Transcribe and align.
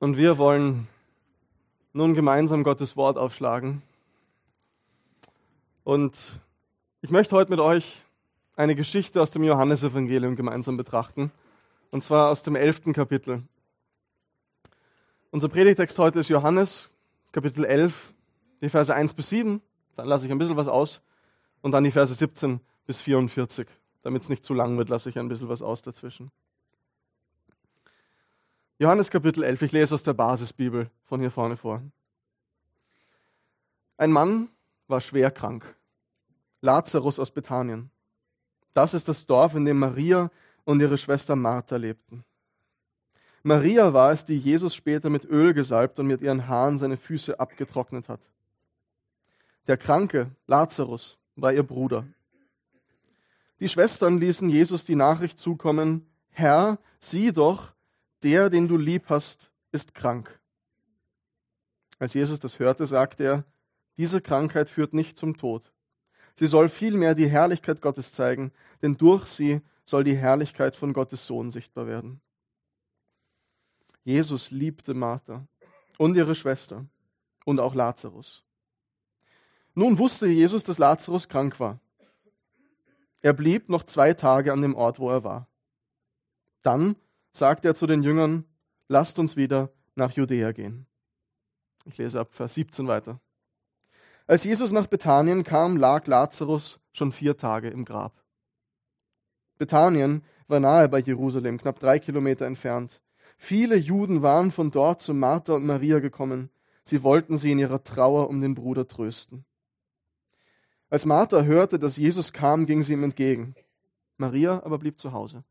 Und 0.00 0.16
wir 0.16 0.38
wollen 0.38 0.86
nun 1.92 2.14
gemeinsam 2.14 2.62
Gottes 2.62 2.96
Wort 2.96 3.18
aufschlagen. 3.18 3.82
Und 5.82 6.16
ich 7.00 7.10
möchte 7.10 7.34
heute 7.34 7.50
mit 7.50 7.58
euch 7.58 8.00
eine 8.54 8.76
Geschichte 8.76 9.20
aus 9.20 9.32
dem 9.32 9.42
Johannesevangelium 9.42 10.36
gemeinsam 10.36 10.76
betrachten. 10.76 11.32
Und 11.90 12.04
zwar 12.04 12.30
aus 12.30 12.44
dem 12.44 12.54
elften 12.54 12.92
Kapitel. 12.92 13.42
Unser 15.32 15.48
Predigtext 15.48 15.98
heute 15.98 16.20
ist 16.20 16.28
Johannes, 16.28 16.90
Kapitel 17.32 17.64
11, 17.64 18.14
die 18.62 18.68
Verse 18.68 18.94
1 18.94 19.14
bis 19.14 19.30
7. 19.30 19.60
Dann 19.96 20.06
lasse 20.06 20.26
ich 20.26 20.30
ein 20.30 20.38
bisschen 20.38 20.56
was 20.56 20.68
aus. 20.68 21.00
Und 21.60 21.72
dann 21.72 21.82
die 21.82 21.90
Verse 21.90 22.14
17 22.14 22.60
bis 22.86 23.00
44. 23.00 23.66
Damit 24.02 24.22
es 24.22 24.28
nicht 24.28 24.44
zu 24.44 24.54
lang 24.54 24.78
wird, 24.78 24.90
lasse 24.90 25.10
ich 25.10 25.18
ein 25.18 25.28
bisschen 25.28 25.48
was 25.48 25.60
aus 25.60 25.82
dazwischen. 25.82 26.30
Johannes 28.80 29.10
Kapitel 29.10 29.42
11, 29.42 29.62
ich 29.62 29.72
lese 29.72 29.92
aus 29.92 30.04
der 30.04 30.12
Basisbibel 30.12 30.88
von 31.02 31.18
hier 31.18 31.32
vorne 31.32 31.56
vor. 31.56 31.82
Ein 33.96 34.12
Mann 34.12 34.48
war 34.86 35.00
schwer 35.00 35.32
krank. 35.32 35.74
Lazarus 36.60 37.18
aus 37.18 37.32
Bethanien. 37.32 37.90
Das 38.74 38.94
ist 38.94 39.08
das 39.08 39.26
Dorf, 39.26 39.56
in 39.56 39.64
dem 39.64 39.80
Maria 39.80 40.30
und 40.64 40.78
ihre 40.78 40.96
Schwester 40.96 41.34
Martha 41.34 41.74
lebten. 41.74 42.22
Maria 43.42 43.92
war 43.92 44.12
es, 44.12 44.24
die 44.24 44.38
Jesus 44.38 44.76
später 44.76 45.10
mit 45.10 45.24
Öl 45.24 45.54
gesalbt 45.54 45.98
und 45.98 46.06
mit 46.06 46.20
ihren 46.20 46.46
Haaren 46.46 46.78
seine 46.78 46.96
Füße 46.96 47.40
abgetrocknet 47.40 48.08
hat. 48.08 48.20
Der 49.66 49.76
Kranke, 49.76 50.30
Lazarus, 50.46 51.18
war 51.34 51.52
ihr 51.52 51.64
Bruder. 51.64 52.06
Die 53.58 53.68
Schwestern 53.68 54.18
ließen 54.18 54.48
Jesus 54.48 54.84
die 54.84 54.94
Nachricht 54.94 55.40
zukommen, 55.40 56.06
Herr, 56.30 56.78
sieh 57.00 57.32
doch, 57.32 57.72
der, 58.22 58.50
den 58.50 58.68
du 58.68 58.76
lieb 58.76 59.04
hast, 59.08 59.50
ist 59.72 59.94
krank. 59.94 60.38
Als 61.98 62.14
Jesus 62.14 62.40
das 62.40 62.58
hörte, 62.58 62.86
sagte 62.86 63.24
er, 63.24 63.44
diese 63.96 64.20
Krankheit 64.20 64.70
führt 64.70 64.94
nicht 64.94 65.18
zum 65.18 65.36
Tod. 65.36 65.72
Sie 66.36 66.46
soll 66.46 66.68
vielmehr 66.68 67.14
die 67.14 67.28
Herrlichkeit 67.28 67.80
Gottes 67.80 68.12
zeigen, 68.12 68.52
denn 68.80 68.96
durch 68.96 69.26
sie 69.26 69.60
soll 69.84 70.04
die 70.04 70.16
Herrlichkeit 70.16 70.76
von 70.76 70.92
Gottes 70.92 71.26
Sohn 71.26 71.50
sichtbar 71.50 71.86
werden. 71.86 72.20
Jesus 74.04 74.50
liebte 74.50 74.94
Martha 74.94 75.46
und 75.98 76.16
ihre 76.16 76.34
Schwester 76.34 76.86
und 77.44 77.58
auch 77.58 77.74
Lazarus. 77.74 78.44
Nun 79.74 79.98
wusste 79.98 80.26
Jesus, 80.26 80.64
dass 80.64 80.78
Lazarus 80.78 81.28
krank 81.28 81.58
war. 81.58 81.80
Er 83.20 83.32
blieb 83.32 83.68
noch 83.68 83.82
zwei 83.84 84.14
Tage 84.14 84.52
an 84.52 84.62
dem 84.62 84.74
Ort, 84.74 84.98
wo 84.98 85.10
er 85.10 85.24
war. 85.24 85.48
Dann 86.62 86.96
sagte 87.32 87.68
er 87.68 87.74
zu 87.74 87.86
den 87.86 88.02
Jüngern, 88.02 88.44
lasst 88.88 89.18
uns 89.18 89.36
wieder 89.36 89.70
nach 89.94 90.12
Judäa 90.12 90.52
gehen. 90.52 90.86
Ich 91.84 91.98
lese 91.98 92.20
ab 92.20 92.34
Vers 92.34 92.54
17 92.54 92.86
weiter. 92.86 93.20
Als 94.26 94.44
Jesus 94.44 94.72
nach 94.72 94.86
Bethanien 94.86 95.42
kam, 95.42 95.76
lag 95.76 96.06
Lazarus 96.06 96.80
schon 96.92 97.12
vier 97.12 97.36
Tage 97.36 97.70
im 97.70 97.84
Grab. 97.84 98.22
Bethanien 99.56 100.22
war 100.46 100.60
nahe 100.60 100.88
bei 100.88 101.00
Jerusalem, 101.00 101.58
knapp 101.58 101.80
drei 101.80 101.98
Kilometer 101.98 102.46
entfernt. 102.46 103.00
Viele 103.38 103.76
Juden 103.76 104.22
waren 104.22 104.52
von 104.52 104.70
dort 104.70 105.00
zu 105.00 105.14
Martha 105.14 105.54
und 105.54 105.64
Maria 105.64 106.00
gekommen. 106.00 106.50
Sie 106.82 107.02
wollten 107.02 107.38
sie 107.38 107.52
in 107.52 107.58
ihrer 107.58 107.84
Trauer 107.84 108.28
um 108.28 108.40
den 108.40 108.54
Bruder 108.54 108.86
trösten. 108.86 109.44
Als 110.90 111.04
Martha 111.04 111.42
hörte, 111.42 111.78
dass 111.78 111.96
Jesus 111.96 112.32
kam, 112.32 112.66
ging 112.66 112.82
sie 112.82 112.94
ihm 112.94 113.04
entgegen. 113.04 113.54
Maria 114.16 114.62
aber 114.64 114.78
blieb 114.78 114.98
zu 114.98 115.12
Hause. 115.12 115.44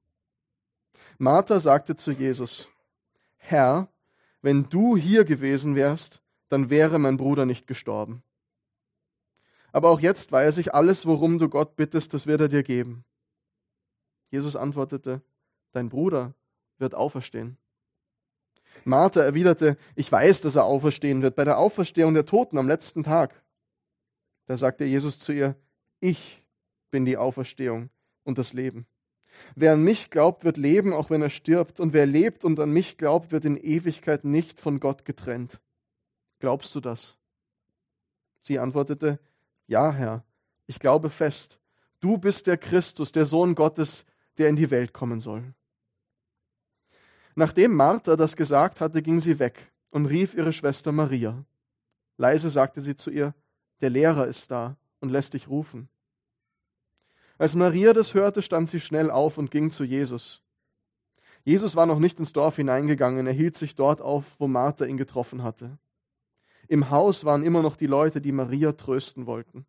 Martha 1.17 1.59
sagte 1.59 1.95
zu 1.95 2.11
Jesus, 2.11 2.69
Herr, 3.37 3.87
wenn 4.41 4.69
du 4.69 4.95
hier 4.95 5.25
gewesen 5.25 5.75
wärst, 5.75 6.21
dann 6.49 6.69
wäre 6.69 6.99
mein 6.99 7.17
Bruder 7.17 7.45
nicht 7.45 7.67
gestorben. 7.67 8.23
Aber 9.71 9.89
auch 9.89 9.99
jetzt 9.99 10.31
weiß 10.31 10.57
ich, 10.59 10.73
alles, 10.73 11.05
worum 11.05 11.39
du 11.39 11.49
Gott 11.49 11.75
bittest, 11.75 12.13
das 12.13 12.27
wird 12.27 12.41
er 12.41 12.47
dir 12.47 12.63
geben. 12.63 13.03
Jesus 14.29 14.56
antwortete, 14.56 15.22
dein 15.72 15.89
Bruder 15.89 16.33
wird 16.77 16.95
auferstehen. 16.95 17.57
Martha 18.85 19.22
erwiderte, 19.22 19.77
ich 19.95 20.11
weiß, 20.11 20.41
dass 20.41 20.56
er 20.56 20.66
auferstehen 20.66 21.22
wird, 21.22 21.35
bei 21.35 21.44
der 21.44 21.57
Auferstehung 21.57 22.13
der 22.13 22.25
Toten 22.25 22.57
am 22.57 22.67
letzten 22.67 23.03
Tag. 23.03 23.33
Da 24.45 24.56
sagte 24.57 24.85
Jesus 24.85 25.19
zu 25.19 25.31
ihr, 25.31 25.56
ich 26.00 26.41
bin 26.89 27.06
die 27.06 27.17
Auferstehung 27.17 27.89
und 28.23 28.38
das 28.38 28.53
Leben. 28.53 28.85
Wer 29.56 29.74
an 29.74 29.84
mich 29.84 30.09
glaubt, 30.09 30.44
wird 30.44 30.58
leben, 30.58 30.94
auch 30.94 31.09
wenn 31.09 31.22
er 31.22 31.30
stirbt. 31.30 31.80
Und 31.80 31.94
wer 31.94 32.06
lebt 32.06 32.44
und 32.44 32.59
an 32.59 32.72
mich 32.72 32.98
glaubt, 32.98 33.31
wird 33.31 33.46
in 33.46 33.58
Ewigkeit 33.58 34.24
nicht 34.24 34.59
von 34.59 34.80
Gott 34.80 35.06
getrennt. 35.06 35.59
Glaubst 36.40 36.74
du 36.75 36.80
das? 36.80 37.18
Sie 38.42 38.59
antwortete, 38.59 39.20
Ja, 39.68 39.92
Herr, 39.92 40.24
ich 40.68 40.80
glaube 40.80 41.09
fest. 41.09 41.59
Du 42.00 42.18
bist 42.18 42.48
der 42.48 42.58
Christus, 42.58 43.12
der 43.12 43.25
Sohn 43.25 43.56
Gottes, 43.56 44.06
der 44.38 44.50
in 44.50 44.56
die 44.56 44.70
Welt 44.70 44.94
kommen 44.94 45.20
soll. 45.20 45.54
Nachdem 47.36 47.75
Martha 47.75 48.16
das 48.16 48.36
gesagt 48.36 48.80
hatte, 48.80 49.02
ging 49.02 49.19
sie 49.19 49.40
weg 49.40 49.72
und 49.90 50.06
rief 50.06 50.34
ihre 50.34 50.54
Schwester 50.54 50.92
Maria. 50.92 51.44
Leise 52.18 52.50
sagte 52.50 52.81
sie 52.81 52.96
zu 52.96 53.12
ihr, 53.12 53.34
Der 53.81 53.90
Lehrer 53.90 54.28
ist 54.28 54.50
da 54.50 54.75
und 55.00 55.09
lässt 55.09 55.34
dich 55.34 55.48
rufen. 55.48 55.90
Als 57.38 57.56
Maria 57.56 57.94
das 57.94 58.14
hörte, 58.14 58.42
stand 58.42 58.70
sie 58.70 58.80
schnell 58.80 59.12
auf 59.12 59.38
und 59.38 59.52
ging 59.52 59.72
zu 59.72 59.84
Jesus. 59.84 60.42
Jesus 61.44 61.75
war 61.75 61.86
noch 61.86 62.00
nicht 62.00 62.20
ins 62.20 62.34
Dorf 62.34 62.58
hineingegangen, 62.58 63.25
er 63.28 63.34
hielt 63.34 63.56
sich 63.56 63.75
dort 63.75 64.02
auf, 64.02 64.25
wo 64.38 64.48
Martha 64.48 64.86
ihn 64.86 64.98
getroffen 64.98 65.44
hatte. 65.44 65.78
Im 66.68 66.90
Haus 66.90 67.24
waren 67.24 67.44
immer 67.44 67.62
noch 67.62 67.78
die 67.78 67.88
Leute, 67.88 68.20
die 68.20 68.34
Maria 68.34 68.74
trösten 68.74 69.25
wollten. 69.25 69.66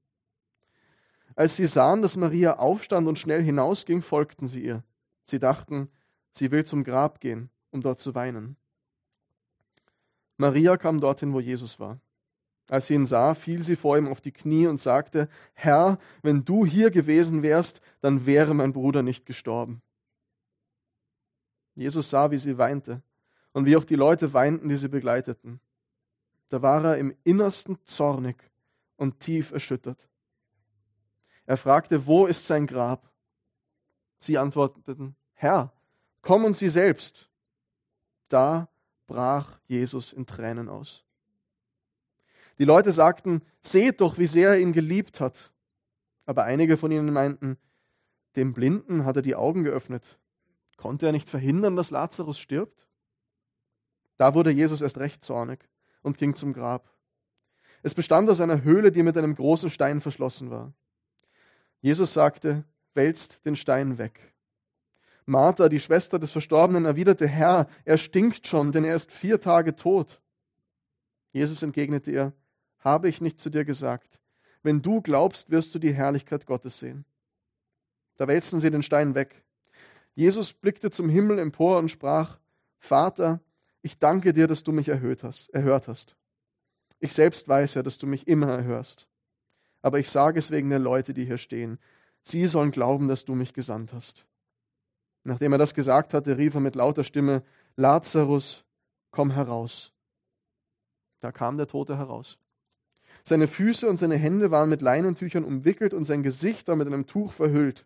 Als 1.36 1.54
sie 1.54 1.66
sahen, 1.66 2.02
dass 2.02 2.16
Maria 2.16 2.58
aufstand 2.58 3.06
und 3.06 3.18
schnell 3.18 3.42
hinausging, 3.44 4.02
folgten 4.02 4.48
sie 4.48 4.64
ihr. 4.64 4.82
Sie 5.24 5.38
dachten, 5.38 5.88
sie 6.32 6.50
will 6.50 6.64
zum 6.64 6.82
Grab 6.82 7.20
gehen, 7.20 7.50
um 7.70 7.80
dort 7.80 8.00
zu 8.00 8.16
weinen. 8.16 8.56
Maria 10.36 10.76
kam 10.76 11.00
dorthin, 11.00 11.32
wo 11.32 11.38
Jesus 11.38 11.78
war. 11.78 12.00
Als 12.68 12.86
sie 12.86 12.94
ihn 12.94 13.06
sah, 13.06 13.34
fiel 13.34 13.62
sie 13.62 13.76
vor 13.76 13.96
ihm 13.96 14.08
auf 14.08 14.20
die 14.20 14.32
Knie 14.32 14.66
und 14.66 14.80
sagte, 14.80 15.28
Herr, 15.54 15.98
wenn 16.22 16.44
du 16.44 16.66
hier 16.66 16.90
gewesen 16.90 17.42
wärst, 17.42 17.80
dann 18.00 18.26
wäre 18.26 18.54
mein 18.54 18.74
Bruder 18.74 19.02
nicht 19.02 19.24
gestorben. 19.24 19.80
Jesus 21.74 22.10
sah, 22.10 22.30
wie 22.30 22.38
sie 22.38 22.58
weinte 22.58 23.02
und 23.52 23.64
wie 23.64 23.76
auch 23.76 23.84
die 23.84 23.94
Leute 23.94 24.34
weinten, 24.34 24.68
die 24.68 24.76
sie 24.76 24.88
begleiteten. 24.88 25.60
Da 26.50 26.60
war 26.60 26.84
er 26.84 26.98
im 26.98 27.14
Innersten 27.24 27.78
zornig 27.86 28.36
und 28.96 29.20
tief 29.20 29.50
erschüttert. 29.50 29.98
Er 31.46 31.56
fragte, 31.56 32.06
wo 32.06 32.26
ist 32.26 32.46
sein 32.46 32.66
Grab? 32.66 33.10
Sie 34.18 34.36
antworteten, 34.36 35.16
Herr, 35.32 35.72
komm 36.20 36.44
und 36.44 36.56
sieh 36.56 36.68
selbst. 36.68 37.30
Da 38.28 38.68
brach 39.06 39.58
Jesus 39.66 40.12
in 40.12 40.26
Tränen 40.26 40.68
aus. 40.68 41.04
Die 42.58 42.64
Leute 42.64 42.92
sagten, 42.92 43.42
seht 43.60 44.00
doch, 44.00 44.18
wie 44.18 44.26
sehr 44.26 44.50
er 44.50 44.60
ihn 44.60 44.72
geliebt 44.72 45.20
hat. 45.20 45.52
Aber 46.26 46.44
einige 46.44 46.76
von 46.76 46.90
ihnen 46.90 47.12
meinten, 47.12 47.56
dem 48.36 48.52
Blinden 48.52 49.04
hat 49.04 49.16
er 49.16 49.22
die 49.22 49.36
Augen 49.36 49.64
geöffnet. 49.64 50.18
Konnte 50.76 51.06
er 51.06 51.12
nicht 51.12 51.28
verhindern, 51.28 51.76
dass 51.76 51.90
Lazarus 51.90 52.38
stirbt? 52.38 52.86
Da 54.16 54.34
wurde 54.34 54.50
Jesus 54.50 54.80
erst 54.80 54.98
recht 54.98 55.24
zornig 55.24 55.60
und 56.02 56.18
ging 56.18 56.34
zum 56.34 56.52
Grab. 56.52 56.92
Es 57.82 57.94
bestand 57.94 58.28
aus 58.28 58.40
einer 58.40 58.62
Höhle, 58.62 58.90
die 58.90 59.02
mit 59.02 59.16
einem 59.16 59.34
großen 59.34 59.70
Stein 59.70 60.00
verschlossen 60.00 60.50
war. 60.50 60.72
Jesus 61.80 62.12
sagte, 62.12 62.64
wälzt 62.94 63.44
den 63.44 63.56
Stein 63.56 63.98
weg. 63.98 64.20
Martha, 65.26 65.68
die 65.68 65.78
Schwester 65.78 66.18
des 66.18 66.32
Verstorbenen, 66.32 66.86
erwiderte, 66.86 67.28
Herr, 67.28 67.68
er 67.84 67.98
stinkt 67.98 68.46
schon, 68.46 68.72
denn 68.72 68.84
er 68.84 68.96
ist 68.96 69.12
vier 69.12 69.40
Tage 69.40 69.76
tot. 69.76 70.20
Jesus 71.32 71.62
entgegnete 71.62 72.10
ihr, 72.10 72.32
habe 72.80 73.08
ich 73.08 73.20
nicht 73.20 73.40
zu 73.40 73.50
dir 73.50 73.64
gesagt, 73.64 74.18
wenn 74.62 74.82
du 74.82 75.00
glaubst, 75.00 75.50
wirst 75.50 75.74
du 75.74 75.78
die 75.78 75.92
Herrlichkeit 75.92 76.46
Gottes 76.46 76.78
sehen. 76.78 77.04
Da 78.16 78.26
wälzten 78.26 78.60
sie 78.60 78.70
den 78.70 78.82
Stein 78.82 79.14
weg. 79.14 79.44
Jesus 80.14 80.52
blickte 80.52 80.90
zum 80.90 81.08
Himmel 81.08 81.38
empor 81.38 81.78
und 81.78 81.90
sprach, 81.90 82.38
Vater, 82.78 83.40
ich 83.82 83.98
danke 83.98 84.32
dir, 84.32 84.46
dass 84.46 84.64
du 84.64 84.72
mich 84.72 84.88
erhöht 84.88 85.22
hast, 85.22 85.48
erhört 85.50 85.88
hast. 85.88 86.16
Ich 86.98 87.12
selbst 87.12 87.46
weiß 87.48 87.74
ja, 87.74 87.82
dass 87.82 87.98
du 87.98 88.06
mich 88.06 88.26
immer 88.26 88.48
erhörst. 88.48 89.06
Aber 89.82 90.00
ich 90.00 90.10
sage 90.10 90.38
es 90.38 90.50
wegen 90.50 90.70
der 90.70 90.80
Leute, 90.80 91.14
die 91.14 91.24
hier 91.24 91.38
stehen. 91.38 91.78
Sie 92.22 92.46
sollen 92.46 92.72
glauben, 92.72 93.06
dass 93.06 93.24
du 93.24 93.34
mich 93.34 93.52
gesandt 93.52 93.92
hast. 93.92 94.26
Nachdem 95.22 95.52
er 95.52 95.58
das 95.58 95.74
gesagt 95.74 96.14
hatte, 96.14 96.36
rief 96.36 96.54
er 96.54 96.60
mit 96.60 96.74
lauter 96.74 97.04
Stimme, 97.04 97.44
Lazarus, 97.76 98.64
komm 99.10 99.30
heraus. 99.30 99.92
Da 101.20 101.30
kam 101.30 101.56
der 101.56 101.68
Tote 101.68 101.96
heraus. 101.96 102.38
Seine 103.28 103.46
Füße 103.46 103.86
und 103.86 103.98
seine 103.98 104.16
Hände 104.16 104.50
waren 104.50 104.70
mit 104.70 104.80
Leinentüchern 104.80 105.44
umwickelt 105.44 105.92
und 105.92 106.06
sein 106.06 106.22
Gesicht 106.22 106.66
war 106.66 106.76
mit 106.76 106.86
einem 106.86 107.06
Tuch 107.06 107.34
verhüllt. 107.34 107.84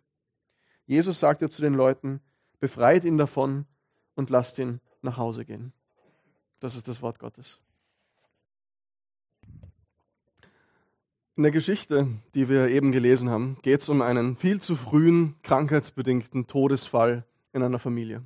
Jesus 0.85 1.19
sagte 1.19 1.49
zu 1.49 1.61
den 1.61 1.73
Leuten, 1.73 2.21
befreit 2.61 3.03
ihn 3.03 3.17
davon 3.17 3.65
und 4.15 4.29
lasst 4.29 4.57
ihn 4.57 4.79
nach 5.01 5.17
Hause 5.17 5.43
gehen. 5.43 5.73
Das 6.61 6.77
ist 6.77 6.87
das 6.87 7.01
Wort 7.01 7.19
Gottes. 7.19 7.59
In 11.35 11.43
der 11.43 11.51
Geschichte, 11.51 12.07
die 12.35 12.47
wir 12.47 12.69
eben 12.69 12.93
gelesen 12.93 13.29
haben, 13.29 13.57
geht 13.63 13.81
es 13.81 13.89
um 13.89 14.01
einen 14.01 14.37
viel 14.37 14.61
zu 14.61 14.77
frühen, 14.77 15.35
krankheitsbedingten 15.43 16.47
Todesfall 16.47 17.25
in 17.51 17.63
einer 17.63 17.79
Familie. 17.79 18.23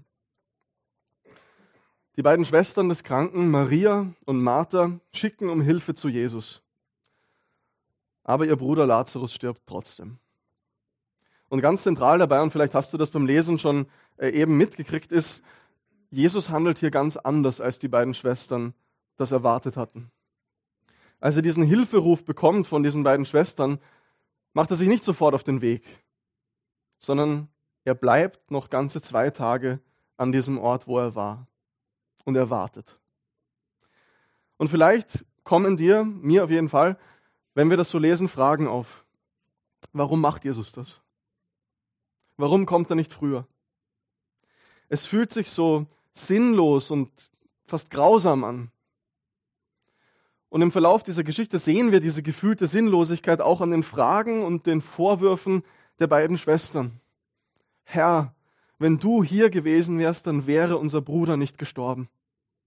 Die 2.16 2.22
beiden 2.22 2.46
Schwestern 2.46 2.90
des 2.90 3.04
Kranken, 3.04 3.50
Maria 3.50 4.06
und 4.26 4.40
Martha, 4.44 5.00
schicken 5.12 5.50
um 5.50 5.62
Hilfe 5.62 5.96
zu 5.96 6.10
Jesus. 6.10 6.62
Aber 8.28 8.46
ihr 8.46 8.58
Bruder 8.58 8.86
Lazarus 8.86 9.34
stirbt 9.34 9.62
trotzdem. 9.66 10.20
Und 11.50 11.62
ganz 11.62 11.84
zentral 11.84 12.20
dabei, 12.20 12.42
und 12.42 12.52
vielleicht 12.52 12.76
hast 12.76 12.94
du 12.94 12.98
das 12.98 13.10
beim 13.10 13.26
Lesen 13.26 13.58
schon 13.58 13.88
äh, 14.18 14.30
eben 14.30 14.58
mitgekriegt, 14.58 15.14
ist, 15.14 15.42
Jesus 16.12 16.50
handelt 16.50 16.78
hier 16.78 16.92
ganz 16.92 17.16
anders, 17.16 17.62
als 17.62 17.80
die 17.80 17.88
beiden 17.88 18.14
Schwestern 18.14 18.74
das 19.16 19.32
erwartet 19.32 19.78
hatten. 19.78 20.12
Als 21.22 21.38
er 21.38 21.42
diesen 21.42 21.64
Hilferuf 21.64 22.26
bekommt 22.26 22.68
von 22.68 22.84
diesen 22.84 23.04
beiden 23.04 23.26
Schwestern, 23.26 23.80
macht 24.54 24.72
er 24.72 24.78
sich 24.78 24.90
nicht 24.90 25.06
sofort 25.06 25.34
auf 25.34 25.44
den 25.44 25.62
Weg, 25.62 25.86
sondern 27.00 27.48
er 27.86 27.96
bleibt 27.96 28.52
noch 28.52 28.70
ganze 28.70 29.02
zwei 29.02 29.30
Tage 29.30 29.80
an 30.18 30.34
diesem 30.34 30.58
Ort, 30.58 30.86
wo 30.86 31.00
er 31.00 31.16
war. 31.16 31.48
Und 32.26 32.36
er 32.36 32.50
wartet. 32.50 33.00
Und 34.58 34.68
vielleicht 34.68 35.24
kommen 35.46 35.78
dir, 35.78 36.04
mir 36.04 36.44
auf 36.44 36.50
jeden 36.50 36.68
Fall, 36.68 36.98
wenn 37.58 37.72
wir 37.72 37.78
das 37.78 37.90
so 37.90 37.98
lesen, 37.98 38.28
Fragen 38.28 38.68
auf. 38.68 39.04
Warum 39.92 40.22
macht 40.22 40.46
Jesus 40.46 40.74
das? 40.74 41.02
Warum 42.38 42.68
kommt 42.68 42.92
er 42.92 42.96
nicht 42.96 43.12
früher? 43.12 43.48
Es 44.90 45.08
fühlt 45.08 45.34
sich 45.34 45.50
so 45.50 45.88
sinnlos 46.14 46.92
und 46.92 47.10
fast 47.66 47.90
grausam 47.90 48.44
an. 48.44 48.70
Und 50.50 50.62
im 50.62 50.72
Verlauf 50.72 51.02
dieser 51.02 51.24
Geschichte 51.24 51.58
sehen 51.58 51.92
wir 51.92 52.00
diese 52.00 52.22
gefühlte 52.22 52.68
Sinnlosigkeit 52.68 53.42
auch 53.42 53.60
an 53.60 53.72
den 53.72 53.82
Fragen 53.82 54.46
und 54.46 54.68
den 54.68 54.80
Vorwürfen 54.80 55.64
der 55.98 56.06
beiden 56.06 56.38
Schwestern. 56.38 57.00
Herr, 57.86 58.36
wenn 58.78 59.00
du 59.00 59.24
hier 59.24 59.50
gewesen 59.50 59.98
wärst, 59.98 60.28
dann 60.28 60.46
wäre 60.46 60.78
unser 60.78 61.02
Bruder 61.02 61.38
nicht 61.38 61.58
gestorben. 61.58 62.08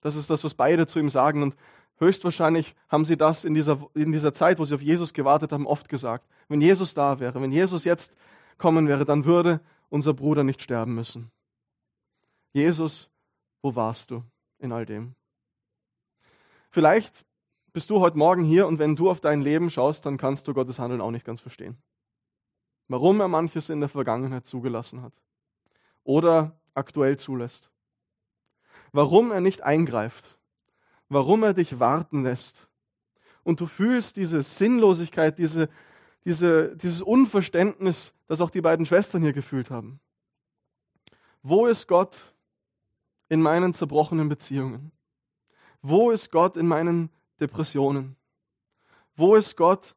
Das 0.01 0.17
ist 0.17 0.31
das, 0.31 0.43
was 0.43 0.55
beide 0.55 0.89
zu 0.89 0.99
ihm 0.99 1.11
sagen. 1.11 1.45
Und 1.45 1.55
höchstwahrscheinlich 2.01 2.75
haben 2.89 3.05
sie 3.05 3.17
das 3.17 3.45
in 3.45 3.55
dieser, 3.55 3.79
in 3.95 4.13
dieser 4.13 4.35
Zeit, 4.35 4.59
wo 4.59 4.65
sie 4.65 4.75
auf 4.75 4.83
Jesus 4.83 5.13
gewartet 5.13 5.53
haben, 5.53 5.67
oft 5.67 5.89
gesagt. 5.89 6.27
Wenn 6.49 6.61
Jesus 6.61 6.95
da 6.95 7.21
wäre, 7.21 7.41
wenn 7.41 7.53
Jesus 7.53 7.85
jetzt 7.85 8.15
kommen 8.59 8.89
wäre, 8.89 9.05
dann 9.05 9.25
würde 9.25 9.61
unser 9.89 10.15
Bruder 10.15 10.43
nicht 10.43 10.63
sterben 10.63 10.95
müssen. 10.95 11.31
Jesus, 12.53 13.09
wo 13.63 13.75
warst 13.77 14.11
du 14.11 14.25
in 14.59 14.73
all 14.73 14.87
dem? 14.87 15.15
Vielleicht 16.71 17.25
bist 17.73 17.91
du 17.91 18.01
heute 18.01 18.19
Morgen 18.19 18.45
hier 18.45 18.67
und 18.67 18.79
wenn 18.79 18.97
du 18.97 19.11
auf 19.11 19.21
dein 19.21 19.43
Leben 19.43 19.71
schaust, 19.71 20.05
dann 20.07 20.17
kannst 20.17 20.49
du 20.49 20.55
Gottes 20.55 20.79
Handeln 20.79 21.01
auch 21.01 21.11
nicht 21.11 21.25
ganz 21.25 21.41
verstehen. 21.41 21.77
Warum 22.89 23.21
er 23.21 23.29
manches 23.29 23.69
in 23.69 23.81
der 23.81 23.89
Vergangenheit 23.89 24.47
zugelassen 24.47 25.03
hat 25.03 25.13
oder 26.03 26.61
aktuell 26.75 27.19
zulässt. 27.19 27.71
Warum 28.93 29.31
er 29.31 29.41
nicht 29.41 29.63
eingreift. 29.63 30.37
Warum 31.11 31.43
er 31.43 31.53
dich 31.55 31.81
warten 31.81 32.23
lässt. 32.23 32.69
Und 33.43 33.61
du 33.61 33.67
fühlst 33.67 34.17
diese 34.17 34.43
Sinnlosigkeit, 34.43 35.39
diese, 35.39 35.69
diese, 36.25 36.77
dieses 36.77 37.03
Unverständnis, 37.03 38.15
das 38.29 38.41
auch 38.41 38.51
die 38.51 38.61
beiden 38.61 38.87
Schwestern 38.87 39.21
hier 39.21 39.33
gefühlt 39.33 39.71
haben. 39.71 39.99
Wo 41.43 41.67
ist 41.67 41.89
Gott 41.89 42.17
in 43.29 43.43
meinen 43.43 43.75
zerbrochenen 43.75 44.29
Beziehungen? 44.29 44.93
Wo 45.83 46.13
ist 46.13 46.31
Gott 46.31 46.57
in 46.57 46.69
meinen 46.69 47.11
Depressionen? 47.41 48.15
Wo 49.17 49.35
ist 49.35 49.57
Gott 49.57 49.97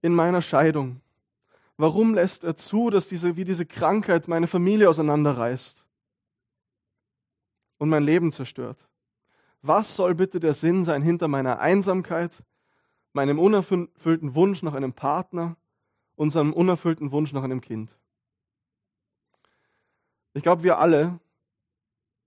in 0.00 0.14
meiner 0.14 0.42
Scheidung? 0.42 1.00
Warum 1.76 2.14
lässt 2.14 2.44
er 2.44 2.56
zu, 2.56 2.90
dass 2.90 3.08
diese, 3.08 3.36
wie 3.36 3.44
diese 3.44 3.66
Krankheit 3.66 4.28
meine 4.28 4.46
Familie 4.46 4.88
auseinanderreißt 4.88 5.84
und 7.78 7.88
mein 7.88 8.04
Leben 8.04 8.30
zerstört? 8.30 8.89
Was 9.62 9.94
soll 9.94 10.14
bitte 10.14 10.40
der 10.40 10.54
Sinn 10.54 10.84
sein 10.84 11.02
hinter 11.02 11.28
meiner 11.28 11.60
Einsamkeit, 11.60 12.32
meinem 13.12 13.38
unerfüllten 13.38 14.34
Wunsch 14.34 14.62
nach 14.62 14.74
einem 14.74 14.92
Partner, 14.92 15.56
unserem 16.16 16.52
unerfüllten 16.52 17.12
Wunsch 17.12 17.32
nach 17.32 17.42
einem 17.42 17.60
Kind? 17.60 17.90
Ich 20.32 20.42
glaube, 20.42 20.62
wir 20.62 20.78
alle 20.78 21.18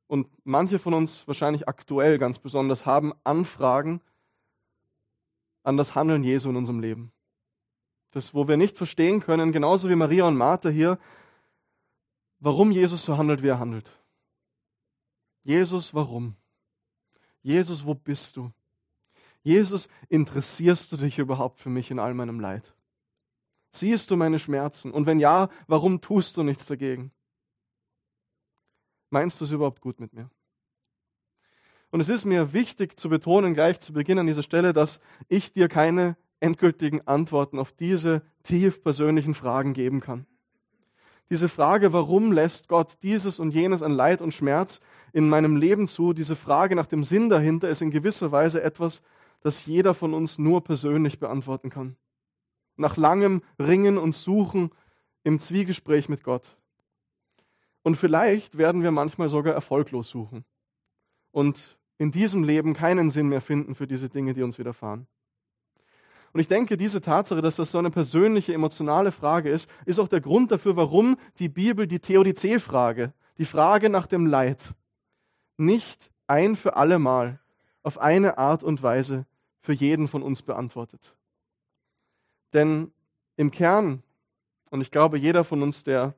und 0.08 0.28
manche 0.44 0.78
von 0.78 0.94
uns 0.94 1.28
wahrscheinlich 1.28 1.68
aktuell 1.68 2.18
ganz 2.18 2.38
besonders 2.38 2.86
haben 2.86 3.14
Anfragen 3.24 4.02
an 5.64 5.78
das 5.78 5.96
Handeln 5.96 6.24
Jesu 6.24 6.50
in 6.50 6.58
unserem 6.58 6.82
Leben. 6.82 7.12
Das, 8.12 8.34
wo 8.34 8.48
wir 8.48 8.58
nicht 8.58 8.78
verstehen 8.78 9.22
können, 9.22 9.52
genauso 9.52 9.90
wie 9.90 9.96
Maria 9.96 10.28
und 10.28 10.36
Martha 10.36 10.70
hier, 10.70 11.00
warum 12.40 12.72
Jesus 12.72 13.04
so 13.04 13.18
handelt, 13.18 13.42
wie 13.42 13.48
er 13.48 13.60
handelt. 13.60 13.90
Jesus, 15.44 15.94
warum? 15.96 16.36
Jesus, 17.44 17.86
wo 17.86 17.94
bist 17.94 18.38
du? 18.38 18.52
Jesus, 19.44 19.90
interessierst 20.10 20.92
du 20.92 20.98
dich 20.98 21.20
überhaupt 21.20 21.60
für 21.60 21.70
mich 21.70 21.92
in 21.92 22.00
all 22.00 22.14
meinem 22.14 22.40
Leid? 22.40 22.74
Siehst 23.72 24.10
du 24.10 24.16
meine 24.16 24.40
Schmerzen? 24.40 24.92
Und 24.92 25.06
wenn 25.06 25.20
ja, 25.20 25.50
warum 25.68 26.00
tust 26.00 26.38
du 26.38 26.44
nichts 26.44 26.66
dagegen? 26.66 27.12
Meinst 29.10 29.40
du 29.42 29.46
es 29.46 29.52
überhaupt 29.52 29.82
gut 29.82 30.00
mit 30.00 30.14
mir? 30.14 30.30
Und 31.92 32.00
es 32.00 32.10
ist 32.10 32.26
mir 32.26 32.54
wichtig 32.54 33.00
zu 33.00 33.10
betonen, 33.10 33.54
gleich 33.54 33.80
zu 33.80 33.94
Beginn 33.94 34.18
an 34.18 34.26
dieser 34.26 34.42
Stelle, 34.42 34.74
dass 34.74 35.00
ich 35.28 35.54
dir 35.54 35.68
keine 35.68 36.18
endgültigen 36.40 37.08
Antworten 37.08 37.60
auf 37.60 37.72
diese 37.72 38.24
tief 38.44 38.82
persönlichen 38.82 39.34
Fragen 39.34 39.74
geben 39.74 40.00
kann. 40.00 40.26
Diese 41.30 41.50
Frage, 41.50 41.94
warum 41.94 42.32
lässt 42.32 42.68
Gott 42.68 42.98
dieses 43.02 43.40
und 43.40 43.52
jenes 43.52 43.82
an 43.82 43.94
Leid 43.94 44.22
und 44.22 44.34
Schmerz 44.34 44.80
in 45.14 45.30
meinem 45.30 45.56
Leben 45.56 45.88
zu, 45.88 46.14
diese 46.14 46.36
Frage 46.36 46.76
nach 46.76 46.86
dem 46.86 47.04
Sinn 47.04 47.30
dahinter 47.30 47.70
ist 47.70 47.82
in 47.82 47.92
gewisser 47.92 48.32
Weise 48.32 48.62
etwas, 48.62 49.02
das 49.42 49.66
jeder 49.66 49.94
von 49.94 50.14
uns 50.14 50.38
nur 50.38 50.64
persönlich 50.64 51.20
beantworten 51.20 51.70
kann. 51.70 51.96
Nach 52.76 52.98
langem 52.98 53.42
Ringen 53.60 53.98
und 53.98 54.16
Suchen 54.16 54.72
im 55.24 55.40
Zwiegespräch 55.40 56.10
mit 56.10 56.24
Gott. 56.24 56.58
Und 57.84 57.98
vielleicht 57.98 58.58
werden 58.58 58.84
wir 58.84 58.92
manchmal 58.92 59.30
sogar 59.30 59.54
erfolglos 59.54 60.10
suchen 60.10 60.46
und 61.32 61.78
in 61.98 62.12
diesem 62.12 62.44
Leben 62.44 62.74
keinen 62.74 63.10
Sinn 63.10 63.28
mehr 63.28 63.42
finden 63.42 63.76
für 63.76 63.88
diese 63.88 64.10
Dinge, 64.10 64.34
die 64.34 64.44
uns 64.44 64.58
widerfahren. 64.58 65.08
Und 66.34 66.40
ich 66.40 66.48
denke, 66.48 66.78
diese 66.78 67.00
Tatsache, 67.00 67.42
dass 67.42 67.58
das 67.58 67.72
so 67.72 67.78
eine 67.78 67.92
persönliche, 67.92 68.54
emotionale 68.54 69.12
Frage 69.12 69.52
ist, 69.52 69.70
ist 69.86 70.00
auch 70.00 70.08
der 70.08 70.20
Grund 70.20 70.52
dafür, 70.52 70.76
warum 70.76 71.18
die 71.38 71.48
Bibel 71.48 71.86
die 71.86 72.00
Theodizee-Frage, 72.00 73.14
die 73.38 73.46
Frage 73.46 73.90
nach 73.90 74.08
dem 74.08 74.26
Leid, 74.26 74.74
nicht 75.58 76.10
ein 76.26 76.56
für 76.56 76.76
alle 76.76 76.98
Mal 76.98 77.40
auf 77.84 78.00
eine 78.00 78.40
Art 78.40 78.64
und 78.64 78.82
Weise 78.82 79.28
für 79.62 79.74
jeden 79.74 80.08
von 80.08 80.24
uns 80.24 80.42
beantwortet. 80.42 81.16
Denn 82.54 82.92
im 83.36 83.52
Kern, 83.52 84.02
und 84.72 84.82
ich 84.82 84.90
glaube, 84.90 85.20
jeder 85.20 85.44
von 85.44 85.62
uns, 85.62 85.84
der 85.84 86.16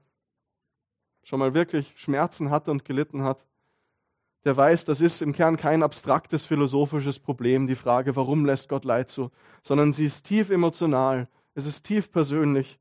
schon 1.24 1.39
mal 1.39 1.53
wirklich 1.53 1.93
Schmerzen 1.98 2.51
hatte 2.51 2.72
und 2.72 2.86
gelitten 2.86 3.24
hat, 3.24 3.45
der 4.46 4.56
weiß, 4.56 4.86
das 4.86 5.02
ist 5.02 5.22
im 5.22 5.34
Kern 5.34 5.58
kein 5.58 5.82
abstraktes 5.82 6.46
philosophisches 6.46 7.20
Problem, 7.20 7.66
die 7.68 7.75
Frage, 7.75 8.16
warum 8.16 8.46
lässt 8.46 8.70
Gott 8.70 8.86
Leid 8.86 9.10
zu, 9.10 9.32
sondern 9.64 9.92
sie 9.92 10.06
ist 10.06 10.24
tief 10.24 10.52
emotional, 10.52 11.28
es 11.56 11.66
ist 11.66 11.84
tief 11.84 12.12
persönlich 12.12 12.80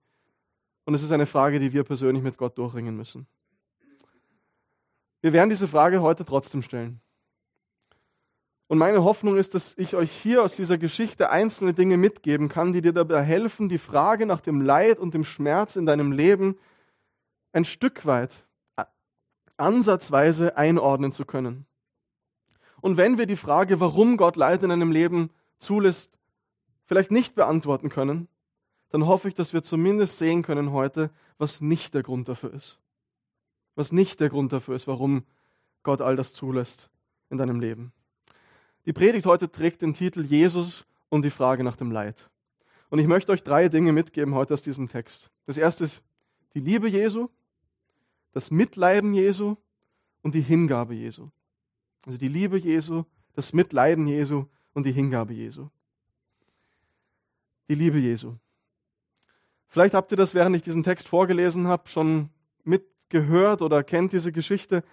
und 0.85 0.94
es 0.94 1.02
ist 1.02 1.11
eine 1.11 1.26
Frage, 1.26 1.59
die 1.59 1.73
wir 1.73 1.85
persönlich 1.85 2.23
mit 2.23 2.37
Gott 2.37 2.59
durchringen 2.59 2.94
müssen. 2.94 3.26
Wir 5.23 5.33
werden 5.33 5.49
diese 5.49 5.66
Frage 5.66 6.02
heute 6.02 6.26
trotzdem 6.26 6.62
stellen. 6.62 7.00
Und 8.66 8.76
meine 8.76 9.04
Hoffnung 9.04 9.37
ist, 9.37 9.54
dass 9.54 9.76
ich 9.78 9.94
euch 9.94 10.11
hier 10.11 10.42
aus 10.42 10.56
dieser 10.56 10.76
Geschichte 10.76 11.30
einzelne 11.30 11.73
Dinge 11.73 11.97
mitgeben 11.97 12.49
kann, 12.50 12.75
die 12.75 12.83
dir 12.83 12.92
dabei 12.92 13.23
helfen, 13.23 13.71
die 13.71 13.78
Frage 13.78 14.26
nach 14.26 14.40
dem 14.40 14.61
Leid 14.61 14.99
und 14.99 15.14
dem 15.14 15.25
Schmerz 15.25 15.76
in 15.76 15.87
deinem 15.87 16.12
Leben 16.12 16.59
ein 17.52 17.64
Stück 17.64 18.04
weit 18.04 18.33
ansatzweise 19.56 20.56
einordnen 20.56 21.12
zu 21.12 21.25
können. 21.25 21.66
Und 22.80 22.96
wenn 22.96 23.18
wir 23.18 23.26
die 23.26 23.37
Frage, 23.37 23.80
warum 23.80 24.16
Gott 24.16 24.37
Leid 24.37 24.62
in 24.62 24.70
einem 24.70 24.92
Leben 24.92 25.30
zulässt, 25.58 26.18
vielleicht 26.84 27.11
nicht 27.11 27.34
beantworten 27.34 27.88
können, 27.88 28.28
dann 28.90 29.06
hoffe 29.06 29.28
ich, 29.28 29.34
dass 29.34 29.52
wir 29.52 29.62
zumindest 29.62 30.18
sehen 30.18 30.42
können 30.42 30.70
heute, 30.73 31.11
was 31.38 31.61
nicht 31.61 31.94
der 31.94 32.02
Grund 32.02 32.28
dafür 32.28 32.52
ist. 32.52 32.78
Was 33.75 33.90
nicht 33.90 34.20
der 34.20 34.28
Grund 34.28 34.52
dafür 34.52 34.76
ist, 34.76 34.87
warum 34.87 35.25
Gott 35.82 36.00
all 36.00 36.16
das 36.16 36.32
zulässt 36.32 36.90
in 37.30 37.38
deinem 37.38 37.61
Leben. 37.61 37.92
Die 38.87 38.92
Predigt 38.92 39.26
heute 39.26 39.50
trägt 39.50 39.82
den 39.82 39.94
Titel 39.94 40.23
Jesus 40.23 40.84
und 41.08 41.23
die 41.23 41.30
Frage 41.30 41.64
nach 41.64 41.76
dem 41.76 41.90
Leid. 41.90 42.28
Und 42.90 42.99
ich 42.99 43.06
möchte 43.06 43.32
euch 43.32 43.42
drei 43.42 43.68
Dinge 43.68 43.92
mitgeben 43.92 44.34
heute 44.34 44.54
aus 44.54 44.62
diesem 44.62 44.88
Text. 44.88 45.30
Das 45.46 45.56
erste 45.56 45.84
ist 45.84 46.02
die 46.54 46.61
Liebe 46.61 46.88
Jesu, 46.88 47.28
das 48.34 48.50
Mitleiden 48.50 49.14
Jesu 49.14 49.56
und 50.22 50.34
die 50.34 50.42
Hingabe 50.42 50.94
Jesu. 50.94 51.30
Also 52.04 52.18
die 52.18 52.28
Liebe 52.28 52.58
Jesu, 52.58 53.04
Das 53.32 53.52
Mitleiden 53.52 54.06
Jesu 54.06 54.44
und 54.74 54.86
die 54.86 54.92
Hingabe 54.92 55.32
Jesu. 55.32 55.68
Die 57.68 57.74
Liebe 57.74 57.98
Jesu. 57.98 58.34
Vielleicht 59.68 59.94
habt 59.94 60.12
ihr 60.12 60.16
das, 60.16 60.34
während 60.34 60.54
ich 60.54 60.62
diesen 60.62 60.82
Text 60.82 61.08
vorgelesen 61.08 61.66
habe, 61.66 61.88
schon 61.88 62.28
mitgehört 62.62 63.62
oder 63.62 63.82
kennt 63.82 64.12
diese 64.12 64.30
Geschichte. 64.30 64.84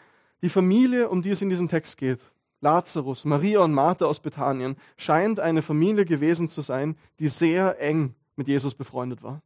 Die 0.42 0.50
Familie, 0.50 1.10
um 1.10 1.22
die 1.22 1.30
es 1.32 1.42
in 1.42 1.50
diesem 1.50 1.68
Text 1.68 1.98
geht, 1.98 2.20
Lazarus, 2.62 3.26
Maria 3.26 3.60
und 3.60 3.74
Martha 3.74 4.06
aus 4.06 4.20
Bethanien, 4.20 4.76
scheint 4.98 5.40
eine 5.40 5.62
Familie 5.62 6.06
gewesen 6.06 6.48
zu 6.50 6.62
sein, 6.62 6.96
die 7.20 7.28
sehr 7.28 7.80
eng 7.80 8.16
mit 8.36 8.48
Jesus 8.48 8.76
befreundet 8.76 9.22
war. 9.22 9.42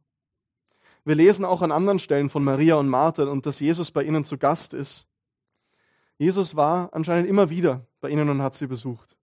Wir 1.06 1.14
lesen 1.14 1.44
auch 1.44 1.62
an 1.62 1.70
anderen 1.70 2.00
Stellen 2.00 2.30
von 2.30 2.42
Maria 2.42 2.74
und 2.74 2.88
Martha 2.88 3.22
und 3.26 3.46
dass 3.46 3.60
Jesus 3.60 3.92
bei 3.92 4.02
ihnen 4.02 4.24
zu 4.24 4.38
Gast 4.38 4.74
ist. 4.74 5.06
Jesus 6.18 6.56
war 6.56 6.88
anscheinend 6.92 7.28
immer 7.28 7.48
wieder 7.48 7.86
bei 8.00 8.10
ihnen 8.10 8.28
und 8.28 8.42
hat 8.42 8.56
sie 8.56 8.66
besucht. 8.66 9.16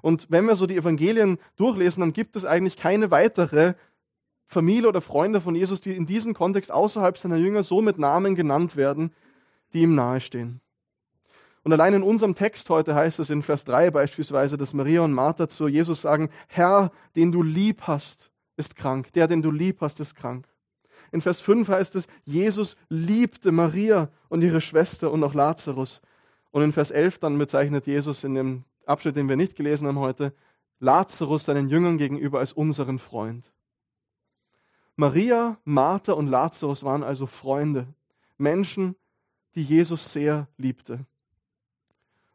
Und 0.00 0.30
wenn 0.30 0.46
wir 0.46 0.56
so 0.56 0.66
die 0.66 0.76
Evangelien 0.76 1.38
durchlesen, 1.56 2.00
dann 2.00 2.14
gibt 2.14 2.34
es 2.34 2.46
eigentlich 2.46 2.78
keine 2.78 3.10
weitere 3.10 3.74
Familie 4.46 4.88
oder 4.88 5.02
Freunde 5.02 5.42
von 5.42 5.54
Jesus, 5.54 5.82
die 5.82 5.94
in 5.94 6.06
diesem 6.06 6.32
Kontext 6.32 6.72
außerhalb 6.72 7.18
seiner 7.18 7.36
Jünger 7.36 7.62
so 7.62 7.82
mit 7.82 7.98
Namen 7.98 8.34
genannt 8.34 8.76
werden, 8.76 9.12
die 9.74 9.82
ihm 9.82 9.94
nahestehen. 9.94 10.62
Und 11.62 11.74
allein 11.74 11.92
in 11.92 12.02
unserem 12.02 12.36
Text 12.36 12.70
heute 12.70 12.94
heißt 12.94 13.18
es 13.18 13.28
in 13.28 13.42
Vers 13.42 13.66
3 13.66 13.90
beispielsweise, 13.90 14.56
dass 14.56 14.72
Maria 14.72 15.02
und 15.02 15.12
Martha 15.12 15.46
zu 15.46 15.68
Jesus 15.68 16.00
sagen, 16.00 16.30
Herr, 16.46 16.90
den 17.16 17.32
du 17.32 17.42
lieb 17.42 17.82
hast, 17.82 18.30
ist 18.56 18.76
krank. 18.76 19.12
Der, 19.12 19.28
den 19.28 19.42
du 19.42 19.50
lieb 19.50 19.82
hast, 19.82 20.00
ist 20.00 20.14
krank. 20.14 20.48
In 21.12 21.20
Vers 21.20 21.40
5 21.40 21.68
heißt 21.68 21.94
es, 21.96 22.06
Jesus 22.24 22.76
liebte 22.88 23.52
Maria 23.52 24.10
und 24.28 24.42
ihre 24.42 24.60
Schwester 24.60 25.10
und 25.10 25.22
auch 25.24 25.34
Lazarus. 25.34 26.00
Und 26.50 26.62
in 26.62 26.72
Vers 26.72 26.90
11 26.90 27.18
dann 27.18 27.38
bezeichnet 27.38 27.86
Jesus 27.86 28.24
in 28.24 28.34
dem 28.34 28.64
Abschnitt, 28.86 29.16
den 29.16 29.28
wir 29.28 29.36
nicht 29.36 29.56
gelesen 29.56 29.86
haben 29.88 29.98
heute, 29.98 30.32
Lazarus 30.80 31.44
seinen 31.44 31.68
Jüngern 31.68 31.98
gegenüber 31.98 32.38
als 32.38 32.52
unseren 32.52 32.98
Freund. 32.98 33.50
Maria, 34.96 35.58
Martha 35.64 36.12
und 36.12 36.28
Lazarus 36.28 36.82
waren 36.82 37.02
also 37.02 37.26
Freunde, 37.26 37.86
Menschen, 38.36 38.96
die 39.54 39.62
Jesus 39.62 40.12
sehr 40.12 40.48
liebte. 40.56 41.04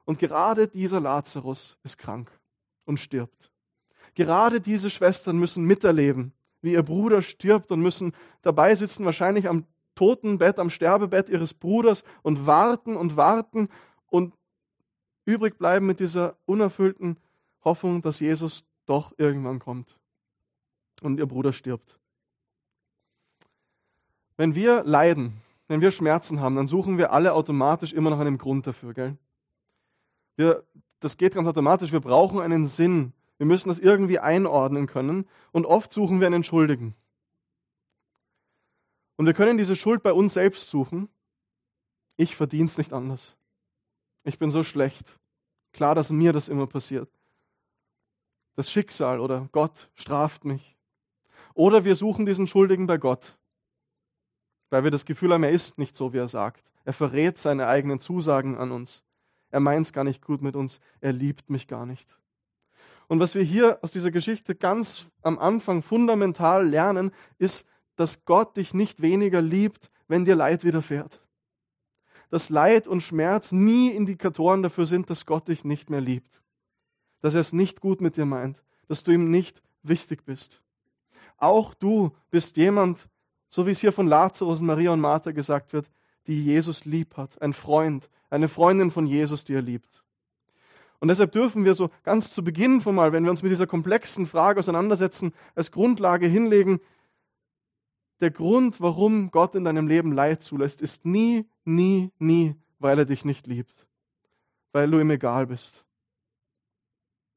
Und 0.06 0.20
gerade 0.20 0.68
dieser 0.68 1.00
Lazarus 1.00 1.77
ist 1.84 1.98
krank 1.98 2.32
und 2.86 3.00
stirbt. 3.00 3.51
Gerade 4.15 4.62
diese 4.62 4.89
Schwestern 4.89 5.38
müssen 5.38 5.63
miterleben, 5.63 6.34
wie 6.63 6.74
ihr 6.74 6.84
Bruder 6.84 7.22
stirbt 7.22 7.72
und 7.72 7.82
müssen 7.82 8.13
dabei 8.41 8.74
sitzen, 8.74 9.05
wahrscheinlich 9.05 9.48
am 9.48 9.65
Totenbett, 9.96 10.58
am 10.58 10.70
Sterbebett 10.70 11.29
ihres 11.29 11.53
Bruders 11.53 12.03
und 12.24 12.48
warten 12.48 12.96
und 12.96 13.15
warten 13.15 13.70
und 14.08 14.34
übrig 15.25 15.58
bleiben 15.58 15.86
mit 15.86 16.00
dieser 16.00 16.36
unerfüllten 16.46 17.17
Hoffnung, 17.63 18.01
dass 18.01 18.20
Jesus 18.20 18.65
doch 18.86 19.13
irgendwann 19.17 19.60
kommt 19.60 19.98
und 21.01 21.20
ihr 21.20 21.25
Bruder 21.25 21.53
stirbt. 21.53 22.00
Wenn 24.36 24.55
wir 24.55 24.84
leiden, 24.84 25.41
wenn 25.67 25.82
wir 25.82 25.91
Schmerzen 25.91 26.39
haben, 26.39 26.55
dann 26.55 26.67
suchen 26.67 26.98
wir 26.98 27.12
alle 27.12 27.34
automatisch 27.34 27.93
immer 27.93 28.10
nach 28.10 28.20
einem 28.20 28.38
Grund 28.38 28.65
dafür, 28.67 28.93
gell? 28.93 29.17
Wir, 30.36 30.63
das 31.00 31.17
geht 31.17 31.36
ganz 31.36 31.48
automatisch. 31.48 31.91
Wir 31.91 32.00
brauchen 32.00 32.39
einen 32.39 32.65
Sinn. 32.65 33.13
Wir 33.37 33.45
müssen 33.45 33.69
das 33.69 33.79
irgendwie 33.79 34.19
einordnen 34.19 34.87
können. 34.87 35.27
Und 35.51 35.65
oft 35.65 35.91
suchen 35.93 36.19
wir 36.19 36.27
einen 36.27 36.43
Schuldigen. 36.43 36.95
Und 39.15 39.25
wir 39.25 39.33
können 39.33 39.57
diese 39.57 39.75
Schuld 39.75 40.03
bei 40.03 40.13
uns 40.13 40.33
selbst 40.33 40.69
suchen. 40.69 41.09
Ich 42.17 42.35
verdiene 42.35 42.65
es 42.65 42.77
nicht 42.77 42.93
anders. 42.93 43.37
Ich 44.23 44.39
bin 44.39 44.51
so 44.51 44.63
schlecht. 44.63 45.19
Klar, 45.71 45.95
dass 45.95 46.11
mir 46.11 46.33
das 46.33 46.47
immer 46.47 46.67
passiert. 46.67 47.09
Das 48.55 48.71
Schicksal 48.71 49.19
oder 49.19 49.49
Gott 49.51 49.89
straft 49.95 50.45
mich. 50.45 50.77
Oder 51.55 51.85
wir 51.85 51.95
suchen 51.95 52.25
diesen 52.25 52.47
Schuldigen 52.47 52.87
bei 52.87 52.97
Gott, 52.97 53.37
weil 54.69 54.83
wir 54.83 54.91
das 54.91 55.05
Gefühl 55.05 55.33
haben, 55.33 55.43
er 55.43 55.51
ist 55.51 55.77
nicht 55.77 55.95
so, 55.95 56.13
wie 56.13 56.17
er 56.17 56.27
sagt. 56.27 56.63
Er 56.83 56.93
verrät 56.93 57.37
seine 57.37 57.67
eigenen 57.67 57.99
Zusagen 57.99 58.57
an 58.57 58.71
uns. 58.71 59.03
Er 59.49 59.59
meint 59.59 59.85
es 59.85 59.93
gar 59.93 60.03
nicht 60.03 60.21
gut 60.21 60.41
mit 60.41 60.55
uns. 60.55 60.79
Er 60.99 61.13
liebt 61.13 61.49
mich 61.49 61.67
gar 61.67 61.85
nicht. 61.85 62.07
Und 63.07 63.19
was 63.19 63.36
wir 63.36 63.43
hier 63.43 63.79
aus 63.81 63.91
dieser 63.91 64.12
Geschichte 64.12 64.55
ganz 64.55 65.07
am 65.22 65.38
Anfang 65.39 65.83
fundamental 65.83 66.67
lernen, 66.67 67.12
ist, 67.38 67.65
dass 67.95 68.25
Gott 68.25 68.57
dich 68.57 68.74
nicht 68.74 69.01
weniger 69.01 69.41
liebt, 69.41 69.89
wenn 70.07 70.25
dir 70.25 70.36
Leid 70.36 70.63
widerfährt. 70.63 71.22
Dass 72.29 72.50
Leid 72.50 72.88
und 72.88 73.01
Schmerz 73.01 73.51
nie 73.51 73.89
Indikatoren 73.89 74.63
dafür 74.63 74.86
sind, 74.86 75.10
dass 75.10 75.25
Gott 75.25 75.48
dich 75.48 75.63
nicht 75.63 75.89
mehr 75.89 76.01
liebt. 76.01 76.41
Dass 77.22 77.36
er 77.36 77.41
es 77.41 77.53
nicht 77.53 77.81
gut 77.81 78.01
mit 78.01 78.17
dir 78.17 78.25
meint. 78.25 78.63
Dass 78.88 79.03
du 79.03 79.12
ihm 79.12 79.29
nicht 79.29 79.62
wichtig 79.83 80.25
bist. 80.25 80.62
Auch 81.38 81.74
du 81.74 82.12
bist 82.31 82.57
jemand, 82.57 83.07
so 83.50 83.67
wie 83.67 83.72
es 83.72 83.79
hier 83.79 83.91
von 83.91 84.07
Lazarus, 84.07 84.62
Maria 84.62 84.91
und 84.91 85.01
Martha 85.01 85.31
gesagt 85.31 85.74
wird, 85.74 85.89
die 86.25 86.43
Jesus 86.43 86.86
lieb 86.86 87.17
hat. 87.17 87.41
Ein 87.41 87.53
Freund, 87.53 88.10
eine 88.29 88.48
Freundin 88.48 88.91
von 88.91 89.05
Jesus, 89.05 89.43
die 89.43 89.53
er 89.53 89.62
liebt. 89.62 90.02
Und 91.03 91.10
deshalb 91.10 91.33
dürfen 91.33 91.65
wir 91.65 91.74
so 91.74 91.89
ganz 92.03 92.31
zu 92.31 92.45
Beginn 92.45 92.79
von 92.79 92.95
mal, 92.95 93.12
wenn 93.12 93.25
wir 93.25 93.29
uns 93.29 93.43
mit 93.43 93.51
dieser 93.51 93.67
komplexen 93.67 94.25
Frage 94.25 94.62
auseinandersetzen, 94.62 95.33
als 95.53 95.69
Grundlage 95.69 96.27
hinlegen, 96.27 96.79
der 98.22 98.31
Grund, 98.31 98.79
warum 98.79 99.29
Gott 99.29 99.53
in 99.55 99.65
deinem 99.65 99.89
Leben 99.89 100.13
Leid 100.13 100.43
zulässt, 100.43 100.81
ist 100.81 101.03
nie, 101.03 101.45
nie, 101.65 102.13
nie, 102.19 102.55
weil 102.79 103.00
er 103.00 103.03
dich 103.03 103.25
nicht 103.25 103.48
liebt, 103.48 103.86
weil 104.72 104.89
du 104.89 104.98
ihm 104.98 105.12
egal 105.12 105.48
bist, 105.48 105.83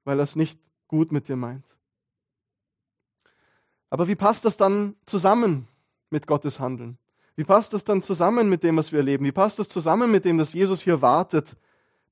weil 0.05 0.21
er 0.21 0.23
es 0.23 0.37
nicht 0.37 0.61
gut 0.87 1.11
mit 1.11 1.27
dir 1.27 1.35
meint. 1.35 1.67
Aber 3.91 4.07
wie 4.07 4.15
passt 4.15 4.45
das 4.45 4.57
dann 4.57 4.95
zusammen 5.07 5.67
mit 6.11 6.29
Gottes 6.29 6.61
Handeln? 6.61 6.99
Wie 7.35 7.43
passt 7.43 7.73
das 7.73 7.83
dann 7.83 8.01
zusammen 8.01 8.49
mit 8.49 8.63
dem, 8.63 8.77
was 8.77 8.93
wir 8.93 9.01
erleben? 9.01 9.25
Wie 9.25 9.33
passt 9.33 9.59
das 9.59 9.69
zusammen 9.69 10.13
mit 10.13 10.25
dem, 10.25 10.39
dass 10.39 10.53
Jesus 10.53 10.83
hier 10.83 11.03
wartet, 11.03 11.57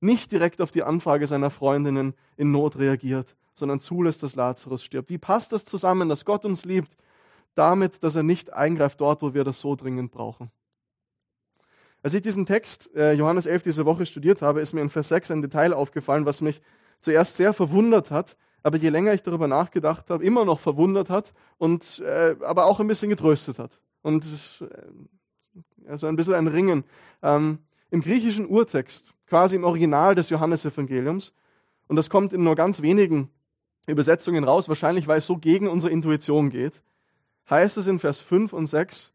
nicht 0.05 0.31
direkt 0.31 0.61
auf 0.61 0.71
die 0.71 0.83
Anfrage 0.83 1.27
seiner 1.27 1.49
Freundinnen 1.49 2.13
in 2.37 2.51
Not 2.51 2.77
reagiert, 2.77 3.35
sondern 3.53 3.81
zulässt, 3.81 4.23
dass 4.23 4.35
Lazarus 4.35 4.83
stirbt? 4.83 5.09
Wie 5.09 5.17
passt 5.17 5.51
das 5.51 5.65
zusammen, 5.65 6.09
dass 6.09 6.25
Gott 6.25 6.45
uns 6.45 6.65
liebt, 6.65 6.95
damit, 7.55 8.03
dass 8.03 8.15
er 8.15 8.23
nicht 8.23 8.53
eingreift 8.53 9.01
dort, 9.01 9.21
wo 9.21 9.33
wir 9.33 9.43
das 9.43 9.59
so 9.59 9.75
dringend 9.75 10.11
brauchen? 10.11 10.51
Als 12.03 12.13
ich 12.13 12.21
diesen 12.21 12.45
Text 12.45 12.93
äh, 12.95 13.13
Johannes 13.13 13.47
11 13.47 13.63
diese 13.63 13.85
Woche 13.85 14.05
studiert 14.05 14.41
habe, 14.41 14.61
ist 14.61 14.73
mir 14.73 14.81
in 14.81 14.91
Vers 14.91 15.07
6 15.09 15.31
ein 15.31 15.41
Detail 15.41 15.73
aufgefallen, 15.73 16.25
was 16.25 16.39
mich 16.39 16.61
zuerst 17.01 17.35
sehr 17.35 17.51
verwundert 17.51 18.11
hat, 18.11 18.37
aber 18.61 18.77
je 18.77 18.89
länger 18.89 19.13
ich 19.13 19.23
darüber 19.23 19.47
nachgedacht 19.47 20.09
habe, 20.09 20.23
immer 20.23 20.45
noch 20.45 20.59
verwundert 20.59 21.09
hat 21.09 21.33
und 21.57 21.99
äh, 21.99 22.35
aber 22.41 22.65
auch 22.65 22.79
ein 22.79 22.87
bisschen 22.87 23.09
getröstet 23.09 23.57
hat. 23.57 23.79
Und 24.03 24.23
es 24.23 24.33
ist 24.33 24.63
also 25.87 26.05
ein 26.07 26.15
bisschen 26.15 26.35
ein 26.35 26.47
Ringen. 26.47 26.83
Ähm, 27.23 27.59
Im 27.89 28.01
griechischen 28.01 28.45
Urtext, 28.45 29.14
quasi 29.27 29.55
im 29.55 29.63
Original 29.63 30.15
des 30.15 30.29
Johannesevangeliums, 30.29 31.33
und 31.87 31.95
das 31.95 32.09
kommt 32.09 32.33
in 32.33 32.43
nur 32.43 32.55
ganz 32.55 32.81
wenigen 32.81 33.29
Übersetzungen 33.85 34.43
raus, 34.43 34.67
wahrscheinlich 34.67 35.07
weil 35.07 35.19
es 35.19 35.25
so 35.25 35.37
gegen 35.37 35.67
unsere 35.67 35.91
Intuition 35.91 36.49
geht, 36.49 36.81
heißt 37.49 37.77
es 37.77 37.87
in 37.87 37.99
Vers 37.99 38.19
5 38.19 38.53
und 38.53 38.67
6, 38.67 39.13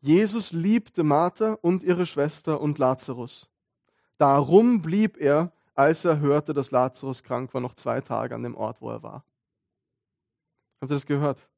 Jesus 0.00 0.52
liebte 0.52 1.02
Martha 1.02 1.58
und 1.60 1.82
ihre 1.82 2.06
Schwester 2.06 2.60
und 2.60 2.78
Lazarus. 2.78 3.50
Darum 4.18 4.80
blieb 4.80 5.18
er, 5.18 5.52
als 5.74 6.04
er 6.04 6.20
hörte, 6.20 6.54
dass 6.54 6.70
Lazarus 6.70 7.22
krank 7.22 7.52
war, 7.52 7.60
noch 7.60 7.74
zwei 7.74 8.00
Tage 8.00 8.34
an 8.34 8.42
dem 8.42 8.54
Ort, 8.54 8.80
wo 8.80 8.90
er 8.90 9.02
war. 9.02 9.24
Habt 10.80 10.90
ihr 10.90 10.96
das 10.96 11.06
gehört? 11.06 11.48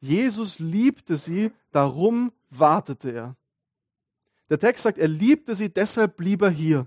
Jesus 0.00 0.58
liebte 0.58 1.16
sie, 1.16 1.52
darum 1.70 2.32
wartete 2.50 3.10
er. 3.10 3.36
Der 4.50 4.58
Text 4.58 4.84
sagt, 4.84 4.98
er 4.98 5.08
liebte 5.08 5.54
sie, 5.54 5.68
deshalb 5.68 6.16
blieb 6.16 6.42
er 6.42 6.50
hier. 6.50 6.86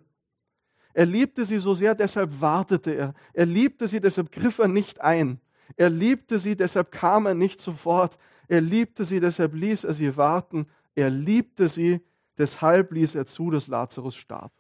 Er 0.94 1.06
liebte 1.06 1.46
sie 1.46 1.60
so 1.60 1.74
sehr, 1.74 1.96
deshalb 1.96 2.42
wartete 2.42 2.92
er. 2.92 3.14
Er 3.34 3.46
liebte 3.46 3.88
sie, 3.88 4.02
deshalb 4.02 4.32
griff 4.32 4.60
er 4.60 4.68
nicht 4.68 5.02
ein. 5.02 5.40
Er 5.78 5.90
liebte 5.90 6.40
sie, 6.40 6.56
deshalb 6.56 6.92
kam 6.92 7.26
er 7.26 7.34
nicht 7.34 7.62
sofort. 7.62 8.18
Er 8.48 8.62
liebte 8.62 9.06
sie, 9.06 9.20
deshalb 9.20 9.54
ließ 9.54 9.86
er 9.86 9.94
sie 9.94 10.18
warten. 10.18 10.68
Er 10.96 11.10
liebte 11.10 11.68
sie, 11.68 12.02
deshalb 12.38 12.92
ließ 12.92 13.16
er 13.16 13.26
zu, 13.26 13.52
dass 13.52 13.68
Lazarus 13.68 14.16
starb. 14.16 14.52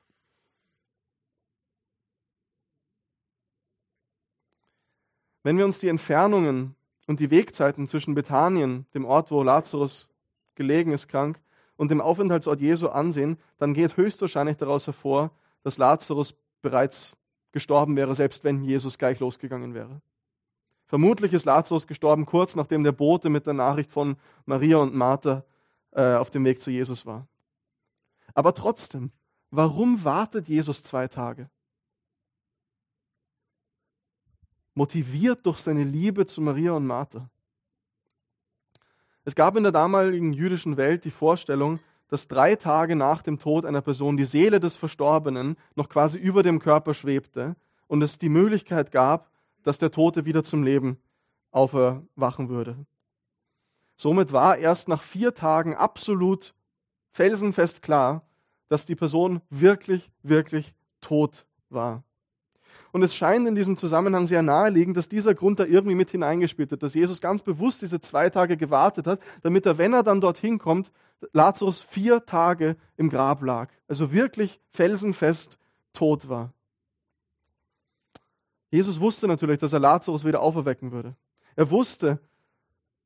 Wenn 5.43 5.57
wir 5.57 5.65
uns 5.65 5.79
die 5.79 5.87
Entfernungen 5.87 6.75
und 7.07 7.19
die 7.19 7.31
Wegzeiten 7.31 7.87
zwischen 7.87 8.13
Bethanien, 8.13 8.85
dem 8.93 9.05
Ort, 9.05 9.31
wo 9.31 9.41
Lazarus 9.41 10.09
gelegen 10.55 10.91
ist, 10.91 11.07
krank, 11.07 11.41
und 11.81 11.89
dem 11.89 11.99
Aufenthaltsort 11.99 12.61
Jesu 12.61 12.89
ansehen, 12.89 13.39
dann 13.57 13.73
geht 13.73 13.97
höchstwahrscheinlich 13.97 14.57
daraus 14.57 14.85
hervor, 14.85 15.31
dass 15.63 15.79
Lazarus 15.79 16.35
bereits 16.61 17.17
gestorben 17.53 17.95
wäre, 17.95 18.13
selbst 18.13 18.43
wenn 18.43 18.63
Jesus 18.63 18.99
gleich 18.99 19.19
losgegangen 19.19 19.73
wäre. 19.73 19.99
Vermutlich 20.85 21.33
ist 21.33 21.45
Lazarus 21.45 21.87
gestorben 21.87 22.27
kurz 22.27 22.55
nachdem 22.55 22.83
der 22.83 22.91
Bote 22.91 23.29
mit 23.29 23.47
der 23.47 23.55
Nachricht 23.55 23.89
von 23.89 24.15
Maria 24.45 24.77
und 24.77 24.93
Martha 24.93 25.43
äh, 25.89 26.13
auf 26.17 26.29
dem 26.29 26.45
Weg 26.45 26.61
zu 26.61 26.69
Jesus 26.69 27.07
war. 27.07 27.25
Aber 28.35 28.53
trotzdem, 28.53 29.11
warum 29.49 30.03
wartet 30.03 30.47
Jesus 30.47 30.83
zwei 30.83 31.07
Tage? 31.07 31.49
motiviert 34.73 35.45
durch 35.45 35.59
seine 35.59 35.83
Liebe 35.83 36.25
zu 36.25 36.41
Maria 36.41 36.73
und 36.73 36.85
Martha. 36.85 37.29
Es 39.23 39.35
gab 39.35 39.55
in 39.55 39.63
der 39.63 39.71
damaligen 39.71 40.33
jüdischen 40.33 40.77
Welt 40.77 41.05
die 41.05 41.11
Vorstellung, 41.11 41.79
dass 42.07 42.27
drei 42.27 42.55
Tage 42.55 42.95
nach 42.95 43.21
dem 43.21 43.39
Tod 43.39 43.65
einer 43.65 43.81
Person 43.81 44.17
die 44.17 44.25
Seele 44.25 44.59
des 44.59 44.75
Verstorbenen 44.75 45.55
noch 45.75 45.89
quasi 45.89 46.17
über 46.17 46.43
dem 46.43 46.59
Körper 46.59 46.93
schwebte 46.93 47.55
und 47.87 48.01
es 48.01 48.17
die 48.17 48.29
Möglichkeit 48.29 48.91
gab, 48.91 49.29
dass 49.63 49.77
der 49.77 49.91
Tote 49.91 50.25
wieder 50.25 50.43
zum 50.43 50.63
Leben 50.63 50.97
auferwachen 51.51 52.49
würde. 52.49 52.75
Somit 53.95 54.31
war 54.31 54.57
erst 54.57 54.87
nach 54.87 55.03
vier 55.03 55.35
Tagen 55.35 55.75
absolut 55.75 56.53
felsenfest 57.11 57.81
klar, 57.81 58.23
dass 58.67 58.85
die 58.85 58.95
Person 58.95 59.41
wirklich, 59.49 60.09
wirklich 60.23 60.73
tot 61.01 61.45
war. 61.69 62.03
Und 62.91 63.03
es 63.03 63.15
scheint 63.15 63.47
in 63.47 63.55
diesem 63.55 63.77
Zusammenhang 63.77 64.27
sehr 64.27 64.41
naheliegend, 64.41 64.97
dass 64.97 65.07
dieser 65.07 65.33
Grund 65.33 65.59
da 65.59 65.65
irgendwie 65.65 65.95
mit 65.95 66.09
hineingespielt 66.09 66.71
hat, 66.71 66.83
dass 66.83 66.93
Jesus 66.93 67.21
ganz 67.21 67.41
bewusst 67.41 67.81
diese 67.81 68.01
zwei 68.01 68.29
Tage 68.29 68.57
gewartet 68.57 69.07
hat, 69.07 69.21
damit 69.41 69.65
er, 69.65 69.77
wenn 69.77 69.93
er 69.93 70.03
dann 70.03 70.21
dorthin 70.21 70.59
kommt, 70.59 70.91
Lazarus 71.33 71.81
vier 71.81 72.25
Tage 72.25 72.75
im 72.97 73.09
Grab 73.09 73.41
lag. 73.43 73.69
Also 73.87 74.11
wirklich 74.11 74.59
felsenfest 74.71 75.57
tot 75.93 76.27
war. 76.27 76.53
Jesus 78.71 78.99
wusste 78.99 79.27
natürlich, 79.27 79.59
dass 79.59 79.73
er 79.73 79.79
Lazarus 79.79 80.25
wieder 80.25 80.41
auferwecken 80.41 80.91
würde. 80.91 81.15
Er 81.55 81.69
wusste, 81.69 82.19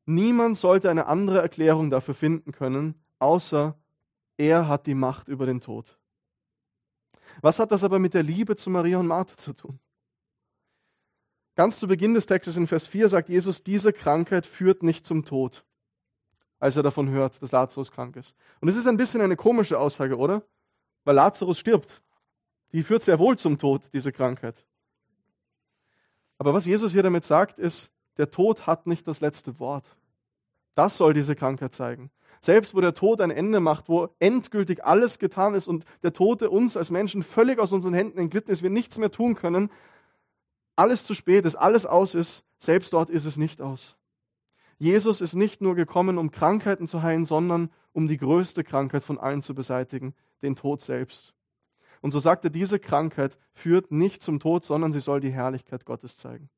niemand 0.06 0.58
sollte 0.58 0.90
eine 0.90 1.08
andere 1.08 1.42
Erklärung 1.42 1.90
dafür 1.90 2.14
finden 2.14 2.52
können, 2.52 2.96
außer 3.20 3.76
er 4.38 4.68
hat 4.68 4.86
die 4.86 4.94
Macht 4.96 5.28
über 5.28 5.46
den 5.46 5.62
Tod. 5.62 5.98
Was 7.42 7.60
hat 7.60 7.72
das 7.72 7.84
aber 7.84 8.00
mit 8.00 8.14
der 8.14 8.24
Liebe 8.24 8.56
zu 8.56 8.70
Maria 8.70 8.98
und 8.98 9.08
Martha 9.08 9.36
zu 9.38 9.54
tun? 9.54 9.80
Ganz 11.56 11.80
zu 11.80 11.88
Beginn 11.88 12.14
des 12.14 12.26
Textes 12.26 12.58
in 12.58 12.68
Vers 12.68 12.86
4 12.88 13.08
sagt 13.08 13.30
Jesus, 13.30 13.64
diese 13.64 13.94
Krankheit 13.94 14.46
führt 14.46 14.84
nicht 14.84 15.06
zum 15.06 15.24
Tod, 15.24 15.64
als 16.60 16.76
er 16.76 16.84
davon 16.84 17.10
hört, 17.10 17.42
dass 17.42 17.52
Lazarus 17.52 17.92
krank 17.92 18.18
ist. 18.18 18.36
Und 18.60 18.68
es 18.68 18.76
ist 18.76 18.88
ein 18.88 18.98
bisschen 18.98 19.22
eine 19.22 19.38
komische 19.38 19.80
Aussage, 19.80 20.18
oder? 20.18 20.44
Weil 21.06 21.16
Lazarus 21.16 21.60
stirbt. 21.60 22.02
Die 22.74 22.84
führt 22.84 23.04
sehr 23.04 23.20
wohl 23.20 23.38
zum 23.38 23.58
Tod, 23.58 23.82
diese 23.94 24.12
Krankheit. 24.12 24.66
Aber 26.38 26.54
was 26.54 26.66
Jesus 26.66 26.92
hier 26.92 27.04
damit 27.04 27.24
sagt, 27.24 27.58
ist, 27.58 27.90
der 28.18 28.32
Tod 28.32 28.68
hat 28.68 28.88
nicht 28.88 29.08
das 29.08 29.22
letzte 29.22 29.58
Wort. 29.60 29.86
Das 30.74 30.98
soll 30.98 31.14
diese 31.14 31.36
Krankheit 31.36 31.74
zeigen. 31.74 32.12
Selbst 32.46 32.76
wo 32.76 32.80
der 32.80 32.94
Tod 32.94 33.22
ein 33.22 33.32
Ende 33.32 33.60
macht, 33.60 33.90
wo 33.90 34.10
endgültig 34.20 34.86
alles 34.86 35.18
getan 35.18 35.56
ist 35.56 35.68
und 35.68 35.84
der 36.04 36.14
Tote 36.14 36.52
uns 36.52 36.78
als 36.78 36.92
Menschen 36.92 37.24
völlig 37.24 37.58
aus 37.58 37.72
unseren 37.72 37.96
Händen 37.96 38.20
entglitten 38.20 38.52
ist, 38.52 38.62
wir 38.62 38.70
nichts 38.70 39.00
mehr 39.00 39.10
tun 39.10 39.34
können, 39.34 39.72
alles 40.76 41.04
zu 41.06 41.16
spät 41.16 41.46
ist, 41.46 41.56
alles 41.56 41.88
aus 41.88 42.14
ist, 42.14 42.44
selbst 42.60 42.94
dort 42.94 43.10
ist 43.10 43.26
es 43.26 43.38
nicht 43.38 43.64
aus. 43.64 43.96
Jesus 44.78 45.22
ist 45.22 45.34
nicht 45.34 45.60
nur 45.60 45.74
gekommen, 45.74 46.20
um 46.20 46.30
Krankheiten 46.30 46.88
zu 46.88 47.02
heilen, 47.02 47.26
sondern 47.26 47.72
um 47.94 48.08
die 48.08 48.18
größte 48.18 48.64
Krankheit 48.64 49.02
von 49.02 49.18
allen 49.18 49.42
zu 49.42 49.56
beseitigen, 49.56 50.14
den 50.44 50.56
Tod 50.56 50.82
selbst. 50.82 51.34
Und 52.02 52.12
so 52.12 52.20
sagt 52.20 52.44
er, 52.44 52.52
diese 52.52 52.78
Krankheit 52.78 53.40
führt 53.54 53.90
nicht 53.90 54.22
zum 54.22 54.40
Tod, 54.40 54.66
sondern 54.66 54.92
sie 54.92 55.00
soll 55.00 55.20
die 55.20 55.32
Herrlichkeit 55.32 55.84
Gottes 55.84 56.16
zeigen. 56.16 56.52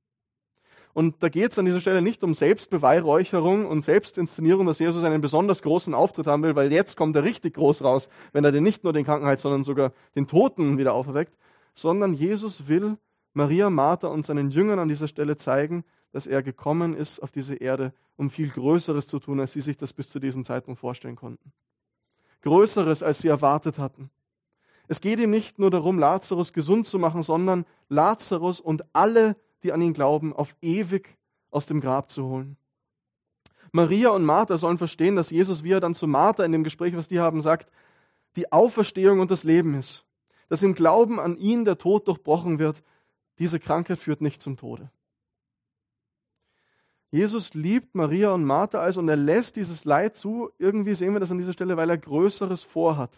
Und 0.98 1.22
da 1.22 1.30
geht 1.30 1.52
es 1.52 1.60
an 1.60 1.66
dieser 1.66 1.80
Stelle 1.80 2.02
nicht 2.02 2.24
um 2.24 2.34
Selbstbeweihräucherung 2.34 3.68
und 3.68 3.86
Selbstinszenierung, 3.86 4.66
dass 4.66 4.80
Jesus 4.80 5.04
einen 5.04 5.22
besonders 5.22 5.62
großen 5.62 5.94
Auftritt 5.94 6.26
haben 6.26 6.42
will, 6.42 6.56
weil 6.56 6.74
jetzt 6.74 6.98
kommt 6.98 7.16
er 7.16 7.24
richtig 7.24 7.54
groß 7.54 7.84
raus, 7.84 8.10
wenn 8.34 8.44
er 8.44 8.52
den 8.52 8.64
nicht 8.64 8.84
nur 8.84 8.94
den 8.94 9.06
Krankenheit, 9.06 9.40
sondern 9.40 9.64
sogar 9.64 9.92
den 10.16 10.26
Toten 10.26 10.80
wieder 10.80 10.96
auferweckt, 10.96 11.38
sondern 11.76 12.16
Jesus 12.16 12.68
will 12.68 12.98
Maria, 13.34 13.70
Martha 13.70 14.08
und 14.08 14.26
seinen 14.26 14.50
Jüngern 14.50 14.80
an 14.80 14.88
dieser 14.88 15.08
Stelle 15.08 15.38
zeigen, 15.38 15.86
dass 16.14 16.26
er 16.26 16.42
gekommen 16.42 16.96
ist 16.96 17.20
auf 17.20 17.30
diese 17.30 17.54
Erde, 17.54 17.94
um 18.16 18.32
viel 18.32 18.50
Größeres 18.50 19.08
zu 19.08 19.20
tun, 19.20 19.40
als 19.40 19.52
sie 19.52 19.62
sich 19.62 19.78
das 19.78 19.94
bis 19.94 20.10
zu 20.10 20.18
diesem 20.18 20.46
Zeitpunkt 20.46 20.80
vorstellen 20.80 21.16
konnten. 21.16 21.52
Größeres, 22.42 23.04
als 23.04 23.20
sie 23.20 23.28
erwartet 23.28 23.78
hatten. 23.78 24.10
Es 24.88 25.00
geht 25.00 25.20
ihm 25.20 25.30
nicht 25.30 25.60
nur 25.60 25.70
darum, 25.70 26.00
Lazarus 26.00 26.54
gesund 26.54 26.88
zu 26.88 26.98
machen, 26.98 27.22
sondern 27.22 27.68
Lazarus 27.88 28.60
und 28.60 28.84
alle 28.94 29.36
die 29.68 29.74
an 29.74 29.82
ihn 29.82 29.94
glauben, 29.94 30.34
auf 30.34 30.56
ewig 30.62 31.18
aus 31.52 31.66
dem 31.66 31.82
Grab 31.82 32.10
zu 32.10 32.24
holen. 32.24 32.56
Maria 33.74 34.10
und 34.10 34.24
Martha 34.24 34.58
sollen 34.58 34.78
verstehen, 34.78 35.18
dass 35.18 35.30
Jesus, 35.30 35.62
wie 35.62 35.72
er 35.72 35.82
dann 35.82 35.94
zu 35.94 36.08
Martha 36.08 36.46
in 36.46 36.54
dem 36.54 36.64
Gespräch, 36.64 36.96
was 36.96 37.10
die 37.10 37.20
haben, 37.20 37.42
sagt, 37.42 37.70
die 38.38 38.50
Auferstehung 38.54 39.20
und 39.20 39.30
das 39.30 39.44
Leben 39.44 39.74
ist. 39.74 40.06
Dass 40.48 40.64
im 40.64 40.74
Glauben 40.74 41.20
an 41.20 41.36
ihn 41.36 41.66
der 41.66 41.78
Tod 41.78 42.08
durchbrochen 42.08 42.60
wird. 42.60 42.82
Diese 43.40 43.60
Krankheit 43.60 44.00
führt 44.00 44.22
nicht 44.22 44.42
zum 44.42 44.56
Tode. 44.56 44.90
Jesus 47.12 47.54
liebt 47.54 47.94
Maria 47.94 48.32
und 48.32 48.46
Martha 48.46 48.80
also 48.80 49.02
und 49.02 49.10
er 49.10 49.18
lässt 49.18 49.58
dieses 49.58 49.84
Leid 49.84 50.16
zu. 50.16 50.50
Irgendwie 50.60 50.96
sehen 50.96 51.12
wir 51.12 51.20
das 51.20 51.32
an 51.32 51.38
dieser 51.40 51.54
Stelle, 51.54 51.76
weil 51.76 51.90
er 51.90 51.98
Größeres 51.98 52.64
vorhat. 52.64 53.12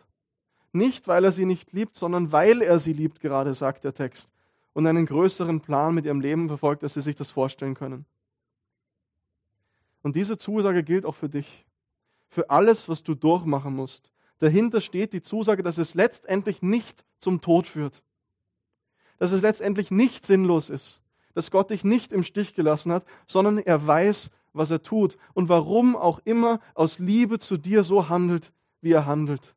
Nicht, 0.72 1.08
weil 1.08 1.26
er 1.26 1.32
sie 1.32 1.46
nicht 1.46 1.74
liebt, 1.74 1.96
sondern 1.96 2.32
weil 2.32 2.64
er 2.64 2.80
sie 2.80 2.94
liebt, 2.94 3.20
gerade 3.20 3.54
sagt 3.54 3.84
der 3.84 3.94
Text 3.94 4.32
und 4.74 4.88
einen 4.88 5.06
größeren 5.06 5.62
Plan 5.62 5.94
mit 5.94 6.06
ihrem 6.06 6.22
Leben 6.22 6.48
verfolgt, 6.48 6.84
als 6.84 6.94
sie 6.94 7.02
sich 7.02 7.16
das 7.16 7.32
vorstellen 7.32 7.76
können. 7.76 8.06
Und 10.02 10.16
diese 10.16 10.38
Zusage 10.38 10.84
gilt 10.84 11.06
auch 11.06 11.16
für 11.16 11.30
dich. 11.30 11.66
Für 12.30 12.50
alles, 12.50 12.88
was 12.88 13.04
du 13.04 13.16
durchmachen 13.16 13.76
musst. 13.76 14.12
Dahinter 14.40 14.82
steht 14.82 15.14
die 15.14 15.22
Zusage, 15.22 15.64
dass 15.64 15.78
es 15.78 15.96
letztendlich 15.96 16.62
nicht 16.62 17.04
zum 17.18 17.42
Tod 17.42 17.68
führt. 17.68 18.02
Dass 19.18 19.32
es 19.32 19.42
letztendlich 19.42 19.92
nicht 19.92 20.26
sinnlos 20.26 20.70
ist. 20.70 21.02
Dass 21.34 21.52
Gott 21.52 21.72
dich 21.72 21.84
nicht 21.84 22.14
im 22.14 22.24
Stich 22.24 22.54
gelassen 22.54 22.94
hat, 22.94 23.06
sondern 23.28 23.58
er 23.58 23.86
weiß, 23.86 24.32
was 24.54 24.72
er 24.72 24.82
tut 24.82 25.18
und 25.34 25.50
warum 25.50 25.96
auch 25.96 26.20
immer 26.24 26.60
aus 26.74 27.00
Liebe 27.00 27.40
zu 27.40 27.58
dir 27.58 27.84
so 27.84 28.10
handelt, 28.10 28.52
wie 28.82 28.92
er 28.92 29.06
handelt. 29.06 29.56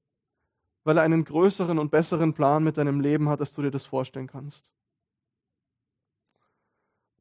Weil 0.84 0.96
er 0.96 1.04
einen 1.04 1.24
größeren 1.24 1.78
und 1.78 1.90
besseren 1.90 2.34
Plan 2.34 2.64
mit 2.64 2.76
deinem 2.76 3.00
Leben 3.00 3.28
hat, 3.28 3.40
als 3.40 3.52
du 3.52 3.62
dir 3.62 3.70
das 3.70 3.86
vorstellen 3.86 4.26
kannst. 4.26 4.68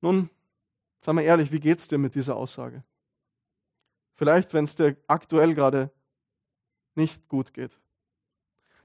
Nun, 0.02 0.30
sag 1.00 1.16
mal 1.16 1.22
ehrlich, 1.22 1.52
wie 1.52 1.60
geht's 1.60 1.88
dir 1.88 1.98
mit 1.98 2.16
dieser 2.16 2.36
Aussage? 2.36 2.84
Vielleicht, 4.16 4.54
wenn 4.54 4.66
es 4.66 4.76
dir 4.76 4.98
aktuell 5.08 5.56
gerade 5.56 5.92
nicht 6.96 7.28
gut 7.28 7.54
geht. 7.54 7.80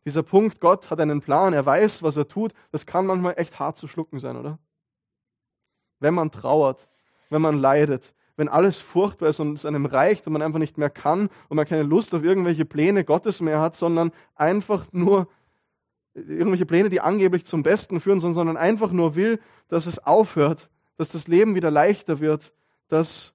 Dieser 0.04 0.22
Punkt, 0.22 0.60
Gott 0.60 0.88
hat 0.88 1.00
einen 1.00 1.20
Plan, 1.20 1.52
er 1.52 1.66
weiß, 1.66 2.02
was 2.02 2.16
er 2.16 2.28
tut, 2.28 2.54
das 2.70 2.86
kann 2.86 3.06
manchmal 3.06 3.34
echt 3.38 3.58
hart 3.58 3.76
zu 3.76 3.88
schlucken 3.88 4.20
sein, 4.20 4.36
oder? 4.36 4.58
Wenn 5.98 6.14
man 6.14 6.30
trauert, 6.30 6.88
wenn 7.28 7.42
man 7.42 7.58
leidet, 7.58 8.14
wenn 8.36 8.48
alles 8.48 8.78
furchtbar 8.78 9.30
ist 9.30 9.40
und 9.40 9.54
es 9.54 9.64
einem 9.64 9.86
reicht 9.86 10.26
und 10.26 10.34
man 10.34 10.42
einfach 10.42 10.58
nicht 10.58 10.78
mehr 10.78 10.90
kann 10.90 11.28
und 11.48 11.56
man 11.56 11.66
keine 11.66 11.82
Lust 11.82 12.14
auf 12.14 12.22
irgendwelche 12.22 12.64
Pläne 12.64 13.04
Gottes 13.04 13.40
mehr 13.40 13.60
hat, 13.60 13.74
sondern 13.74 14.12
einfach 14.34 14.86
nur 14.92 15.28
irgendwelche 16.14 16.66
Pläne, 16.66 16.88
die 16.88 17.00
angeblich 17.00 17.44
zum 17.44 17.62
Besten 17.62 18.00
führen, 18.00 18.20
sondern 18.20 18.56
einfach 18.56 18.92
nur 18.92 19.16
will, 19.16 19.40
dass 19.68 19.86
es 19.86 19.98
aufhört, 19.98 20.70
dass 20.96 21.10
das 21.10 21.28
Leben 21.28 21.54
wieder 21.54 21.70
leichter 21.70 22.20
wird, 22.20 22.52
dass 22.88 23.34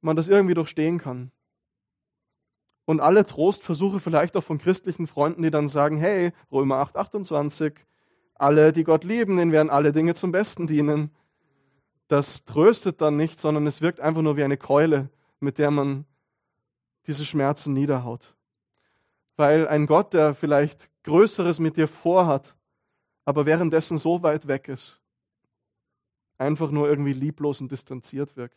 man 0.00 0.16
das 0.16 0.28
irgendwie 0.28 0.54
durchstehen 0.54 0.98
kann. 0.98 1.30
Und 2.84 3.00
alle 3.00 3.24
Trostversuche 3.24 4.00
vielleicht 4.00 4.36
auch 4.36 4.44
von 4.44 4.58
christlichen 4.58 5.06
Freunden, 5.06 5.42
die 5.42 5.50
dann 5.50 5.68
sagen, 5.68 5.98
hey, 5.98 6.32
Römer 6.50 6.76
8, 6.78 6.96
28, 6.96 7.74
alle, 8.34 8.72
die 8.72 8.84
Gott 8.84 9.04
lieben, 9.04 9.36
denen 9.36 9.52
werden 9.52 9.70
alle 9.70 9.92
Dinge 9.92 10.14
zum 10.14 10.32
Besten 10.32 10.66
dienen. 10.66 11.10
Das 12.08 12.44
tröstet 12.44 13.00
dann 13.00 13.16
nicht, 13.16 13.38
sondern 13.38 13.66
es 13.66 13.80
wirkt 13.80 14.00
einfach 14.00 14.22
nur 14.22 14.36
wie 14.36 14.42
eine 14.42 14.56
Keule, 14.56 15.10
mit 15.38 15.58
der 15.58 15.70
man 15.70 16.06
diese 17.06 17.24
Schmerzen 17.24 17.72
niederhaut. 17.74 18.34
Weil 19.36 19.68
ein 19.68 19.86
Gott, 19.86 20.12
der 20.12 20.34
vielleicht 20.34 20.90
Größeres 21.04 21.60
mit 21.60 21.76
dir 21.76 21.86
vorhat, 21.86 22.56
aber 23.24 23.46
währenddessen 23.46 23.98
so 23.98 24.22
weit 24.22 24.48
weg 24.48 24.68
ist, 24.68 24.99
einfach 26.40 26.70
nur 26.70 26.88
irgendwie 26.88 27.12
lieblos 27.12 27.60
und 27.60 27.70
distanziert 27.70 28.36
wirkt. 28.36 28.56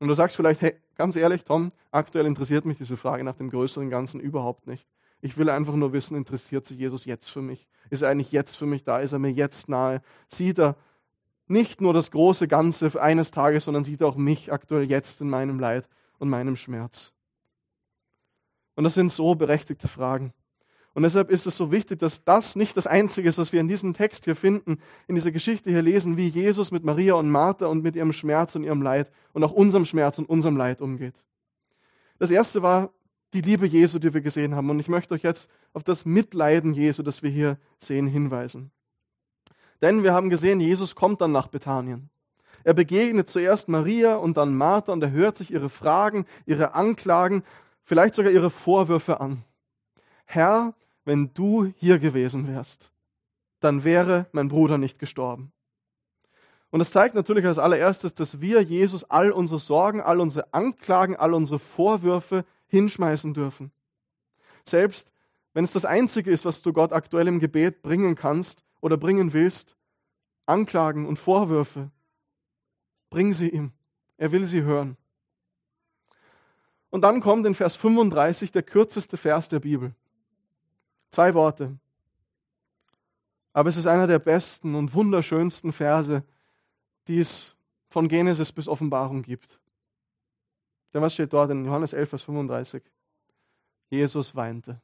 Und 0.00 0.08
du 0.08 0.14
sagst 0.14 0.36
vielleicht, 0.36 0.60
hey, 0.60 0.74
ganz 0.96 1.16
ehrlich, 1.16 1.44
Tom, 1.44 1.72
aktuell 1.90 2.26
interessiert 2.26 2.64
mich 2.64 2.76
diese 2.76 2.96
Frage 2.96 3.24
nach 3.24 3.36
dem 3.36 3.50
größeren 3.50 3.88
Ganzen 3.88 4.20
überhaupt 4.20 4.66
nicht. 4.66 4.86
Ich 5.20 5.38
will 5.38 5.48
einfach 5.48 5.74
nur 5.74 5.92
wissen, 5.92 6.16
interessiert 6.16 6.66
sich 6.66 6.78
Jesus 6.78 7.04
jetzt 7.04 7.28
für 7.28 7.40
mich? 7.40 7.68
Ist 7.88 8.02
er 8.02 8.10
eigentlich 8.10 8.32
jetzt 8.32 8.56
für 8.56 8.66
mich 8.66 8.84
da? 8.84 8.98
Ist 8.98 9.12
er 9.12 9.18
mir 9.18 9.30
jetzt 9.30 9.68
nahe? 9.68 10.02
Sieht 10.28 10.58
er 10.58 10.76
nicht 11.46 11.80
nur 11.80 11.94
das 11.94 12.10
große 12.10 12.48
Ganze 12.48 13.00
eines 13.00 13.30
Tages, 13.30 13.64
sondern 13.64 13.84
sieht 13.84 14.00
er 14.00 14.08
auch 14.08 14.16
mich 14.16 14.52
aktuell 14.52 14.90
jetzt 14.90 15.20
in 15.20 15.30
meinem 15.30 15.60
Leid 15.60 15.88
und 16.18 16.28
meinem 16.28 16.56
Schmerz? 16.56 17.12
Und 18.74 18.84
das 18.84 18.94
sind 18.94 19.12
so 19.12 19.34
berechtigte 19.34 19.88
Fragen. 19.88 20.32
Und 20.94 21.04
deshalb 21.04 21.30
ist 21.30 21.46
es 21.46 21.56
so 21.56 21.72
wichtig, 21.72 21.98
dass 22.00 22.22
das 22.24 22.54
nicht 22.54 22.76
das 22.76 22.86
Einzige 22.86 23.28
ist, 23.28 23.38
was 23.38 23.52
wir 23.52 23.60
in 23.60 23.68
diesem 23.68 23.94
Text 23.94 24.24
hier 24.24 24.36
finden, 24.36 24.78
in 25.06 25.14
dieser 25.14 25.30
Geschichte 25.30 25.70
hier 25.70 25.80
lesen, 25.80 26.16
wie 26.18 26.28
Jesus 26.28 26.70
mit 26.70 26.84
Maria 26.84 27.14
und 27.14 27.30
Martha 27.30 27.66
und 27.66 27.82
mit 27.82 27.96
ihrem 27.96 28.12
Schmerz 28.12 28.54
und 28.54 28.64
ihrem 28.64 28.82
Leid 28.82 29.10
und 29.32 29.42
auch 29.42 29.52
unserem 29.52 29.86
Schmerz 29.86 30.18
und 30.18 30.28
unserem 30.28 30.56
Leid 30.56 30.82
umgeht. 30.82 31.14
Das 32.18 32.30
erste 32.30 32.62
war 32.62 32.90
die 33.32 33.40
Liebe 33.40 33.66
Jesu, 33.66 33.98
die 33.98 34.12
wir 34.12 34.20
gesehen 34.20 34.54
haben. 34.54 34.68
Und 34.68 34.80
ich 34.80 34.88
möchte 34.88 35.14
euch 35.14 35.22
jetzt 35.22 35.50
auf 35.72 35.82
das 35.82 36.04
Mitleiden 36.04 36.74
Jesu, 36.74 37.02
das 37.02 37.22
wir 37.22 37.30
hier 37.30 37.58
sehen, 37.78 38.06
hinweisen. 38.06 38.70
Denn 39.80 40.02
wir 40.02 40.12
haben 40.12 40.30
gesehen, 40.30 40.60
Jesus 40.60 40.94
kommt 40.94 41.20
dann 41.20 41.32
nach 41.32 41.48
Bethanien. 41.48 42.10
Er 42.64 42.74
begegnet 42.74 43.28
zuerst 43.28 43.68
Maria 43.68 44.16
und 44.16 44.36
dann 44.36 44.54
Martha 44.54 44.92
und 44.92 45.02
er 45.02 45.10
hört 45.10 45.36
sich 45.36 45.50
ihre 45.50 45.68
Fragen, 45.68 46.26
ihre 46.46 46.74
Anklagen, 46.74 47.42
vielleicht 47.82 48.14
sogar 48.14 48.30
ihre 48.30 48.50
Vorwürfe 48.50 49.20
an. 49.20 49.44
Herr, 50.24 50.74
wenn 51.04 51.32
du 51.34 51.72
hier 51.76 51.98
gewesen 51.98 52.46
wärst, 52.48 52.90
dann 53.60 53.84
wäre 53.84 54.26
mein 54.32 54.48
Bruder 54.48 54.78
nicht 54.78 54.98
gestorben. 54.98 55.52
Und 56.70 56.80
es 56.80 56.90
zeigt 56.90 57.14
natürlich 57.14 57.44
als 57.44 57.58
allererstes, 57.58 58.14
dass 58.14 58.40
wir 58.40 58.62
Jesus 58.62 59.04
all 59.04 59.30
unsere 59.30 59.60
Sorgen, 59.60 60.00
all 60.00 60.20
unsere 60.20 60.52
Anklagen, 60.54 61.16
all 61.16 61.34
unsere 61.34 61.58
Vorwürfe 61.58 62.46
hinschmeißen 62.68 63.34
dürfen. 63.34 63.72
Selbst 64.64 65.12
wenn 65.52 65.64
es 65.64 65.72
das 65.72 65.84
Einzige 65.84 66.30
ist, 66.30 66.44
was 66.44 66.62
du 66.62 66.72
Gott 66.72 66.92
aktuell 66.92 67.28
im 67.28 67.40
Gebet 67.40 67.82
bringen 67.82 68.14
kannst 68.14 68.64
oder 68.80 68.96
bringen 68.96 69.32
willst, 69.32 69.76
Anklagen 70.46 71.06
und 71.06 71.18
Vorwürfe, 71.18 71.90
bring 73.10 73.34
sie 73.34 73.50
ihm. 73.50 73.72
Er 74.16 74.32
will 74.32 74.44
sie 74.44 74.62
hören. 74.62 74.96
Und 76.88 77.02
dann 77.02 77.20
kommt 77.20 77.46
in 77.46 77.54
Vers 77.54 77.76
35 77.76 78.52
der 78.52 78.62
kürzeste 78.62 79.16
Vers 79.16 79.48
der 79.48 79.60
Bibel. 79.60 79.94
Zwei 81.12 81.34
Worte. 81.34 81.78
Aber 83.52 83.68
es 83.68 83.76
ist 83.76 83.86
einer 83.86 84.06
der 84.06 84.18
besten 84.18 84.74
und 84.74 84.94
wunderschönsten 84.94 85.72
Verse, 85.72 86.24
die 87.06 87.18
es 87.18 87.54
von 87.90 88.08
Genesis 88.08 88.50
bis 88.50 88.66
Offenbarung 88.66 89.22
gibt. 89.22 89.60
Denn 90.94 91.02
was 91.02 91.12
steht 91.12 91.34
dort 91.34 91.50
in 91.50 91.66
Johannes 91.66 91.92
11, 91.92 92.08
Vers 92.08 92.22
35? 92.22 92.82
Jesus 93.90 94.34
weinte. 94.34 94.80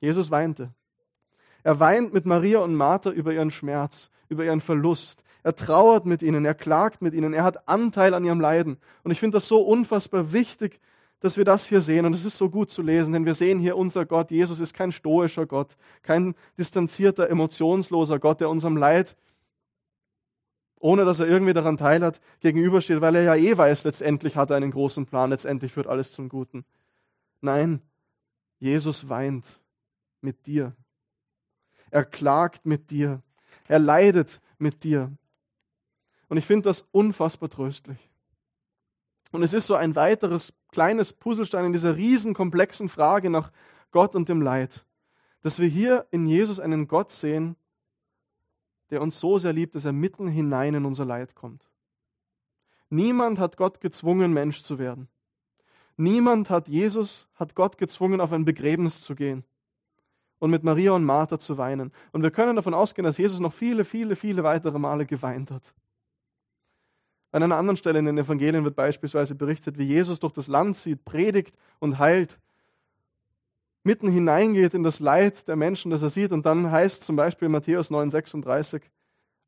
Jesus 0.00 0.30
weinte. 0.30 0.72
Er 1.64 1.80
weint 1.80 2.12
mit 2.12 2.24
Maria 2.24 2.60
und 2.60 2.76
Martha 2.76 3.10
über 3.10 3.32
ihren 3.32 3.50
Schmerz, 3.50 4.10
über 4.28 4.44
ihren 4.44 4.60
Verlust. 4.60 5.24
Er 5.42 5.56
trauert 5.56 6.06
mit 6.06 6.22
ihnen, 6.22 6.44
er 6.44 6.54
klagt 6.54 7.02
mit 7.02 7.14
ihnen, 7.14 7.34
er 7.34 7.42
hat 7.42 7.68
Anteil 7.68 8.14
an 8.14 8.24
ihrem 8.24 8.40
Leiden. 8.40 8.78
Und 9.02 9.10
ich 9.10 9.18
finde 9.18 9.36
das 9.36 9.48
so 9.48 9.60
unfassbar 9.60 10.32
wichtig, 10.32 10.80
dass 11.22 11.36
wir 11.36 11.44
das 11.44 11.66
hier 11.66 11.80
sehen. 11.80 12.04
Und 12.04 12.14
es 12.14 12.24
ist 12.24 12.36
so 12.36 12.50
gut 12.50 12.70
zu 12.70 12.82
lesen, 12.82 13.12
denn 13.12 13.24
wir 13.24 13.34
sehen 13.34 13.60
hier, 13.60 13.76
unser 13.76 14.04
Gott, 14.04 14.30
Jesus 14.30 14.60
ist 14.60 14.74
kein 14.74 14.92
stoischer 14.92 15.46
Gott, 15.46 15.76
kein 16.02 16.34
distanzierter, 16.58 17.30
emotionsloser 17.30 18.18
Gott, 18.18 18.40
der 18.40 18.50
unserem 18.50 18.76
Leid, 18.76 19.16
ohne 20.80 21.04
dass 21.04 21.20
er 21.20 21.28
irgendwie 21.28 21.52
daran 21.52 21.76
teilhat, 21.76 22.20
gegenübersteht, 22.40 23.00
weil 23.00 23.14
er 23.14 23.22
ja 23.22 23.36
eh 23.36 23.56
weiß, 23.56 23.84
letztendlich 23.84 24.36
hat 24.36 24.50
er 24.50 24.56
einen 24.56 24.72
großen 24.72 25.06
Plan, 25.06 25.30
letztendlich 25.30 25.72
führt 25.72 25.86
alles 25.86 26.12
zum 26.12 26.28
Guten. 26.28 26.64
Nein, 27.40 27.80
Jesus 28.58 29.08
weint 29.08 29.46
mit 30.20 30.46
dir. 30.46 30.74
Er 31.90 32.04
klagt 32.04 32.66
mit 32.66 32.90
dir. 32.90 33.22
Er 33.68 33.78
leidet 33.78 34.40
mit 34.58 34.82
dir. 34.82 35.12
Und 36.28 36.36
ich 36.36 36.46
finde 36.46 36.68
das 36.68 36.84
unfassbar 36.90 37.50
tröstlich. 37.50 38.10
Und 39.30 39.42
es 39.42 39.52
ist 39.52 39.66
so 39.66 39.74
ein 39.74 39.94
weiteres 39.94 40.52
kleines 40.72 41.12
Puzzlestein 41.12 41.66
in 41.66 41.72
dieser 41.72 41.96
riesen 41.96 42.34
komplexen 42.34 42.88
Frage 42.88 43.30
nach 43.30 43.52
Gott 43.92 44.16
und 44.16 44.28
dem 44.28 44.42
Leid, 44.42 44.84
dass 45.42 45.58
wir 45.58 45.68
hier 45.68 46.06
in 46.10 46.26
Jesus 46.26 46.58
einen 46.58 46.88
Gott 46.88 47.12
sehen, 47.12 47.56
der 48.90 49.00
uns 49.00 49.20
so 49.20 49.38
sehr 49.38 49.52
liebt, 49.52 49.74
dass 49.74 49.84
er 49.84 49.92
mitten 49.92 50.28
hinein 50.28 50.74
in 50.74 50.84
unser 50.84 51.04
Leid 51.04 51.34
kommt. 51.34 51.70
Niemand 52.90 53.38
hat 53.38 53.56
Gott 53.56 53.80
gezwungen, 53.80 54.32
Mensch 54.32 54.62
zu 54.62 54.78
werden. 54.78 55.08
Niemand 55.96 56.50
hat 56.50 56.68
Jesus, 56.68 57.28
hat 57.34 57.54
Gott 57.54 57.78
gezwungen, 57.78 58.20
auf 58.20 58.32
ein 58.32 58.44
Begräbnis 58.44 59.00
zu 59.00 59.14
gehen 59.14 59.44
und 60.38 60.50
mit 60.50 60.64
Maria 60.64 60.92
und 60.92 61.04
Martha 61.04 61.38
zu 61.38 61.56
weinen. 61.56 61.92
Und 62.12 62.22
wir 62.22 62.30
können 62.30 62.56
davon 62.56 62.74
ausgehen, 62.74 63.04
dass 63.04 63.18
Jesus 63.18 63.40
noch 63.40 63.52
viele, 63.52 63.84
viele, 63.84 64.16
viele 64.16 64.42
weitere 64.42 64.78
Male 64.78 65.06
geweint 65.06 65.50
hat. 65.50 65.74
An 67.32 67.42
einer 67.42 67.56
anderen 67.56 67.78
Stelle 67.78 67.98
in 67.98 68.04
den 68.04 68.18
Evangelien 68.18 68.62
wird 68.62 68.76
beispielsweise 68.76 69.34
berichtet, 69.34 69.78
wie 69.78 69.84
Jesus 69.84 70.20
durch 70.20 70.34
das 70.34 70.48
Land 70.48 70.76
zieht, 70.76 71.04
predigt 71.04 71.56
und 71.78 71.98
heilt, 71.98 72.38
mitten 73.84 74.10
hineingeht 74.12 74.74
in 74.74 74.82
das 74.82 75.00
Leid 75.00 75.48
der 75.48 75.56
Menschen, 75.56 75.90
das 75.90 76.02
er 76.02 76.10
sieht. 76.10 76.30
Und 76.32 76.44
dann 76.44 76.70
heißt 76.70 77.02
zum 77.02 77.16
Beispiel 77.16 77.48
Matthäus 77.48 77.90
9,36, 77.90 78.82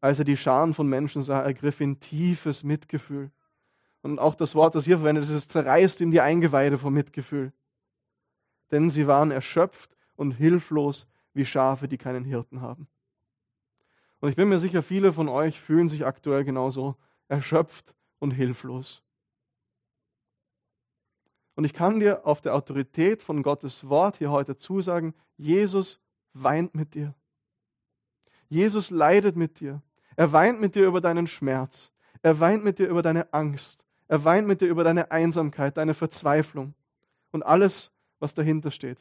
als 0.00 0.18
er 0.18 0.24
die 0.24 0.38
Scharen 0.38 0.72
von 0.72 0.88
Menschen 0.88 1.22
sah, 1.22 1.42
ergriff 1.42 1.80
ihn 1.80 2.00
tiefes 2.00 2.64
Mitgefühl. 2.64 3.30
Und 4.02 4.18
auch 4.18 4.34
das 4.34 4.54
Wort, 4.54 4.74
das 4.74 4.86
hier 4.86 4.98
verwendet 4.98 5.24
ist, 5.24 5.30
es 5.30 5.48
zerreißt 5.48 6.00
ihm 6.00 6.10
die 6.10 6.20
Eingeweide 6.20 6.78
vom 6.78 6.94
Mitgefühl. 6.94 7.52
Denn 8.70 8.88
sie 8.88 9.06
waren 9.06 9.30
erschöpft 9.30 9.94
und 10.16 10.32
hilflos 10.32 11.06
wie 11.34 11.44
Schafe, 11.44 11.86
die 11.86 11.98
keinen 11.98 12.24
Hirten 12.24 12.62
haben. 12.62 12.88
Und 14.20 14.30
ich 14.30 14.36
bin 14.36 14.48
mir 14.48 14.58
sicher, 14.58 14.82
viele 14.82 15.12
von 15.12 15.28
euch 15.28 15.60
fühlen 15.60 15.88
sich 15.88 16.06
aktuell 16.06 16.44
genauso 16.44 16.96
erschöpft 17.28 17.94
und 18.18 18.30
hilflos. 18.32 19.02
Und 21.54 21.64
ich 21.64 21.72
kann 21.72 22.00
dir 22.00 22.26
auf 22.26 22.40
der 22.40 22.54
Autorität 22.54 23.22
von 23.22 23.42
Gottes 23.42 23.88
Wort 23.88 24.16
hier 24.16 24.30
heute 24.30 24.56
zusagen, 24.56 25.14
Jesus 25.36 26.00
weint 26.32 26.74
mit 26.74 26.94
dir. 26.94 27.14
Jesus 28.48 28.90
leidet 28.90 29.36
mit 29.36 29.60
dir. 29.60 29.82
Er 30.16 30.32
weint 30.32 30.60
mit 30.60 30.74
dir 30.74 30.86
über 30.86 31.00
deinen 31.00 31.26
Schmerz. 31.26 31.92
Er 32.22 32.40
weint 32.40 32.64
mit 32.64 32.78
dir 32.78 32.88
über 32.88 33.02
deine 33.02 33.32
Angst. 33.32 33.84
Er 34.08 34.24
weint 34.24 34.46
mit 34.46 34.60
dir 34.60 34.68
über 34.68 34.84
deine 34.84 35.10
Einsamkeit, 35.10 35.76
deine 35.76 35.94
Verzweiflung 35.94 36.74
und 37.30 37.42
alles, 37.42 37.90
was 38.18 38.34
dahinter 38.34 38.70
steht. 38.70 38.98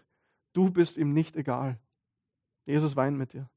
Du 0.54 0.70
bist 0.70 0.98
ihm 0.98 1.14
nicht 1.14 1.36
egal. 1.36 1.78
Jesus 2.66 2.96
weint 2.96 3.18
mit 3.18 3.34
dir. 3.34 3.50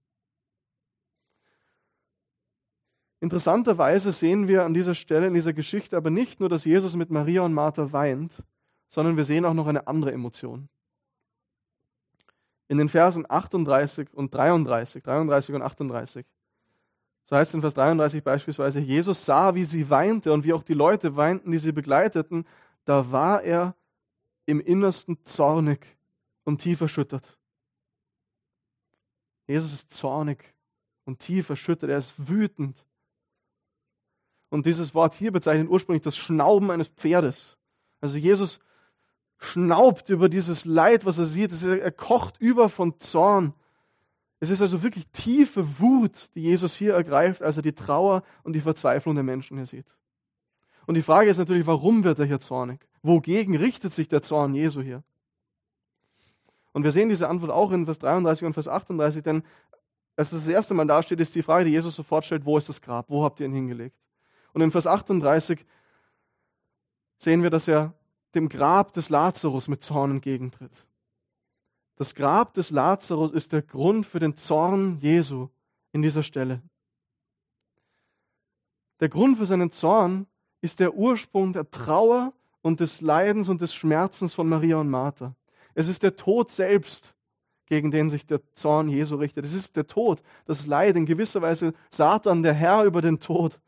Interessanterweise 3.20 4.12
sehen 4.12 4.46
wir 4.46 4.64
an 4.64 4.74
dieser 4.74 4.94
Stelle 4.94 5.26
in 5.26 5.34
dieser 5.34 5.52
Geschichte 5.52 5.96
aber 5.96 6.10
nicht 6.10 6.38
nur, 6.38 6.48
dass 6.48 6.64
Jesus 6.64 6.96
mit 6.96 7.10
Maria 7.10 7.42
und 7.42 7.54
Martha 7.54 7.92
weint, 7.92 8.32
sondern 8.88 9.16
wir 9.16 9.24
sehen 9.24 9.44
auch 9.44 9.54
noch 9.54 9.66
eine 9.66 9.86
andere 9.86 10.12
Emotion. 10.12 10.68
In 12.68 12.78
den 12.78 12.88
Versen 12.88 13.24
38 13.28 14.12
und 14.12 14.34
33, 14.34 15.02
33 15.02 15.54
und 15.54 15.62
38, 15.62 16.26
so 17.24 17.36
heißt 17.36 17.50
es 17.50 17.54
in 17.54 17.60
Vers 17.60 17.74
33 17.74 18.22
beispielsweise, 18.22 18.80
Jesus 18.80 19.24
sah, 19.24 19.54
wie 19.54 19.64
sie 19.64 19.90
weinte 19.90 20.32
und 20.32 20.44
wie 20.44 20.52
auch 20.52 20.62
die 20.62 20.74
Leute 20.74 21.16
weinten, 21.16 21.50
die 21.50 21.58
sie 21.58 21.72
begleiteten, 21.72 22.46
da 22.84 23.10
war 23.10 23.42
er 23.42 23.74
im 24.46 24.60
Innersten 24.60 25.18
zornig 25.24 25.84
und 26.44 26.60
tief 26.60 26.80
erschüttert. 26.80 27.36
Jesus 29.48 29.72
ist 29.72 29.92
zornig 29.92 30.54
und 31.04 31.18
tief 31.18 31.48
erschüttert, 31.48 31.90
er 31.90 31.98
ist 31.98 32.14
wütend. 32.16 32.84
Und 34.48 34.66
dieses 34.66 34.94
Wort 34.94 35.14
hier 35.14 35.32
bezeichnet 35.32 35.68
ursprünglich 35.68 36.02
das 36.02 36.16
Schnauben 36.16 36.70
eines 36.70 36.88
Pferdes. 36.88 37.56
Also 38.00 38.18
Jesus 38.18 38.60
schnaubt 39.38 40.08
über 40.08 40.28
dieses 40.28 40.64
Leid, 40.64 41.04
was 41.04 41.18
er 41.18 41.26
sieht. 41.26 41.50
Er 41.62 41.92
kocht 41.92 42.40
über 42.40 42.68
von 42.68 42.98
Zorn. 43.00 43.54
Es 44.38 44.50
ist 44.50 44.60
also 44.60 44.82
wirklich 44.82 45.06
tiefe 45.08 45.80
Wut, 45.80 46.30
die 46.34 46.42
Jesus 46.42 46.74
hier 46.74 46.94
ergreift, 46.94 47.42
als 47.42 47.56
er 47.56 47.62
die 47.62 47.72
Trauer 47.72 48.22
und 48.42 48.52
die 48.52 48.60
Verzweiflung 48.60 49.14
der 49.14 49.24
Menschen 49.24 49.56
hier 49.56 49.66
sieht. 49.66 49.86
Und 50.86 50.94
die 50.94 51.02
Frage 51.02 51.30
ist 51.30 51.38
natürlich, 51.38 51.66
warum 51.66 52.04
wird 52.04 52.18
er 52.18 52.26
hier 52.26 52.40
zornig? 52.40 52.86
Wogegen 53.02 53.56
richtet 53.56 53.92
sich 53.92 54.08
der 54.08 54.22
Zorn 54.22 54.54
Jesu 54.54 54.82
hier? 54.82 55.02
Und 56.72 56.84
wir 56.84 56.92
sehen 56.92 57.08
diese 57.08 57.28
Antwort 57.28 57.50
auch 57.50 57.72
in 57.72 57.86
Vers 57.86 57.98
33 57.98 58.46
und 58.46 58.52
Vers 58.52 58.68
38, 58.68 59.22
denn 59.22 59.42
als 60.16 60.30
das 60.30 60.46
erste 60.46 60.74
Mal 60.74 60.86
dasteht, 60.86 61.20
ist 61.20 61.34
die 61.34 61.42
Frage, 61.42 61.64
die 61.64 61.72
Jesus 61.72 61.94
sofort 61.94 62.24
stellt, 62.24 62.44
wo 62.44 62.56
ist 62.56 62.68
das 62.68 62.80
Grab? 62.80 63.06
Wo 63.08 63.24
habt 63.24 63.40
ihr 63.40 63.46
ihn 63.46 63.54
hingelegt? 63.54 63.96
Und 64.56 64.62
in 64.62 64.70
Vers 64.70 64.86
38 64.86 65.66
sehen 67.18 67.42
wir, 67.42 67.50
dass 67.50 67.68
er 67.68 67.92
dem 68.34 68.48
Grab 68.48 68.94
des 68.94 69.10
Lazarus 69.10 69.68
mit 69.68 69.82
Zorn 69.82 70.12
entgegentritt. 70.12 70.86
Das 71.96 72.14
Grab 72.14 72.54
des 72.54 72.70
Lazarus 72.70 73.32
ist 73.32 73.52
der 73.52 73.60
Grund 73.60 74.06
für 74.06 74.18
den 74.18 74.34
Zorn 74.34 74.98
Jesu 75.00 75.50
in 75.92 76.00
dieser 76.00 76.22
Stelle. 76.22 76.62
Der 79.00 79.10
Grund 79.10 79.36
für 79.36 79.44
seinen 79.44 79.70
Zorn 79.70 80.26
ist 80.62 80.80
der 80.80 80.94
Ursprung 80.94 81.52
der 81.52 81.70
Trauer 81.70 82.32
und 82.62 82.80
des 82.80 83.02
Leidens 83.02 83.50
und 83.50 83.60
des 83.60 83.74
Schmerzens 83.74 84.32
von 84.32 84.48
Maria 84.48 84.78
und 84.78 84.88
Martha. 84.88 85.34
Es 85.74 85.86
ist 85.86 86.02
der 86.02 86.16
Tod 86.16 86.50
selbst, 86.50 87.14
gegen 87.66 87.90
den 87.90 88.08
sich 88.08 88.24
der 88.24 88.40
Zorn 88.54 88.88
Jesu 88.88 89.16
richtet. 89.16 89.44
Es 89.44 89.52
ist 89.52 89.76
der 89.76 89.86
Tod, 89.86 90.22
das 90.46 90.66
Leid, 90.66 90.96
in 90.96 91.04
gewisser 91.04 91.42
Weise 91.42 91.74
Satan, 91.90 92.42
der 92.42 92.54
Herr 92.54 92.84
über 92.84 93.02
den 93.02 93.20
Tod 93.20 93.60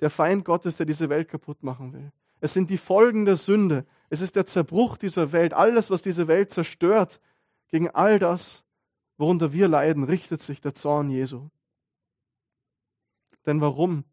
der 0.00 0.10
Feind 0.10 0.44
Gottes, 0.44 0.76
der 0.76 0.86
diese 0.86 1.08
Welt 1.08 1.28
kaputt 1.28 1.62
machen 1.62 1.92
will. 1.92 2.12
Es 2.40 2.54
sind 2.54 2.70
die 2.70 2.78
Folgen 2.78 3.24
der 3.24 3.36
Sünde. 3.36 3.84
Es 4.08 4.20
ist 4.20 4.36
der 4.36 4.46
Zerbruch 4.46 4.96
dieser 4.96 5.32
Welt. 5.32 5.54
Alles, 5.54 5.90
was 5.90 6.02
diese 6.02 6.26
Welt 6.26 6.50
zerstört, 6.50 7.20
gegen 7.68 7.90
all 7.90 8.18
das, 8.18 8.64
worunter 9.18 9.52
wir 9.52 9.68
leiden, 9.68 10.04
richtet 10.04 10.42
sich 10.42 10.60
der 10.60 10.74
Zorn 10.74 11.10
Jesu. 11.10 11.48
Denn 13.46 13.60
warum? 13.60 14.04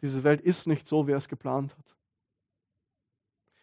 Diese 0.00 0.24
Welt 0.24 0.40
ist 0.40 0.66
nicht 0.66 0.86
so, 0.86 1.06
wie 1.06 1.12
er 1.12 1.18
es 1.18 1.28
geplant 1.28 1.76
hat. 1.76 1.96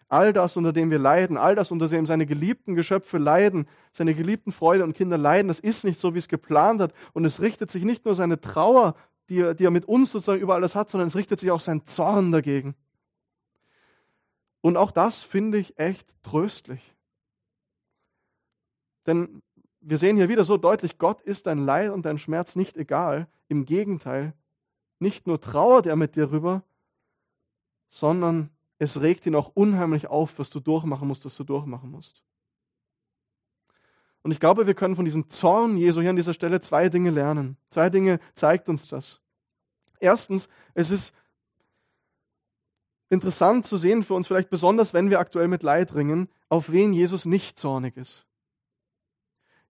All 0.07 0.33
das, 0.33 0.57
unter 0.57 0.73
dem 0.73 0.89
wir 0.89 0.97
leiden, 0.97 1.37
all 1.37 1.53
das, 1.53 1.69
unter 1.69 1.87
dem 1.87 2.07
seine 2.07 2.25
geliebten 2.25 2.73
Geschöpfe 2.73 3.19
leiden, 3.19 3.67
seine 3.91 4.15
geliebten 4.15 4.51
Freunde 4.51 4.83
und 4.83 4.95
Kinder 4.95 5.19
leiden, 5.19 5.49
das 5.49 5.59
ist 5.59 5.83
nicht 5.83 5.99
so, 5.99 6.15
wie 6.15 6.19
es 6.19 6.27
geplant 6.27 6.81
hat. 6.81 6.93
Und 7.13 7.25
es 7.25 7.41
richtet 7.41 7.69
sich 7.69 7.83
nicht 7.83 8.05
nur 8.05 8.15
seine 8.15 8.41
Trauer 8.41 8.95
die 9.29 9.39
er, 9.39 9.53
die 9.53 9.65
er 9.65 9.71
mit 9.71 9.85
uns 9.85 10.11
sozusagen 10.11 10.41
über 10.41 10.55
alles 10.55 10.75
hat, 10.75 10.89
sondern 10.89 11.07
es 11.07 11.15
richtet 11.15 11.39
sich 11.39 11.51
auch 11.51 11.61
sein 11.61 11.85
Zorn 11.85 12.31
dagegen. 12.31 12.75
Und 14.61 14.75
auch 14.75 14.91
das 14.91 15.21
finde 15.21 15.57
ich 15.57 15.77
echt 15.79 16.13
tröstlich. 16.23 16.95
Denn 19.05 19.41
wir 19.81 19.97
sehen 19.97 20.17
hier 20.17 20.29
wieder 20.29 20.43
so 20.43 20.57
deutlich, 20.57 20.97
Gott 20.97 21.21
ist 21.21 21.47
dein 21.47 21.59
Leid 21.59 21.91
und 21.91 22.05
dein 22.05 22.19
Schmerz 22.19 22.55
nicht 22.55 22.75
egal. 22.75 23.27
Im 23.47 23.65
Gegenteil, 23.65 24.33
nicht 24.99 25.25
nur 25.25 25.39
trauert 25.39 25.85
er 25.85 25.95
mit 25.95 26.15
dir 26.15 26.31
rüber, 26.31 26.63
sondern 27.87 28.49
es 28.77 29.01
regt 29.01 29.25
ihn 29.25 29.35
auch 29.35 29.51
unheimlich 29.53 30.07
auf, 30.07 30.37
was 30.37 30.49
du 30.49 30.59
durchmachen 30.59 31.07
musst, 31.07 31.25
was 31.25 31.35
du 31.35 31.43
durchmachen 31.43 31.89
musst. 31.89 32.23
Und 34.21 34.31
ich 34.31 34.39
glaube, 34.39 34.67
wir 34.67 34.73
können 34.73 34.95
von 34.95 35.05
diesem 35.05 35.29
Zorn 35.29 35.77
Jesu 35.77 36.01
hier 36.01 36.09
an 36.09 36.15
dieser 36.15 36.33
Stelle 36.33 36.59
zwei 36.59 36.89
Dinge 36.89 37.09
lernen. 37.09 37.57
Zwei 37.69 37.89
Dinge 37.89 38.19
zeigt 38.33 38.67
uns 38.67 38.87
das. 38.87 39.21
Erstens, 39.99 40.49
es 40.73 40.91
ist 40.91 41.13
interessant 43.09 43.65
zu 43.65 43.77
sehen 43.77 44.03
für 44.03 44.13
uns, 44.13 44.27
vielleicht 44.27 44.49
besonders, 44.49 44.93
wenn 44.93 45.09
wir 45.09 45.19
aktuell 45.19 45.47
mit 45.47 45.63
Leid 45.63 45.95
ringen, 45.95 46.29
auf 46.47 46.71
wen 46.71 46.93
Jesus 46.93 47.25
nicht 47.25 47.57
zornig 47.57 47.97
ist. 47.97 48.25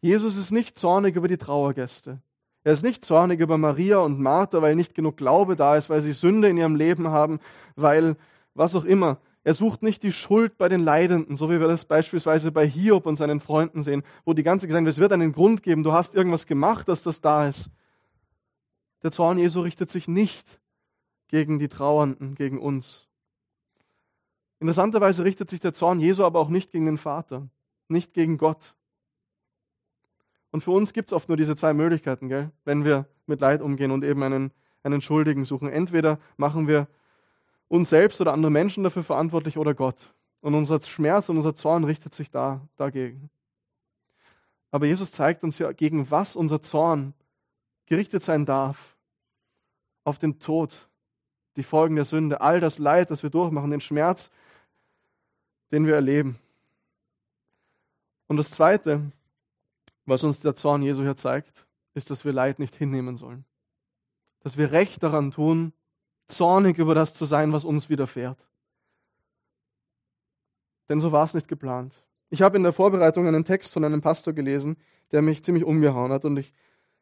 Jesus 0.02 0.38
ist 0.38 0.52
nicht 0.52 0.78
zornig 0.78 1.16
über 1.16 1.28
die 1.28 1.38
Trauergäste. 1.38 2.22
Er 2.64 2.74
ist 2.74 2.84
nicht 2.84 3.06
zornig 3.06 3.40
über 3.40 3.58
Maria 3.58 4.00
und 4.00 4.20
Martha, 4.20 4.62
weil 4.62 4.76
nicht 4.76 4.94
genug 4.94 5.18
Glaube 5.18 5.56
da 5.56 5.78
ist, 5.78 5.90
weil 5.90 6.02
sie 6.02 6.14
Sünde 6.14 6.50
in 6.50 6.58
ihrem 6.58 6.76
Leben 6.76 7.10
haben, 7.10 7.40
weil 7.76 8.16
was 8.54 8.76
auch 8.76 8.84
immer. 8.84 9.20
Er 9.50 9.56
sucht 9.56 9.82
nicht 9.82 10.04
die 10.04 10.12
Schuld 10.12 10.60
bei 10.60 10.70
den 10.70 10.82
Leidenden, 10.82 11.36
so 11.36 11.50
wie 11.50 11.60
wir 11.60 11.68
das 11.68 11.84
beispielsweise 11.84 12.52
bei 12.52 12.68
Hiob 12.68 13.08
und 13.08 13.16
seinen 13.16 13.40
Freunden 13.40 13.82
sehen, 13.82 14.04
wo 14.24 14.34
die 14.34 14.44
ganze 14.44 14.68
gesagt 14.68 14.86
wird, 14.86 14.94
es 14.94 15.00
wird 15.00 15.12
einen 15.12 15.32
Grund 15.32 15.64
geben, 15.64 15.82
du 15.82 15.92
hast 15.92 16.14
irgendwas 16.14 16.46
gemacht, 16.46 16.88
dass 16.88 17.02
das 17.02 17.20
da 17.20 17.48
ist. 17.48 17.72
Der 19.02 19.12
Zorn 19.12 19.40
Jesu 19.40 19.62
richtet 19.62 19.90
sich 19.90 20.08
nicht 20.08 20.62
gegen 21.30 21.58
die 21.58 21.68
Trauernden, 21.68 22.36
gegen 22.36 22.60
uns. 22.60 23.08
Interessanterweise 24.60 25.24
richtet 25.24 25.50
sich 25.50 25.60
der 25.60 25.74
Zorn 25.74 26.00
Jesu 26.00 26.26
aber 26.26 26.40
auch 26.42 26.50
nicht 26.50 26.72
gegen 26.72 26.86
den 26.86 27.00
Vater, 27.00 27.50
nicht 27.88 28.14
gegen 28.14 28.38
Gott. 28.38 28.76
Und 30.52 30.64
für 30.64 30.70
uns 30.70 30.94
gibt 30.94 31.10
es 31.10 31.14
oft 31.14 31.28
nur 31.28 31.38
diese 31.38 31.56
zwei 31.56 31.74
Möglichkeiten, 31.74 32.30
gell? 32.30 32.52
wenn 32.66 32.86
wir 32.86 33.08
mit 33.26 33.42
Leid 33.42 33.64
umgehen 33.64 33.90
und 33.90 34.04
eben 34.04 34.22
einen, 34.22 34.52
einen 34.84 35.02
Schuldigen 35.02 35.44
suchen. 35.44 35.70
Entweder 35.70 36.20
machen 36.38 36.68
wir 36.68 36.88
uns 37.70 37.90
selbst 37.90 38.20
oder 38.20 38.34
andere 38.34 38.52
Menschen 38.52 38.84
dafür 38.84 39.04
verantwortlich 39.04 39.58
oder 39.58 39.74
Gott. 39.74 40.14
Und 40.42 40.56
unser 40.56 40.82
Schmerz 40.82 41.30
und 41.30 41.38
unser 41.38 41.56
Zorn 41.56 41.86
richtet 41.86 42.14
sich 42.14 42.30
da 42.30 42.68
dagegen. 42.76 43.30
Aber 44.72 44.86
Jesus 44.86 45.12
zeigt 45.12 45.44
uns 45.44 45.58
ja, 45.60 45.72
gegen 45.72 46.12
was 46.12 46.36
unser 46.36 46.62
Zorn 46.62 47.14
gerichtet 47.86 48.24
sein 48.24 48.46
darf. 48.46 48.98
Auf 50.04 50.18
den 50.18 50.40
Tod, 50.40 50.90
die 51.56 51.64
Folgen 51.64 51.96
der 51.96 52.06
Sünde, 52.06 52.42
all 52.42 52.60
das 52.60 52.78
Leid, 52.78 53.12
das 53.12 53.22
wir 53.22 53.30
durchmachen, 53.30 53.72
den 53.72 53.82
Schmerz, 53.82 54.32
den 55.72 55.86
wir 55.86 55.96
erleben. 55.96 56.40
Und 58.28 58.38
das 58.38 58.52
Zweite, 58.52 59.12
was 60.06 60.24
uns 60.24 60.40
der 60.40 60.56
Zorn 60.56 60.82
Jesu 60.82 61.04
hier 61.04 61.18
zeigt, 61.18 61.68
ist, 61.94 62.10
dass 62.10 62.26
wir 62.26 62.34
Leid 62.34 62.60
nicht 62.60 62.76
hinnehmen 62.76 63.18
sollen. 63.18 63.44
Dass 64.42 64.58
wir 64.58 64.72
Recht 64.72 65.04
daran 65.04 65.32
tun, 65.32 65.74
zornig 66.30 66.78
über 66.78 66.96
das 66.96 67.14
zu 67.14 67.26
sein, 67.26 67.52
was 67.54 67.66
uns 67.66 67.90
widerfährt. 67.90 68.38
Denn 70.88 71.00
so 71.00 71.12
war 71.12 71.26
es 71.26 71.34
nicht 71.34 71.48
geplant. 71.48 71.94
Ich 72.30 72.42
habe 72.42 72.58
in 72.58 72.64
der 72.64 72.74
Vorbereitung 72.74 73.28
einen 73.28 73.44
Text 73.44 73.74
von 73.74 73.84
einem 73.84 74.02
Pastor 74.02 74.34
gelesen, 74.34 74.78
der 75.12 75.22
mich 75.22 75.44
ziemlich 75.44 75.64
umgehauen 75.64 76.12
hat 76.12 76.26
und 76.26 76.38
ich, 76.38 76.54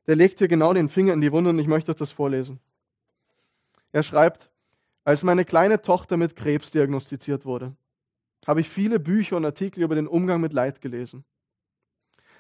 der 0.08 0.16
legt 0.16 0.40
hier 0.40 0.48
genau 0.48 0.74
den 0.74 0.90
Finger 0.90 1.14
in 1.14 1.22
die 1.22 1.32
Wunde 1.32 1.50
und 1.50 1.60
ich 1.60 1.68
möchte 1.68 1.92
euch 1.92 1.98
das 1.98 2.12
vorlesen. 2.12 2.60
Er 3.92 4.04
schreibt, 4.04 4.50
als 5.04 5.24
meine 5.24 5.46
kleine 5.46 5.82
Tochter 5.82 6.18
mit 6.18 6.36
Krebs 6.36 6.72
diagnostiziert 6.72 7.46
wurde, 7.46 7.76
habe 8.46 8.62
ich 8.62 8.70
viele 8.70 9.00
Bücher 9.00 9.38
und 9.38 9.46
Artikel 9.46 9.84
über 9.84 9.96
den 9.96 10.08
Umgang 10.08 10.42
mit 10.42 10.54
Leid 10.54 10.82
gelesen. 10.82 11.26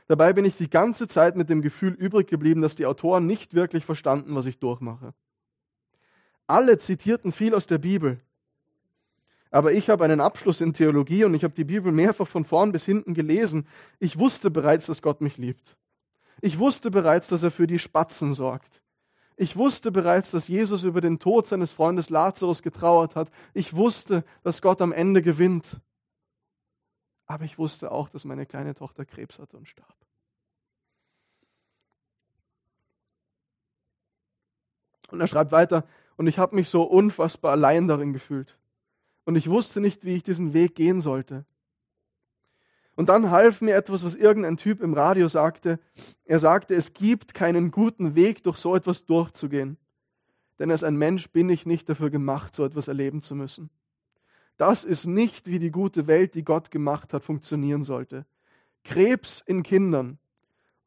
Dabei 0.07 0.31
bin 0.31 0.45
ich 0.45 0.55
die 0.55 0.69
ganze 0.69 1.07
Zeit 1.07 1.35
mit 1.35 1.49
dem 1.49 1.61
Gefühl 1.61 1.93
übrig 1.93 2.27
geblieben, 2.27 2.61
dass 2.61 2.75
die 2.75 2.85
Autoren 2.85 3.25
nicht 3.25 3.53
wirklich 3.53 3.83
verstanden, 3.83 4.35
was 4.35 4.45
ich 4.45 4.59
durchmache. 4.59 5.13
Alle 6.47 6.77
zitierten 6.77 7.31
viel 7.31 7.53
aus 7.53 7.67
der 7.67 7.77
Bibel. 7.77 8.21
Aber 9.51 9.73
ich 9.73 9.89
habe 9.89 10.03
einen 10.03 10.21
Abschluss 10.21 10.61
in 10.61 10.73
Theologie 10.73 11.23
und 11.23 11.33
ich 11.33 11.43
habe 11.43 11.53
die 11.53 11.63
Bibel 11.63 11.91
mehrfach 11.91 12.27
von 12.27 12.45
vorn 12.45 12.71
bis 12.71 12.85
hinten 12.85 13.13
gelesen. 13.13 13.67
Ich 13.99 14.17
wusste 14.17 14.49
bereits, 14.51 14.87
dass 14.87 15.01
Gott 15.01 15.21
mich 15.21 15.37
liebt. 15.37 15.77
Ich 16.41 16.59
wusste 16.59 16.91
bereits, 16.91 17.27
dass 17.27 17.43
er 17.43 17.51
für 17.51 17.67
die 17.67 17.79
Spatzen 17.79 18.33
sorgt. 18.33 18.81
Ich 19.35 19.55
wusste 19.55 19.91
bereits, 19.91 20.31
dass 20.31 20.47
Jesus 20.47 20.83
über 20.83 20.99
den 20.99 21.19
Tod 21.19 21.47
seines 21.47 21.71
Freundes 21.71 22.09
Lazarus 22.09 22.61
getrauert 22.61 23.15
hat. 23.15 23.29
Ich 23.53 23.75
wusste, 23.75 24.23
dass 24.43 24.61
Gott 24.61 24.81
am 24.81 24.91
Ende 24.91 25.21
gewinnt. 25.21 25.79
Aber 27.27 27.43
ich 27.43 27.57
wusste 27.57 27.91
auch, 27.91 28.09
dass 28.09 28.25
meine 28.25 28.45
kleine 28.45 28.73
Tochter 28.73 29.05
Krebs 29.05 29.37
hatte 29.37 29.57
und 29.57 29.67
starb. 29.67 29.95
Und 35.07 35.21
er 35.21 35.27
schreibt 35.27 35.51
weiter, 35.51 35.85
und 36.15 36.27
ich 36.27 36.39
habe 36.39 36.55
mich 36.55 36.69
so 36.69 36.83
unfassbar 36.83 37.51
allein 37.51 37.87
darin 37.87 38.13
gefühlt. 38.13 38.57
Und 39.25 39.35
ich 39.35 39.49
wusste 39.49 39.79
nicht, 39.81 40.03
wie 40.05 40.15
ich 40.15 40.23
diesen 40.23 40.53
Weg 40.53 40.75
gehen 40.75 40.99
sollte. 40.99 41.45
Und 42.95 43.09
dann 43.09 43.29
half 43.29 43.61
mir 43.61 43.75
etwas, 43.75 44.03
was 44.03 44.15
irgendein 44.15 44.57
Typ 44.57 44.81
im 44.81 44.95
Radio 44.95 45.27
sagte. 45.27 45.79
Er 46.25 46.39
sagte, 46.39 46.73
es 46.73 46.93
gibt 46.93 47.35
keinen 47.35 47.69
guten 47.69 48.15
Weg, 48.15 48.41
durch 48.43 48.57
so 48.57 48.75
etwas 48.75 49.05
durchzugehen. 49.05 49.77
Denn 50.57 50.71
als 50.71 50.83
ein 50.83 50.95
Mensch 50.95 51.29
bin 51.29 51.49
ich 51.49 51.67
nicht 51.67 51.87
dafür 51.87 52.09
gemacht, 52.09 52.55
so 52.55 52.65
etwas 52.65 52.87
erleben 52.87 53.21
zu 53.21 53.35
müssen. 53.35 53.69
Das 54.57 54.83
ist 54.83 55.05
nicht, 55.05 55.45
wie 55.45 55.59
die 55.59 55.69
gute 55.69 56.07
Welt, 56.07 56.33
die 56.33 56.43
Gott 56.43 56.71
gemacht 56.71 57.13
hat, 57.13 57.23
funktionieren 57.23 57.83
sollte. 57.83 58.25
Krebs 58.83 59.43
in 59.45 59.61
Kindern. 59.61 60.17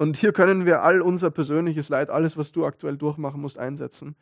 Und 0.00 0.16
hier 0.16 0.32
können 0.32 0.64
wir 0.64 0.82
all 0.82 1.02
unser 1.02 1.30
persönliches 1.30 1.90
Leid, 1.90 2.08
alles, 2.08 2.38
was 2.38 2.52
du 2.52 2.64
aktuell 2.64 2.96
durchmachen 2.96 3.38
musst, 3.38 3.58
einsetzen. 3.58 4.16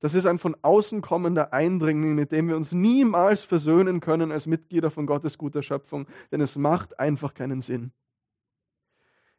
Das 0.00 0.14
ist 0.14 0.24
ein 0.24 0.38
von 0.38 0.56
außen 0.62 1.02
kommender 1.02 1.52
Eindringling, 1.52 2.14
mit 2.14 2.32
dem 2.32 2.48
wir 2.48 2.56
uns 2.56 2.72
niemals 2.72 3.42
versöhnen 3.42 4.00
können 4.00 4.32
als 4.32 4.46
Mitglieder 4.46 4.90
von 4.90 5.04
Gottes 5.04 5.36
guter 5.36 5.62
Schöpfung, 5.62 6.06
denn 6.32 6.40
es 6.40 6.56
macht 6.56 6.98
einfach 6.98 7.34
keinen 7.34 7.60
Sinn. 7.60 7.92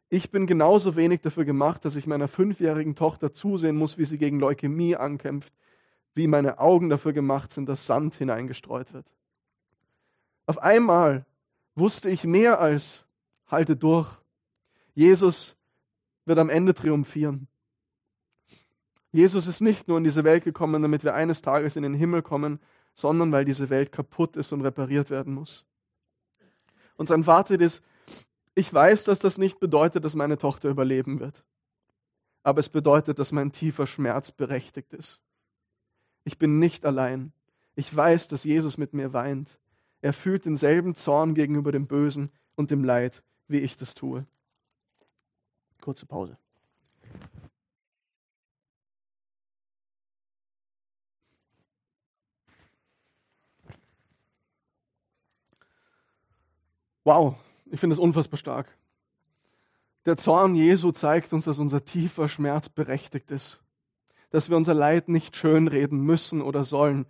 Ich 0.08 0.30
bin 0.30 0.46
genauso 0.46 0.94
wenig 0.94 1.22
dafür 1.22 1.44
gemacht, 1.44 1.84
dass 1.84 1.96
ich 1.96 2.06
meiner 2.06 2.28
fünfjährigen 2.28 2.94
Tochter 2.94 3.32
zusehen 3.32 3.74
muss, 3.74 3.98
wie 3.98 4.04
sie 4.04 4.18
gegen 4.18 4.38
Leukämie 4.38 4.94
ankämpft, 4.94 5.52
wie 6.14 6.28
meine 6.28 6.60
Augen 6.60 6.88
dafür 6.88 7.12
gemacht 7.12 7.52
sind, 7.52 7.68
dass 7.68 7.84
Sand 7.84 8.14
hineingestreut 8.14 8.92
wird. 8.92 9.06
Auf 10.46 10.62
einmal 10.62 11.26
wusste 11.74 12.10
ich 12.10 12.22
mehr 12.22 12.60
als 12.60 13.04
halte 13.48 13.74
durch. 13.74 14.18
Jesus 14.98 15.54
wird 16.24 16.40
am 16.40 16.50
Ende 16.50 16.74
triumphieren. 16.74 17.46
Jesus 19.12 19.46
ist 19.46 19.60
nicht 19.60 19.86
nur 19.86 19.96
in 19.96 20.02
diese 20.02 20.24
Welt 20.24 20.42
gekommen, 20.42 20.82
damit 20.82 21.04
wir 21.04 21.14
eines 21.14 21.40
Tages 21.40 21.76
in 21.76 21.84
den 21.84 21.94
Himmel 21.94 22.20
kommen, 22.20 22.58
sondern 22.94 23.30
weil 23.30 23.44
diese 23.44 23.70
Welt 23.70 23.92
kaputt 23.92 24.36
ist 24.36 24.52
und 24.52 24.62
repariert 24.62 25.08
werden 25.08 25.34
muss. 25.34 25.64
Und 26.96 27.06
sein 27.06 27.22
Fazit 27.22 27.60
ist, 27.60 27.80
ich 28.56 28.74
weiß, 28.74 29.04
dass 29.04 29.20
das 29.20 29.38
nicht 29.38 29.60
bedeutet, 29.60 30.04
dass 30.04 30.16
meine 30.16 30.36
Tochter 30.36 30.68
überleben 30.68 31.20
wird. 31.20 31.44
Aber 32.42 32.58
es 32.58 32.68
bedeutet, 32.68 33.20
dass 33.20 33.30
mein 33.30 33.52
tiefer 33.52 33.86
Schmerz 33.86 34.32
berechtigt 34.32 34.92
ist. 34.94 35.20
Ich 36.24 36.40
bin 36.40 36.58
nicht 36.58 36.84
allein. 36.84 37.32
Ich 37.76 37.94
weiß, 37.94 38.26
dass 38.26 38.42
Jesus 38.42 38.78
mit 38.78 38.94
mir 38.94 39.12
weint. 39.12 39.60
Er 40.00 40.12
fühlt 40.12 40.44
denselben 40.44 40.96
Zorn 40.96 41.36
gegenüber 41.36 41.70
dem 41.70 41.86
Bösen 41.86 42.32
und 42.56 42.72
dem 42.72 42.82
Leid, 42.82 43.22
wie 43.46 43.60
ich 43.60 43.76
das 43.76 43.94
tue. 43.94 44.26
Kurze 45.80 46.06
Pause. 46.06 46.36
Wow, 57.04 57.36
ich 57.70 57.80
finde 57.80 57.94
es 57.94 57.98
unfassbar 57.98 58.36
stark. 58.36 58.76
Der 60.04 60.18
Zorn 60.18 60.54
Jesu 60.54 60.92
zeigt 60.92 61.32
uns, 61.32 61.46
dass 61.46 61.58
unser 61.58 61.84
tiefer 61.84 62.28
Schmerz 62.28 62.68
berechtigt 62.68 63.30
ist. 63.30 63.62
Dass 64.30 64.50
wir 64.50 64.58
unser 64.58 64.74
Leid 64.74 65.08
nicht 65.08 65.34
schönreden 65.34 66.00
müssen 66.00 66.42
oder 66.42 66.64
sollen, 66.64 67.06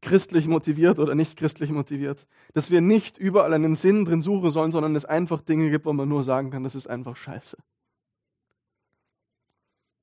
christlich 0.00 0.48
motiviert 0.48 0.98
oder 0.98 1.14
nicht 1.14 1.36
christlich 1.36 1.70
motiviert. 1.70 2.26
Dass 2.54 2.70
wir 2.70 2.80
nicht 2.80 3.18
überall 3.18 3.54
einen 3.54 3.76
Sinn 3.76 4.04
drin 4.04 4.20
suchen 4.20 4.50
sollen, 4.50 4.72
sondern 4.72 4.96
es 4.96 5.04
einfach 5.04 5.40
Dinge 5.40 5.70
gibt, 5.70 5.86
wo 5.86 5.92
man 5.92 6.08
nur 6.08 6.24
sagen 6.24 6.50
kann, 6.50 6.64
das 6.64 6.74
ist 6.74 6.88
einfach 6.88 7.16
scheiße. 7.16 7.56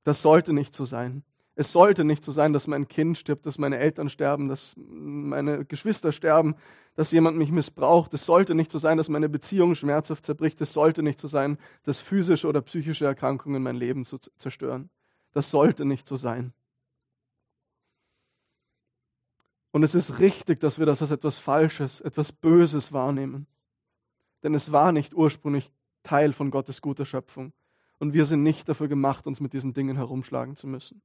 Das 0.03 0.21
sollte 0.21 0.53
nicht 0.53 0.73
so 0.73 0.85
sein. 0.85 1.23
Es 1.55 1.71
sollte 1.71 2.03
nicht 2.03 2.23
so 2.23 2.31
sein, 2.31 2.51
dass 2.51 2.65
mein 2.65 2.87
Kind 2.87 3.17
stirbt, 3.17 3.45
dass 3.45 3.59
meine 3.59 3.77
Eltern 3.77 4.09
sterben, 4.09 4.49
dass 4.49 4.73
meine 4.75 5.65
Geschwister 5.65 6.11
sterben, 6.11 6.55
dass 6.95 7.11
jemand 7.11 7.37
mich 7.37 7.51
missbraucht. 7.51 8.13
Es 8.13 8.25
sollte 8.25 8.55
nicht 8.55 8.71
so 8.71 8.79
sein, 8.79 8.97
dass 8.97 9.07
meine 9.07 9.29
Beziehung 9.29 9.75
schmerzhaft 9.75 10.25
zerbricht. 10.25 10.59
Es 10.61 10.73
sollte 10.73 11.03
nicht 11.03 11.19
so 11.19 11.27
sein, 11.27 11.57
dass 11.83 11.99
physische 11.99 12.47
oder 12.47 12.61
psychische 12.61 13.05
Erkrankungen 13.05 13.61
mein 13.61 13.75
Leben 13.75 14.03
zerstören. 14.05 14.89
Das 15.31 15.51
sollte 15.51 15.85
nicht 15.85 16.07
so 16.07 16.17
sein. 16.17 16.53
Und 19.71 19.83
es 19.83 19.95
ist 19.95 20.19
richtig, 20.19 20.59
dass 20.59 20.77
wir 20.77 20.85
das 20.85 21.01
als 21.01 21.11
etwas 21.11 21.39
Falsches, 21.39 21.99
etwas 22.01 22.31
Böses 22.31 22.93
wahrnehmen. 22.93 23.47
Denn 24.43 24.53
es 24.53 24.71
war 24.71 24.91
nicht 24.91 25.15
ursprünglich 25.15 25.71
Teil 26.03 26.33
von 26.33 26.51
Gottes 26.51 26.81
guter 26.81 27.05
Schöpfung. 27.05 27.53
Und 27.99 28.13
wir 28.13 28.25
sind 28.25 28.43
nicht 28.43 28.67
dafür 28.67 28.87
gemacht, 28.87 29.27
uns 29.27 29.39
mit 29.39 29.53
diesen 29.53 29.73
Dingen 29.73 29.95
herumschlagen 29.95 30.55
zu 30.55 30.67
müssen. 30.67 31.01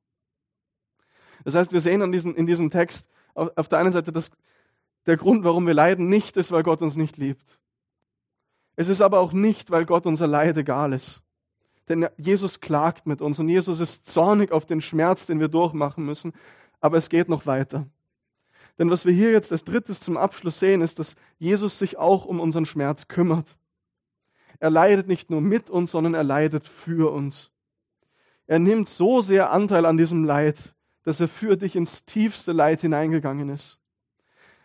Das 1.44 1.54
heißt, 1.54 1.72
wir 1.72 1.80
sehen 1.80 2.10
diesen, 2.12 2.34
in 2.34 2.46
diesem 2.46 2.70
Text 2.70 3.08
auf, 3.34 3.50
auf 3.56 3.68
der 3.68 3.78
einen 3.78 3.92
Seite, 3.92 4.12
dass 4.12 4.30
der 5.06 5.16
Grund, 5.16 5.44
warum 5.44 5.66
wir 5.66 5.74
leiden, 5.74 6.08
nicht 6.08 6.36
ist, 6.36 6.50
weil 6.52 6.62
Gott 6.62 6.82
uns 6.82 6.96
nicht 6.96 7.16
liebt. 7.16 7.58
Es 8.76 8.88
ist 8.88 9.00
aber 9.00 9.20
auch 9.20 9.32
nicht, 9.32 9.70
weil 9.70 9.86
Gott 9.86 10.06
unser 10.06 10.26
Leid 10.26 10.56
egal 10.56 10.92
ist. 10.92 11.22
Denn 11.88 12.06
Jesus 12.16 12.60
klagt 12.60 13.06
mit 13.06 13.20
uns 13.22 13.38
und 13.38 13.48
Jesus 13.48 13.80
ist 13.80 14.06
zornig 14.06 14.52
auf 14.52 14.66
den 14.66 14.80
Schmerz, 14.80 15.26
den 15.26 15.40
wir 15.40 15.48
durchmachen 15.48 16.04
müssen. 16.04 16.32
Aber 16.80 16.96
es 16.96 17.08
geht 17.08 17.28
noch 17.28 17.46
weiter. 17.46 17.86
Denn 18.78 18.90
was 18.90 19.04
wir 19.04 19.12
hier 19.12 19.32
jetzt 19.32 19.50
als 19.50 19.64
drittes 19.64 20.00
zum 20.00 20.16
Abschluss 20.16 20.60
sehen, 20.60 20.82
ist, 20.82 20.98
dass 20.98 21.16
Jesus 21.38 21.78
sich 21.78 21.96
auch 21.98 22.24
um 22.24 22.38
unseren 22.38 22.66
Schmerz 22.66 23.08
kümmert. 23.08 23.57
Er 24.60 24.70
leidet 24.70 25.06
nicht 25.06 25.30
nur 25.30 25.40
mit 25.40 25.70
uns, 25.70 25.92
sondern 25.92 26.14
er 26.14 26.24
leidet 26.24 26.66
für 26.66 27.12
uns. 27.12 27.50
Er 28.46 28.58
nimmt 28.58 28.88
so 28.88 29.20
sehr 29.20 29.52
Anteil 29.52 29.86
an 29.86 29.96
diesem 29.96 30.24
Leid, 30.24 30.74
dass 31.04 31.20
er 31.20 31.28
für 31.28 31.56
dich 31.56 31.76
ins 31.76 32.04
tiefste 32.04 32.52
Leid 32.52 32.80
hineingegangen 32.80 33.50
ist. 33.50 33.78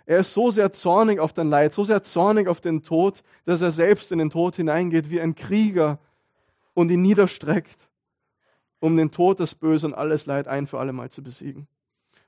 Er 0.06 0.19
ist 0.19 0.34
so 0.34 0.51
sehr 0.51 0.73
zornig 0.73 1.19
auf 1.19 1.34
dein 1.34 1.47
Leid, 1.47 1.73
so 1.73 1.84
sehr 1.84 2.03
zornig 2.03 2.47
auf 2.47 2.60
den 2.60 2.84
Tod, 2.84 3.23
dass 3.45 3.62
er 3.62 3.71
selbst 3.71 4.12
in 4.12 4.19
den 4.19 4.29
Tod 4.29 4.56
hineingeht 4.56 5.10
wie 5.10 5.21
ein 5.21 5.36
Krieger 5.36 5.99
und 6.73 6.91
ihn 6.91 7.01
niederstreckt, 7.01 7.89
um 8.79 8.97
den 8.97 9.12
Tod, 9.12 9.39
das 9.39 9.56
Böse 9.56 9.88
und 9.88 9.93
alles 9.93 10.25
Leid 10.25 10.47
ein 10.47 10.67
für 10.67 10.79
alle 10.79 10.91
Mal 10.91 11.10
zu 11.10 11.23
besiegen. 11.23 11.67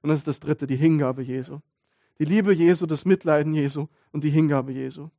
Und 0.01 0.09
das 0.09 0.19
ist 0.19 0.27
das 0.27 0.39
dritte, 0.39 0.67
die 0.67 0.77
Hingabe 0.77 1.21
Jesu. 1.23 1.59
Die 2.19 2.25
Liebe 2.25 2.53
Jesu, 2.53 2.85
das 2.85 3.03
Mitleiden 3.03 3.53
Jesu 3.53 3.87
und 4.11 4.23
die 4.23 4.29
Hingabe 4.29 4.71
Jesu. 4.71 5.09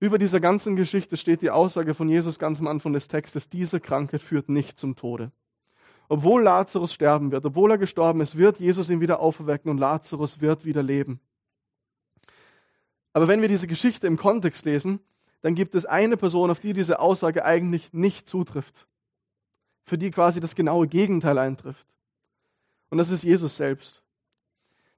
Über 0.00 0.18
dieser 0.18 0.38
ganzen 0.38 0.76
Geschichte 0.76 1.16
steht 1.16 1.42
die 1.42 1.50
Aussage 1.50 1.92
von 1.92 2.08
Jesus 2.08 2.38
ganz 2.38 2.60
am 2.60 2.68
Anfang 2.68 2.92
des 2.92 3.08
Textes, 3.08 3.48
diese 3.48 3.80
Krankheit 3.80 4.22
führt 4.22 4.48
nicht 4.48 4.78
zum 4.78 4.94
Tode. 4.94 5.32
Obwohl 6.08 6.42
Lazarus 6.42 6.94
sterben 6.94 7.32
wird, 7.32 7.44
obwohl 7.44 7.72
er 7.72 7.78
gestorben 7.78 8.20
ist, 8.20 8.36
wird 8.36 8.60
Jesus 8.60 8.88
ihn 8.90 9.00
wieder 9.00 9.20
auferwecken 9.20 9.70
und 9.70 9.78
Lazarus 9.78 10.40
wird 10.40 10.64
wieder 10.64 10.82
leben. 10.82 11.20
Aber 13.12 13.26
wenn 13.26 13.42
wir 13.42 13.48
diese 13.48 13.66
Geschichte 13.66 14.06
im 14.06 14.16
Kontext 14.16 14.64
lesen, 14.64 15.00
dann 15.40 15.54
gibt 15.54 15.74
es 15.74 15.84
eine 15.84 16.16
Person, 16.16 16.50
auf 16.50 16.60
die 16.60 16.72
diese 16.72 17.00
Aussage 17.00 17.44
eigentlich 17.44 17.92
nicht 17.92 18.28
zutrifft, 18.28 18.86
für 19.84 19.98
die 19.98 20.10
quasi 20.10 20.40
das 20.40 20.54
genaue 20.54 20.86
Gegenteil 20.86 21.38
eintrifft. 21.38 21.86
Und 22.90 22.98
das 22.98 23.10
ist 23.10 23.24
Jesus 23.24 23.56
selbst. 23.56 24.02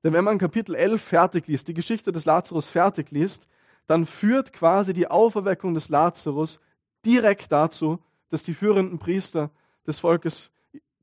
Denn 0.05 0.13
wenn 0.13 0.25
man 0.25 0.39
Kapitel 0.39 0.75
11 0.75 1.03
fertig 1.03 1.47
liest, 1.47 1.69
die 1.69 1.75
Geschichte 1.75 2.13
des 2.13 2.25
Lazarus 2.25 2.67
fertig 2.67 3.11
liest, 3.11 3.49
dann 3.91 4.07
führt 4.07 4.53
quasi 4.53 4.95
die 4.95 5.11
Auferweckung 5.11 5.75
des 5.75 5.89
Lazarus 5.89 6.61
direkt 7.05 7.51
dazu, 7.51 7.99
dass 8.29 8.45
die 8.45 8.55
führenden 8.55 9.01
Priester 9.01 9.51
des 9.85 9.99
Volkes 9.99 10.53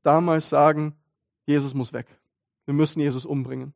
damals 0.02 0.48
sagen, 0.48 0.96
Jesus 1.44 1.74
muss 1.74 1.92
weg. 1.92 2.06
Wir 2.64 2.72
müssen 2.72 3.00
Jesus 3.00 3.26
umbringen. 3.26 3.74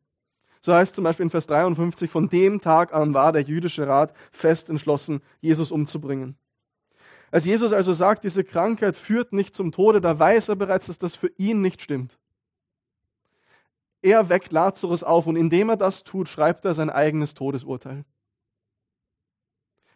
So 0.63 0.73
heißt 0.73 0.95
zum 0.95 1.05
Beispiel 1.05 1.25
in 1.25 1.31
Vers 1.31 1.47
53, 1.47 2.11
von 2.11 2.31
dem 2.31 2.63
Tag 2.63 2.95
an 2.95 3.13
war 3.13 3.33
der 3.33 3.43
jüdische 3.43 3.87
Rat 3.87 4.15
fest 4.31 4.71
entschlossen, 4.71 5.21
Jesus 5.43 5.71
umzubringen. 5.73 6.37
Als 7.31 7.45
Jesus 7.45 7.75
also 7.75 7.93
sagt, 7.93 8.25
diese 8.25 8.45
Krankheit 8.45 8.97
führt 8.97 9.35
nicht 9.35 9.55
zum 9.55 9.73
Tode, 9.73 10.01
da 10.01 10.19
weiß 10.19 10.49
er 10.49 10.57
bereits, 10.57 10.87
dass 10.87 10.97
das 10.97 11.17
für 11.17 11.31
ihn 11.37 11.61
nicht 11.61 11.83
stimmt. 11.83 12.19
Er 14.01 14.31
weckt 14.31 14.53
Lazarus 14.53 15.03
auf 15.03 15.27
und 15.27 15.37
indem 15.37 15.69
er 15.69 15.77
das 15.77 16.03
tut, 16.03 16.31
schreibt 16.31 16.65
er 16.65 16.73
sein 16.73 16.89
eigenes 16.89 17.35
Todesurteil. 17.35 18.07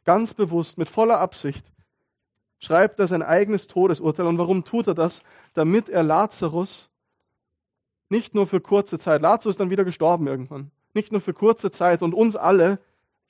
Ganz 0.06 0.32
bewusst, 0.32 0.78
mit 0.78 0.88
voller 0.88 1.18
Absicht, 1.18 1.66
schreibt 2.60 2.98
er 3.00 3.08
sein 3.08 3.22
eigenes 3.22 3.66
Todesurteil. 3.66 4.26
Und 4.26 4.38
warum 4.38 4.64
tut 4.64 4.86
er 4.86 4.94
das? 4.94 5.20
Damit 5.52 5.88
er 5.88 6.02
Lazarus 6.02 6.88
nicht 8.08 8.34
nur 8.34 8.46
für 8.46 8.60
kurze 8.60 8.98
Zeit, 8.98 9.20
Lazarus 9.20 9.54
ist 9.54 9.60
dann 9.60 9.70
wieder 9.70 9.84
gestorben 9.84 10.28
irgendwann, 10.28 10.70
nicht 10.94 11.10
nur 11.10 11.20
für 11.20 11.34
kurze 11.34 11.72
Zeit 11.72 12.02
und 12.02 12.14
uns 12.14 12.36
alle 12.36 12.78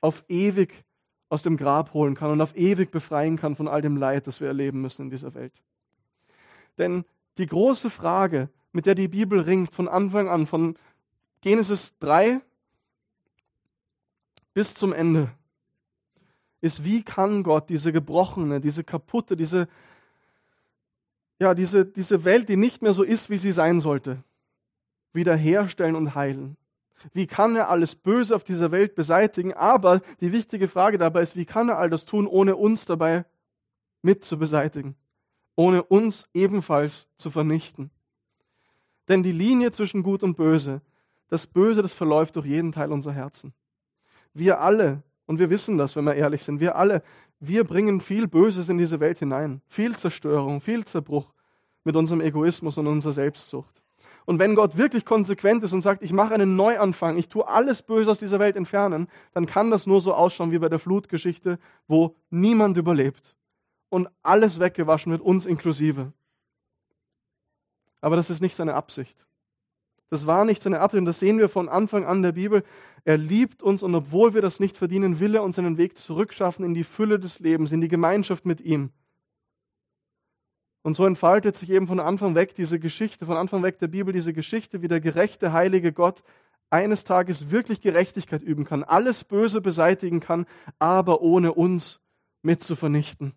auf 0.03 0.23
ewig 0.29 0.85
aus 1.31 1.43
dem 1.43 1.57
Grab 1.57 1.95
holen 1.95 2.15
kann 2.15 2.31
und 2.31 2.43
auf 2.43 2.55
ewig 2.55 2.91
befreien 2.91 3.39
kann 3.39 3.57
von 3.57 3.69
all 3.69 3.81
dem 3.81 3.97
Leid, 3.97 4.27
das 4.27 4.41
wir 4.41 4.49
erleben 4.49 4.83
müssen 4.83 5.03
in 5.03 5.11
dieser 5.11 5.35
Welt. 5.35 5.55
Denn 6.77 7.07
die 7.39 7.47
große 7.47 7.89
Frage, 7.89 8.51
mit 8.73 8.85
der 8.85 8.95
die 8.95 9.09
Bibel 9.09 9.41
ringt 9.41 9.73
von 9.73 9.89
Anfang 9.89 10.29
an, 10.29 10.47
von 10.47 10.77
Genesis 11.41 11.97
3 12.01 12.43
bis 14.53 14.75
zum 14.75 14.93
Ende, 14.93 15.31
ist, 16.61 16.85
wie 16.85 17.03
kann 17.03 17.42
Gott 17.42 17.69
diese 17.69 17.92
gebrochene, 17.92 18.61
diese 18.61 18.85
kaputte, 18.85 19.37
diese, 19.37 19.69
ja, 21.38 21.55
diese, 21.55 21.85
diese 21.85 22.25
Welt, 22.25 22.49
die 22.49 22.57
nicht 22.57 22.83
mehr 22.83 22.92
so 22.92 23.03
ist, 23.03 23.31
wie 23.31 23.38
sie 23.38 23.53
sein 23.53 23.81
sollte, 23.81 24.23
wiederherstellen 25.12 25.97
und 25.97 26.14
heilen? 26.14 26.57
Wie 27.12 27.27
kann 27.27 27.57
er 27.57 27.69
alles 27.69 27.95
Böse 27.95 28.35
auf 28.35 28.45
dieser 28.45 28.71
Welt 28.71 28.95
beseitigen? 28.95 29.53
Aber 29.53 30.01
die 30.21 30.33
wichtige 30.33 30.69
Frage 30.69 30.99
dabei 30.99 31.23
ist, 31.23 31.37
wie 31.37 31.45
kann 31.45 31.69
er 31.69 31.79
all 31.79 31.90
das 31.90 32.05
tun, 32.05 32.27
ohne 32.27 32.57
uns 32.57 32.87
dabei 32.87 33.25
mit 34.03 34.25
zu 34.25 34.38
beseitigen? 34.38 34.97
Ohne 35.55 35.83
uns 35.83 36.27
ebenfalls 36.35 37.07
zu 37.16 37.31
vernichten? 37.31 37.90
Denn 39.09 39.23
die 39.23 39.33
Linie 39.33 39.73
zwischen 39.73 40.03
Gut 40.03 40.23
und 40.23 40.37
Böse, 40.37 40.81
das 41.29 41.47
Böse, 41.47 41.83
das 41.83 41.92
verläuft 41.92 42.37
durch 42.37 42.47
jeden 42.47 42.73
Teil 42.73 42.92
unserer 42.92 43.14
Herzen. 43.14 43.53
Wir 44.33 44.61
alle 44.61 45.03
und 45.27 45.39
wir 45.39 45.51
wissen 45.51 45.77
das, 45.77 45.97
wenn 45.97 46.05
wir 46.05 46.15
ehrlich 46.15 46.45
sind. 46.45 46.61
Wir 46.61 46.77
alle, 46.77 47.03
wir 47.41 47.65
bringen 47.65 48.01
viel 48.01 48.29
Böses 48.29 48.69
in 48.69 48.79
diese 48.79 49.01
Welt 49.01 49.19
hinein. 49.19 49.61
Viel 49.69 49.97
Zerstörung, 49.97 50.61
viel 50.61 50.85
Zerbruch 50.85 51.33
mit 51.85 51.97
unserem 51.97 52.21
Egoismus 52.21 52.79
und 52.79 52.87
unserer 52.87 53.12
Selbstsucht. 53.12 53.83
Und 54.25 54.41
wenn 54.41 54.57
Gott 54.57 54.77
wirklich 54.77 55.05
konsequent 55.05 55.62
ist 55.62 55.73
und 55.73 55.83
sagt, 55.83 56.03
ich 56.03 56.12
mache 56.12 56.35
einen 56.35 56.57
Neuanfang, 56.57 57.17
ich 57.17 57.29
tue 57.29 57.47
alles 57.47 57.83
Böse 57.83 58.11
aus 58.11 58.19
dieser 58.19 58.41
Welt 58.41 58.57
entfernen, 58.57 59.09
dann 59.33 59.47
kann 59.47 59.71
das 59.71 59.87
nur 59.87 60.01
so 60.01 60.15
ausschauen 60.15 60.51
wie 60.51 60.59
bei 60.59 60.69
der 60.69 60.81
Flutgeschichte, 60.81 61.61
wo 61.87 62.17
niemand 62.31 62.77
überlebt 62.77 63.37
und 63.89 64.09
alles 64.23 64.59
weggewaschen 64.59 65.12
wird, 65.12 65.23
uns 65.23 65.47
inklusive. 65.47 66.12
Aber 68.01 68.17
das 68.17 68.31
ist 68.31 68.41
nicht 68.41 68.57
seine 68.57 68.75
Absicht. 68.75 69.17
Das 70.11 70.27
war 70.27 70.45
nicht 70.45 70.62
seine 70.62 70.81
Absicht. 70.81 71.01
Und 71.01 71.07
das 71.07 71.21
sehen 71.21 71.38
wir 71.38 71.49
von 71.49 71.69
Anfang 71.69 72.05
an 72.05 72.23
der 72.23 72.33
Bibel. 72.33 72.62
Er 73.05 73.16
liebt 73.16 73.62
uns 73.62 73.83
und 73.83 73.95
obwohl 73.95 74.35
wir 74.35 74.42
das 74.42 74.61
nicht 74.61 74.77
verdienen, 74.77 75.21
will 75.21 75.35
er 75.35 75.42
uns 75.42 75.59
einen 75.59 75.79
Weg 75.79 75.97
zurückschaffen 75.99 76.64
in 76.64 76.75
die 76.75 76.85
Fülle 76.85 77.19
des 77.19 77.40
Lebens, 77.40 77.73
in 77.73 77.81
die 77.81 77.88
Gemeinschaft 77.88 78.47
mit 78.47 78.61
ihm. 78.61 78.90
Und 80.83 80.95
so 80.95 81.05
entfaltet 81.05 81.57
sich 81.57 81.71
eben 81.71 81.88
von 81.88 81.99
Anfang 81.99 82.37
weg 82.37 82.55
diese 82.55 82.79
Geschichte, 82.79 83.27
von 83.27 83.37
Anfang 83.37 83.64
weg 83.64 83.79
der 83.81 83.88
Bibel 83.88 84.12
diese 84.12 84.33
Geschichte, 84.33 84.83
wie 84.83 84.88
der 84.88 85.01
gerechte, 85.01 85.53
heilige 85.53 85.92
Gott 85.92 86.23
eines 86.71 87.05
Tages 87.05 87.51
wirklich 87.51 87.81
Gerechtigkeit 87.81 88.42
üben 88.42 88.64
kann, 88.64 88.85
alles 88.85 89.25
Böse 89.25 89.61
beseitigen 89.61 90.21
kann, 90.21 90.47
aber 90.79 91.23
ohne 91.23 91.55
uns 91.55 92.01
mit 92.42 92.62
zu 92.62 92.77
vernichten. 92.77 93.33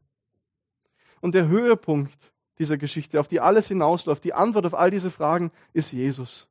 Und 1.21 1.35
der 1.35 1.47
Höhepunkt 1.47 2.33
dieser 2.59 2.77
Geschichte, 2.77 3.19
auf 3.19 3.27
die 3.27 3.39
alles 3.39 3.67
hinausläuft, 3.67 4.23
die 4.23 4.33
Antwort 4.33 4.65
auf 4.65 4.73
all 4.73 4.91
diese 4.91 5.11
Fragen 5.11 5.51
ist 5.73 5.91
Jesus. 5.91 6.48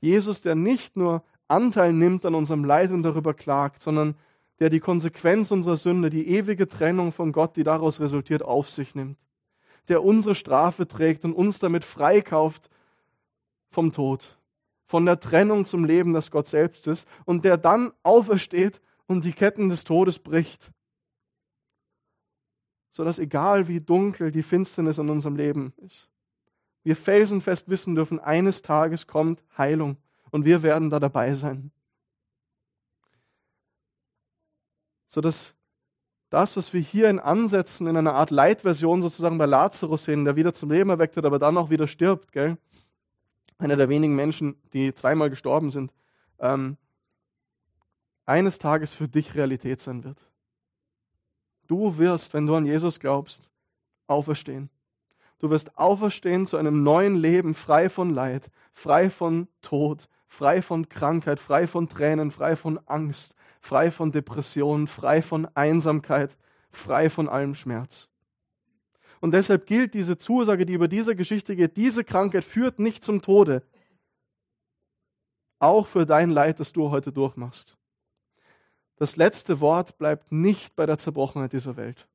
Jesus, 0.00 0.40
der 0.40 0.54
nicht 0.54 0.96
nur 0.96 1.22
Anteil 1.48 1.92
nimmt 1.92 2.24
an 2.24 2.34
unserem 2.34 2.64
Leid 2.64 2.90
und 2.90 3.02
darüber 3.02 3.34
klagt, 3.34 3.82
sondern 3.82 4.16
der 4.58 4.70
die 4.70 4.80
Konsequenz 4.80 5.50
unserer 5.50 5.76
Sünde, 5.76 6.10
die 6.10 6.28
ewige 6.28 6.68
Trennung 6.68 7.12
von 7.12 7.32
Gott, 7.32 7.56
die 7.56 7.64
daraus 7.64 8.00
resultiert, 8.00 8.42
auf 8.42 8.70
sich 8.70 8.94
nimmt. 8.94 9.18
Der 9.88 10.02
unsere 10.02 10.34
Strafe 10.34 10.88
trägt 10.88 11.24
und 11.24 11.34
uns 11.34 11.58
damit 11.58 11.84
freikauft 11.84 12.70
vom 13.70 13.92
Tod, 13.92 14.38
von 14.86 15.04
der 15.04 15.20
Trennung 15.20 15.66
zum 15.66 15.84
Leben, 15.84 16.12
das 16.12 16.30
Gott 16.30 16.48
selbst 16.48 16.86
ist, 16.86 17.06
und 17.24 17.44
der 17.44 17.56
dann 17.58 17.92
aufersteht 18.02 18.80
und 19.06 19.24
die 19.24 19.32
Ketten 19.32 19.68
des 19.68 19.84
Todes 19.84 20.18
bricht. 20.18 20.70
Sodass 22.92 23.18
egal 23.18 23.68
wie 23.68 23.80
dunkel 23.80 24.32
die 24.32 24.42
Finsternis 24.42 24.98
in 24.98 25.10
unserem 25.10 25.36
Leben 25.36 25.74
ist, 25.84 26.08
wir 26.86 26.94
felsenfest 26.94 27.68
wissen 27.68 27.96
dürfen, 27.96 28.20
eines 28.20 28.62
Tages 28.62 29.08
kommt 29.08 29.42
Heilung 29.58 29.96
und 30.30 30.44
wir 30.44 30.62
werden 30.62 30.88
da 30.88 31.00
dabei 31.00 31.34
sein. 31.34 31.72
Sodass 35.08 35.56
das, 36.30 36.56
was 36.56 36.72
wir 36.72 36.80
hier 36.80 37.10
in 37.10 37.18
Ansätzen, 37.18 37.88
in 37.88 37.96
einer 37.96 38.14
Art 38.14 38.30
Leitversion 38.30 39.02
sozusagen 39.02 39.36
bei 39.36 39.46
Lazarus 39.46 40.04
sehen, 40.04 40.24
der 40.24 40.36
wieder 40.36 40.54
zum 40.54 40.70
Leben 40.70 40.88
erweckt 40.90 41.16
wird, 41.16 41.26
aber 41.26 41.40
dann 41.40 41.56
auch 41.56 41.70
wieder 41.70 41.88
stirbt, 41.88 42.30
gell? 42.30 42.56
einer 43.58 43.74
der 43.74 43.88
wenigen 43.88 44.14
Menschen, 44.14 44.54
die 44.72 44.94
zweimal 44.94 45.28
gestorben 45.28 45.72
sind, 45.72 45.92
ähm, 46.38 46.76
eines 48.26 48.60
Tages 48.60 48.92
für 48.92 49.08
dich 49.08 49.34
Realität 49.34 49.80
sein 49.80 50.04
wird. 50.04 50.24
Du 51.66 51.98
wirst, 51.98 52.32
wenn 52.32 52.46
du 52.46 52.54
an 52.54 52.64
Jesus 52.64 53.00
glaubst, 53.00 53.50
auferstehen. 54.06 54.70
Du 55.38 55.50
wirst 55.50 55.76
auferstehen 55.76 56.46
zu 56.46 56.56
einem 56.56 56.82
neuen 56.82 57.16
Leben, 57.16 57.54
frei 57.54 57.88
von 57.88 58.10
Leid, 58.10 58.50
frei 58.72 59.10
von 59.10 59.48
Tod, 59.60 60.08
frei 60.26 60.62
von 60.62 60.88
Krankheit, 60.88 61.40
frei 61.40 61.66
von 61.66 61.88
Tränen, 61.88 62.30
frei 62.30 62.56
von 62.56 62.78
Angst, 62.86 63.34
frei 63.60 63.90
von 63.90 64.12
Depressionen, 64.12 64.86
frei 64.86 65.20
von 65.20 65.46
Einsamkeit, 65.54 66.36
frei 66.70 67.10
von 67.10 67.28
allem 67.28 67.54
Schmerz. 67.54 68.08
Und 69.20 69.32
deshalb 69.32 69.66
gilt 69.66 69.94
diese 69.94 70.16
Zusage, 70.18 70.66
die 70.66 70.74
über 70.74 70.88
diese 70.88 71.16
Geschichte 71.16 71.56
geht, 71.56 71.76
diese 71.76 72.04
Krankheit 72.04 72.44
führt 72.44 72.78
nicht 72.78 73.04
zum 73.04 73.22
Tode. 73.22 73.62
Auch 75.58 75.86
für 75.86 76.06
dein 76.06 76.30
Leid, 76.30 76.60
das 76.60 76.72
du 76.72 76.90
heute 76.90 77.12
durchmachst. 77.12 77.76
Das 78.96 79.16
letzte 79.16 79.60
Wort 79.60 79.98
bleibt 79.98 80.32
nicht 80.32 80.76
bei 80.76 80.86
der 80.86 80.98
Zerbrochenheit 80.98 81.52
dieser 81.52 81.76
Welt. 81.76 82.06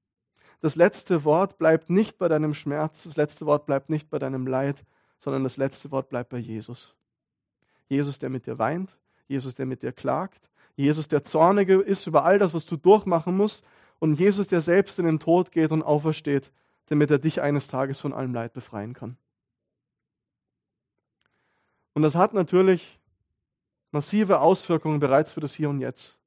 Das 0.61 0.75
letzte 0.75 1.23
Wort 1.23 1.57
bleibt 1.57 1.89
nicht 1.89 2.17
bei 2.17 2.27
deinem 2.27 2.53
Schmerz, 2.53 3.03
das 3.03 3.17
letzte 3.17 3.45
Wort 3.45 3.65
bleibt 3.65 3.89
nicht 3.89 4.09
bei 4.09 4.19
deinem 4.19 4.47
Leid, 4.47 4.83
sondern 5.19 5.43
das 5.43 5.57
letzte 5.57 5.91
Wort 5.91 6.09
bleibt 6.09 6.29
bei 6.29 6.37
Jesus. 6.37 6.95
Jesus, 7.89 8.19
der 8.19 8.29
mit 8.29 8.45
dir 8.45 8.59
weint, 8.59 8.97
Jesus, 9.27 9.55
der 9.55 9.65
mit 9.65 9.81
dir 9.81 9.91
klagt, 9.91 10.49
Jesus, 10.75 11.07
der 11.07 11.23
zornige 11.23 11.81
ist 11.81 12.07
über 12.07 12.23
all 12.23 12.39
das, 12.39 12.53
was 12.53 12.65
du 12.65 12.77
durchmachen 12.77 13.35
musst, 13.35 13.65
und 13.99 14.19
Jesus, 14.19 14.47
der 14.47 14.61
selbst 14.61 14.97
in 14.97 15.05
den 15.05 15.19
Tod 15.19 15.51
geht 15.51 15.71
und 15.71 15.83
aufersteht, 15.83 16.51
damit 16.87 17.11
er 17.11 17.19
dich 17.19 17.39
eines 17.39 17.67
Tages 17.67 17.99
von 17.99 18.13
allem 18.13 18.33
Leid 18.33 18.53
befreien 18.53 18.93
kann. 18.93 19.15
Und 21.93 22.01
das 22.01 22.15
hat 22.15 22.33
natürlich 22.33 22.99
massive 23.91 24.39
Auswirkungen 24.39 24.99
bereits 24.99 25.33
für 25.33 25.39
das 25.39 25.53
Hier 25.53 25.69
und 25.69 25.79
Jetzt. 25.79 26.17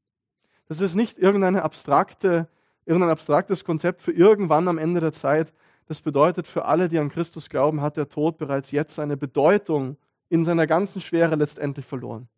Das 0.68 0.80
ist 0.80 0.94
nicht 0.94 1.18
irgendeine 1.18 1.62
abstrakte, 1.64 2.48
irgendein 2.86 3.10
abstraktes 3.10 3.64
Konzept 3.64 4.02
für 4.02 4.12
irgendwann 4.12 4.68
am 4.68 4.78
Ende 4.78 5.00
der 5.00 5.12
Zeit. 5.12 5.52
Das 5.86 6.00
bedeutet, 6.00 6.46
für 6.46 6.64
alle, 6.64 6.88
die 6.88 6.98
an 6.98 7.10
Christus 7.10 7.48
glauben, 7.48 7.80
hat 7.80 7.96
der 7.96 8.08
Tod 8.08 8.38
bereits 8.38 8.70
jetzt 8.70 8.94
seine 8.94 9.16
Bedeutung 9.16 9.96
in 10.28 10.44
seiner 10.44 10.66
ganzen 10.66 11.00
Schwere 11.00 11.34
letztendlich 11.34 11.86
verloren. 11.86 12.28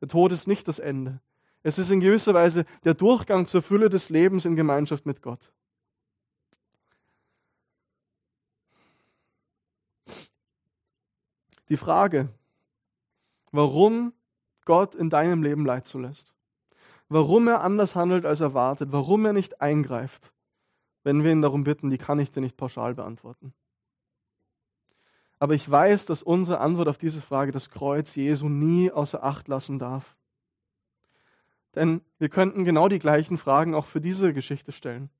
Der 0.00 0.08
Tod 0.08 0.32
ist 0.32 0.46
nicht 0.46 0.68
das 0.68 0.78
Ende. 0.78 1.20
Es 1.62 1.78
ist 1.78 1.90
in 1.90 2.00
gewisser 2.00 2.32
Weise 2.32 2.64
der 2.84 2.94
Durchgang 2.94 3.46
zur 3.46 3.62
Fülle 3.62 3.90
des 3.90 4.08
Lebens 4.08 4.44
in 4.44 4.56
Gemeinschaft 4.56 5.04
mit 5.04 5.20
Gott. 5.20 5.52
Die 11.68 11.76
Frage, 11.76 12.28
warum 13.52 14.12
Gott 14.64 14.94
in 14.94 15.10
deinem 15.10 15.42
Leben 15.42 15.64
Leid 15.64 15.86
zulässt, 15.86 16.34
warum 17.10 17.48
er 17.48 17.60
anders 17.60 17.94
handelt 17.94 18.24
als 18.24 18.40
erwartet, 18.40 18.92
warum 18.92 19.26
er 19.26 19.34
nicht 19.34 19.60
eingreift, 19.60 20.32
wenn 21.02 21.22
wir 21.22 21.32
ihn 21.32 21.42
darum 21.42 21.64
bitten, 21.64 21.90
die 21.90 21.98
kann 21.98 22.18
ich 22.18 22.30
dir 22.30 22.40
nicht 22.40 22.56
pauschal 22.56 22.94
beantworten. 22.94 23.52
Aber 25.38 25.54
ich 25.54 25.68
weiß, 25.68 26.06
dass 26.06 26.22
unsere 26.22 26.60
Antwort 26.60 26.88
auf 26.88 26.98
diese 26.98 27.20
Frage 27.20 27.50
das 27.50 27.70
Kreuz 27.70 28.14
Jesu 28.14 28.48
nie 28.48 28.90
außer 28.90 29.24
Acht 29.24 29.48
lassen 29.48 29.78
darf. 29.78 30.16
Denn 31.74 32.02
wir 32.18 32.28
könnten 32.28 32.64
genau 32.64 32.88
die 32.88 32.98
gleichen 32.98 33.38
Fragen 33.38 33.74
auch 33.74 33.86
für 33.86 34.00
diese 34.00 34.32
Geschichte 34.32 34.72
stellen. 34.72 35.10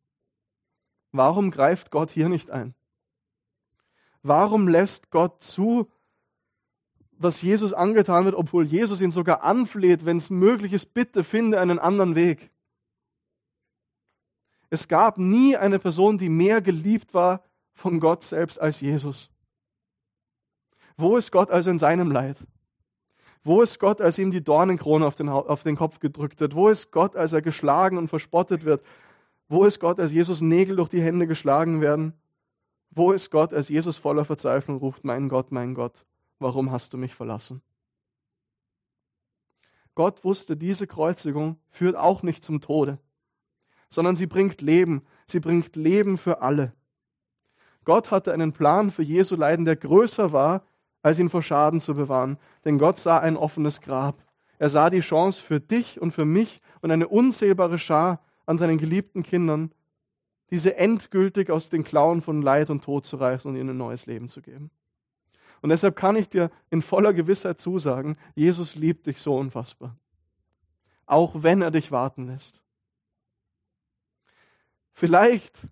Warum 1.12 1.50
greift 1.50 1.90
Gott 1.90 2.10
hier 2.10 2.28
nicht 2.28 2.50
ein? 2.50 2.74
Warum 4.22 4.68
lässt 4.68 5.10
Gott 5.10 5.42
zu, 5.42 5.90
was 7.22 7.42
Jesus 7.42 7.74
angetan 7.74 8.24
wird, 8.24 8.34
obwohl 8.34 8.64
Jesus 8.64 9.02
ihn 9.02 9.10
sogar 9.10 9.42
anfleht, 9.42 10.06
wenn 10.06 10.16
es 10.16 10.30
möglich 10.30 10.72
ist, 10.72 10.94
bitte 10.94 11.22
finde 11.22 11.60
einen 11.60 11.78
anderen 11.78 12.14
Weg? 12.14 12.50
Es 14.70 14.88
gab 14.88 15.18
nie 15.18 15.54
eine 15.54 15.78
Person, 15.78 16.16
die 16.16 16.30
mehr 16.30 16.62
geliebt 16.62 17.12
war 17.12 17.42
von 17.74 18.00
Gott 18.00 18.24
selbst 18.24 18.58
als 18.58 18.80
Jesus. 18.80 19.30
Wo 20.96 21.18
ist 21.18 21.30
Gott 21.30 21.50
also 21.50 21.70
in 21.70 21.78
seinem 21.78 22.10
Leid? 22.10 22.38
Wo 23.42 23.60
ist 23.60 23.78
Gott, 23.78 24.00
als 24.00 24.18
ihm 24.18 24.30
die 24.30 24.42
Dornenkrone 24.42 25.06
auf 25.06 25.16
den, 25.16 25.28
auf 25.28 25.62
den 25.62 25.76
Kopf 25.76 25.98
gedrückt 25.98 26.40
wird? 26.40 26.54
Wo 26.54 26.68
ist 26.68 26.90
Gott, 26.90 27.16
als 27.16 27.34
er 27.34 27.42
geschlagen 27.42 27.98
und 27.98 28.08
verspottet 28.08 28.64
wird? 28.64 28.82
Wo 29.48 29.64
ist 29.64 29.78
Gott, 29.78 29.98
als 29.98 30.12
Jesus 30.12 30.40
Nägel 30.40 30.76
durch 30.76 30.88
die 30.88 31.02
Hände 31.02 31.26
geschlagen 31.26 31.82
werden? 31.82 32.14
Wo 32.90 33.12
ist 33.12 33.30
Gott, 33.30 33.52
als 33.52 33.68
Jesus 33.68 33.98
voller 33.98 34.24
Verzweiflung 34.24 34.78
ruft, 34.78 35.04
mein 35.04 35.28
Gott, 35.28 35.52
mein 35.52 35.74
Gott, 35.74 36.04
warum 36.40 36.70
hast 36.70 36.92
du 36.92 36.98
mich 36.98 37.14
verlassen? 37.14 37.62
Gott 39.94 40.24
wusste, 40.24 40.56
diese 40.56 40.86
Kreuzigung 40.86 41.56
führt 41.70 41.96
auch 41.96 42.22
nicht 42.22 42.42
zum 42.42 42.60
Tode, 42.60 42.98
sondern 43.90 44.16
sie 44.16 44.26
bringt 44.26 44.60
Leben. 44.60 45.02
Sie 45.26 45.40
bringt 45.40 45.76
Leben 45.76 46.16
für 46.18 46.42
alle. 46.42 46.72
Gott 47.84 48.10
hatte 48.10 48.32
einen 48.32 48.52
Plan 48.52 48.90
für 48.90 49.02
Jesu 49.02 49.36
Leiden, 49.36 49.64
der 49.64 49.76
größer 49.76 50.32
war 50.32 50.64
als 51.02 51.18
ihn 51.18 51.30
vor 51.30 51.42
Schaden 51.42 51.80
zu 51.80 51.94
bewahren. 51.94 52.38
Denn 52.64 52.78
Gott 52.78 52.98
sah 52.98 53.18
ein 53.18 53.36
offenes 53.36 53.80
Grab. 53.80 54.22
Er 54.58 54.68
sah 54.68 54.90
die 54.90 55.00
Chance 55.00 55.40
für 55.40 55.60
dich 55.60 56.00
und 56.00 56.12
für 56.12 56.24
mich 56.24 56.60
und 56.82 56.90
eine 56.90 57.08
unzählbare 57.08 57.78
Schar 57.78 58.22
an 58.46 58.58
seinen 58.58 58.78
geliebten 58.78 59.22
Kindern, 59.22 59.72
diese 60.50 60.76
endgültig 60.76 61.50
aus 61.50 61.70
den 61.70 61.84
Klauen 61.84 62.20
von 62.20 62.42
Leid 62.42 62.70
und 62.70 62.84
Tod 62.84 63.06
zu 63.06 63.16
reißen 63.16 63.50
und 63.50 63.56
ihnen 63.56 63.70
ein 63.70 63.76
neues 63.78 64.06
Leben 64.06 64.28
zu 64.28 64.42
geben. 64.42 64.70
Und 65.62 65.70
deshalb 65.70 65.96
kann 65.96 66.16
ich 66.16 66.28
dir 66.28 66.50
in 66.70 66.82
voller 66.82 67.12
Gewissheit 67.12 67.60
zusagen, 67.60 68.16
Jesus 68.34 68.74
liebt 68.74 69.06
dich 69.06 69.20
so 69.20 69.36
unfassbar. 69.36 69.96
Auch 71.06 71.42
wenn 71.42 71.60
er 71.60 71.70
dich 71.70 71.92
warten 71.92 72.26
lässt. 72.26 72.62
Vielleicht, 74.92 75.66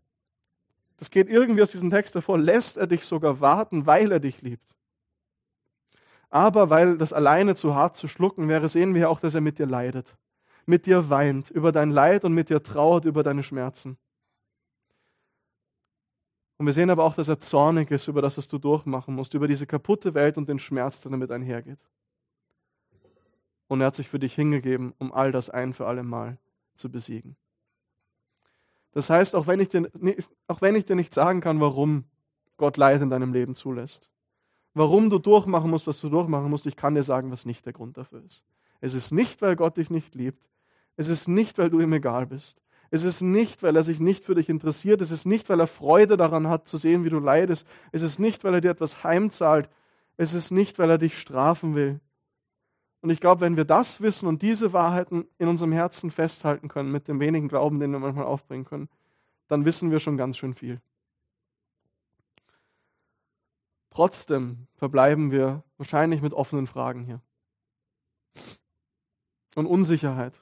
das 0.96 1.10
geht 1.10 1.28
irgendwie 1.28 1.62
aus 1.62 1.70
diesem 1.70 1.90
Text 1.90 2.14
hervor, 2.14 2.38
lässt 2.38 2.76
er 2.76 2.86
dich 2.86 3.04
sogar 3.04 3.40
warten, 3.40 3.86
weil 3.86 4.10
er 4.12 4.20
dich 4.20 4.42
liebt. 4.42 4.74
Aber 6.30 6.68
weil 6.68 6.98
das 6.98 7.12
alleine 7.12 7.54
zu 7.54 7.74
hart 7.74 7.96
zu 7.96 8.08
schlucken 8.08 8.48
wäre, 8.48 8.68
sehen 8.68 8.94
wir 8.94 9.08
auch, 9.08 9.20
dass 9.20 9.34
er 9.34 9.40
mit 9.40 9.58
dir 9.58 9.66
leidet, 9.66 10.16
mit 10.66 10.84
dir 10.86 11.08
weint 11.08 11.50
über 11.50 11.72
dein 11.72 11.90
Leid 11.90 12.24
und 12.24 12.34
mit 12.34 12.50
dir 12.50 12.62
trauert 12.62 13.06
über 13.06 13.22
deine 13.22 13.42
Schmerzen. 13.42 13.96
Und 16.58 16.66
wir 16.66 16.72
sehen 16.72 16.90
aber 16.90 17.04
auch, 17.04 17.14
dass 17.14 17.28
er 17.28 17.38
zornig 17.38 17.90
ist 17.92 18.08
über 18.08 18.20
das, 18.20 18.36
was 18.36 18.48
du 18.48 18.58
durchmachen 18.58 19.14
musst, 19.14 19.32
über 19.34 19.46
diese 19.46 19.66
kaputte 19.66 20.14
Welt 20.14 20.36
und 20.36 20.48
den 20.48 20.58
Schmerz, 20.58 21.00
der 21.00 21.12
damit 21.12 21.30
einhergeht. 21.30 21.78
Und 23.68 23.80
er 23.80 23.86
hat 23.86 23.96
sich 23.96 24.08
für 24.08 24.18
dich 24.18 24.34
hingegeben, 24.34 24.92
um 24.98 25.12
all 25.12 25.30
das 25.30 25.50
ein 25.50 25.72
für 25.72 25.86
alle 25.86 26.02
Mal 26.02 26.36
zu 26.74 26.90
besiegen. 26.90 27.36
Das 28.92 29.08
heißt, 29.08 29.36
auch 29.36 29.46
wenn 29.46 29.60
ich 29.60 29.68
dir, 29.68 29.88
auch 30.48 30.60
wenn 30.60 30.74
ich 30.74 30.84
dir 30.84 30.96
nicht 30.96 31.14
sagen 31.14 31.40
kann, 31.40 31.60
warum 31.60 32.04
Gott 32.56 32.76
Leid 32.76 33.02
in 33.02 33.10
deinem 33.10 33.32
Leben 33.32 33.54
zulässt, 33.54 34.10
warum 34.74 35.10
du 35.10 35.18
durchmachen 35.18 35.70
musst, 35.70 35.86
was 35.86 36.00
du 36.00 36.08
durchmachen 36.08 36.50
musst, 36.50 36.66
ich 36.66 36.76
kann 36.76 36.94
dir 36.94 37.04
sagen, 37.04 37.30
was 37.30 37.46
nicht 37.46 37.66
der 37.66 37.72
Grund 37.72 37.96
dafür 37.96 38.24
ist. 38.24 38.44
Es 38.80 38.94
ist 38.94 39.12
nicht, 39.12 39.42
weil 39.42 39.54
Gott 39.54 39.76
dich 39.76 39.90
nicht 39.90 40.14
liebt. 40.14 40.48
Es 40.96 41.08
ist 41.08 41.28
nicht, 41.28 41.58
weil 41.58 41.70
du 41.70 41.80
ihm 41.80 41.92
egal 41.92 42.26
bist. 42.26 42.60
Es 42.90 43.04
ist 43.04 43.20
nicht, 43.20 43.62
weil 43.62 43.76
er 43.76 43.82
sich 43.82 44.00
nicht 44.00 44.24
für 44.24 44.34
dich 44.34 44.48
interessiert. 44.48 45.00
Es 45.00 45.10
ist 45.10 45.26
nicht, 45.26 45.48
weil 45.48 45.60
er 45.60 45.66
Freude 45.66 46.16
daran 46.16 46.48
hat, 46.48 46.66
zu 46.68 46.78
sehen, 46.78 47.04
wie 47.04 47.10
du 47.10 47.18
leidest. 47.18 47.66
Es 47.92 48.02
ist 48.02 48.18
nicht, 48.18 48.44
weil 48.44 48.54
er 48.54 48.60
dir 48.60 48.70
etwas 48.70 49.04
heimzahlt. 49.04 49.68
Es 50.16 50.32
ist 50.32 50.50
nicht, 50.50 50.78
weil 50.78 50.90
er 50.90 50.98
dich 50.98 51.18
strafen 51.18 51.74
will. 51.74 52.00
Und 53.00 53.10
ich 53.10 53.20
glaube, 53.20 53.42
wenn 53.42 53.56
wir 53.56 53.64
das 53.64 54.00
wissen 54.00 54.26
und 54.26 54.42
diese 54.42 54.72
Wahrheiten 54.72 55.26
in 55.38 55.48
unserem 55.48 55.72
Herzen 55.72 56.10
festhalten 56.10 56.68
können, 56.68 56.90
mit 56.90 57.06
dem 57.08 57.20
wenigen 57.20 57.48
Glauben, 57.48 57.78
den 57.78 57.92
wir 57.92 58.00
manchmal 58.00 58.26
aufbringen 58.26 58.64
können, 58.64 58.88
dann 59.46 59.64
wissen 59.64 59.90
wir 59.90 60.00
schon 60.00 60.16
ganz 60.16 60.36
schön 60.36 60.54
viel. 60.54 60.80
Trotzdem 63.90 64.66
verbleiben 64.76 65.30
wir 65.30 65.62
wahrscheinlich 65.76 66.22
mit 66.22 66.32
offenen 66.32 66.66
Fragen 66.66 67.04
hier. 67.04 67.20
Und 69.54 69.66
Unsicherheit. 69.66 70.34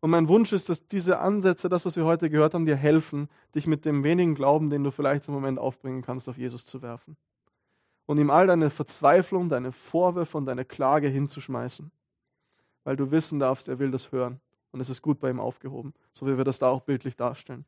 Und 0.00 0.10
mein 0.10 0.28
Wunsch 0.28 0.52
ist, 0.52 0.68
dass 0.68 0.86
diese 0.86 1.18
Ansätze, 1.18 1.68
das, 1.68 1.84
was 1.84 1.96
wir 1.96 2.04
heute 2.04 2.30
gehört 2.30 2.54
haben, 2.54 2.66
dir 2.66 2.76
helfen, 2.76 3.28
dich 3.54 3.66
mit 3.66 3.84
dem 3.84 4.04
wenigen 4.04 4.34
Glauben, 4.34 4.70
den 4.70 4.84
du 4.84 4.90
vielleicht 4.90 5.26
im 5.26 5.34
Moment 5.34 5.58
aufbringen 5.58 6.02
kannst, 6.02 6.28
auf 6.28 6.38
Jesus 6.38 6.64
zu 6.64 6.82
werfen. 6.82 7.16
Und 8.06 8.18
ihm 8.18 8.30
all 8.30 8.46
deine 8.46 8.70
Verzweiflung, 8.70 9.48
deine 9.48 9.72
Vorwürfe 9.72 10.38
und 10.38 10.46
deine 10.46 10.64
Klage 10.64 11.08
hinzuschmeißen. 11.08 11.90
Weil 12.84 12.96
du 12.96 13.10
wissen 13.10 13.38
darfst, 13.38 13.68
er 13.68 13.78
will 13.80 13.90
das 13.90 14.12
hören. 14.12 14.40
Und 14.70 14.80
es 14.80 14.88
ist 14.88 15.02
gut 15.02 15.18
bei 15.18 15.30
ihm 15.30 15.40
aufgehoben, 15.40 15.94
so 16.12 16.26
wie 16.26 16.36
wir 16.36 16.44
das 16.44 16.58
da 16.58 16.68
auch 16.68 16.82
bildlich 16.82 17.16
darstellen. 17.16 17.64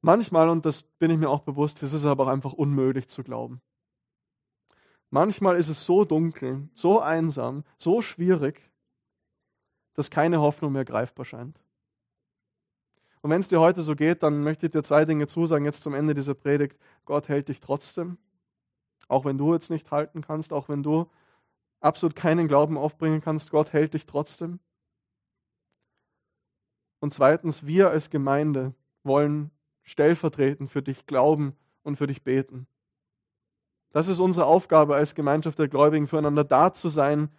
Manchmal, 0.00 0.48
und 0.48 0.66
das 0.66 0.82
bin 0.82 1.10
ich 1.10 1.18
mir 1.18 1.28
auch 1.28 1.40
bewusst, 1.40 1.82
ist 1.82 1.92
es 1.92 2.04
aber 2.04 2.24
auch 2.24 2.28
einfach 2.28 2.52
unmöglich 2.52 3.08
zu 3.08 3.22
glauben. 3.22 3.60
Manchmal 5.10 5.56
ist 5.56 5.68
es 5.68 5.84
so 5.84 6.04
dunkel, 6.04 6.68
so 6.74 7.00
einsam, 7.00 7.64
so 7.78 8.02
schwierig, 8.02 8.67
dass 9.98 10.10
keine 10.10 10.40
Hoffnung 10.40 10.70
mehr 10.70 10.84
greifbar 10.84 11.24
scheint. 11.24 11.60
Und 13.20 13.30
wenn 13.30 13.40
es 13.40 13.48
dir 13.48 13.58
heute 13.58 13.82
so 13.82 13.96
geht, 13.96 14.22
dann 14.22 14.44
möchte 14.44 14.66
ich 14.66 14.72
dir 14.72 14.84
zwei 14.84 15.04
Dinge 15.04 15.26
zusagen, 15.26 15.64
jetzt 15.64 15.82
zum 15.82 15.92
Ende 15.92 16.14
dieser 16.14 16.34
Predigt. 16.34 16.78
Gott 17.04 17.28
hält 17.28 17.48
dich 17.48 17.58
trotzdem, 17.58 18.16
auch 19.08 19.24
wenn 19.24 19.38
du 19.38 19.52
jetzt 19.54 19.70
nicht 19.70 19.90
halten 19.90 20.22
kannst, 20.22 20.52
auch 20.52 20.68
wenn 20.68 20.84
du 20.84 21.10
absolut 21.80 22.14
keinen 22.14 22.46
Glauben 22.46 22.78
aufbringen 22.78 23.20
kannst, 23.20 23.50
Gott 23.50 23.72
hält 23.72 23.92
dich 23.92 24.06
trotzdem. 24.06 24.60
Und 27.00 27.12
zweitens, 27.12 27.66
wir 27.66 27.90
als 27.90 28.08
Gemeinde 28.08 28.74
wollen 29.02 29.50
stellvertretend 29.82 30.70
für 30.70 30.82
dich 30.82 31.06
glauben 31.06 31.56
und 31.82 31.96
für 31.96 32.06
dich 32.06 32.22
beten. 32.22 32.68
Das 33.90 34.06
ist 34.06 34.20
unsere 34.20 34.46
Aufgabe 34.46 34.94
als 34.94 35.16
Gemeinschaft 35.16 35.58
der 35.58 35.66
Gläubigen, 35.66 36.06
füreinander 36.06 36.44
da 36.44 36.72
zu 36.72 36.88
sein 36.88 37.30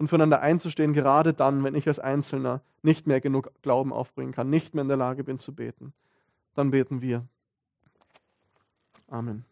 und 0.00 0.08
füreinander 0.08 0.40
einzustehen, 0.40 0.94
gerade 0.94 1.34
dann, 1.34 1.62
wenn 1.62 1.74
ich 1.74 1.86
als 1.86 1.98
Einzelner 1.98 2.62
nicht 2.82 3.06
mehr 3.06 3.20
genug 3.20 3.52
Glauben 3.60 3.92
aufbringen 3.92 4.32
kann, 4.32 4.48
nicht 4.48 4.74
mehr 4.74 4.80
in 4.82 4.88
der 4.88 4.96
Lage 4.96 5.24
bin 5.24 5.38
zu 5.38 5.54
beten. 5.54 5.92
Dann 6.54 6.70
beten 6.70 7.02
wir. 7.02 7.26
Amen. 9.08 9.44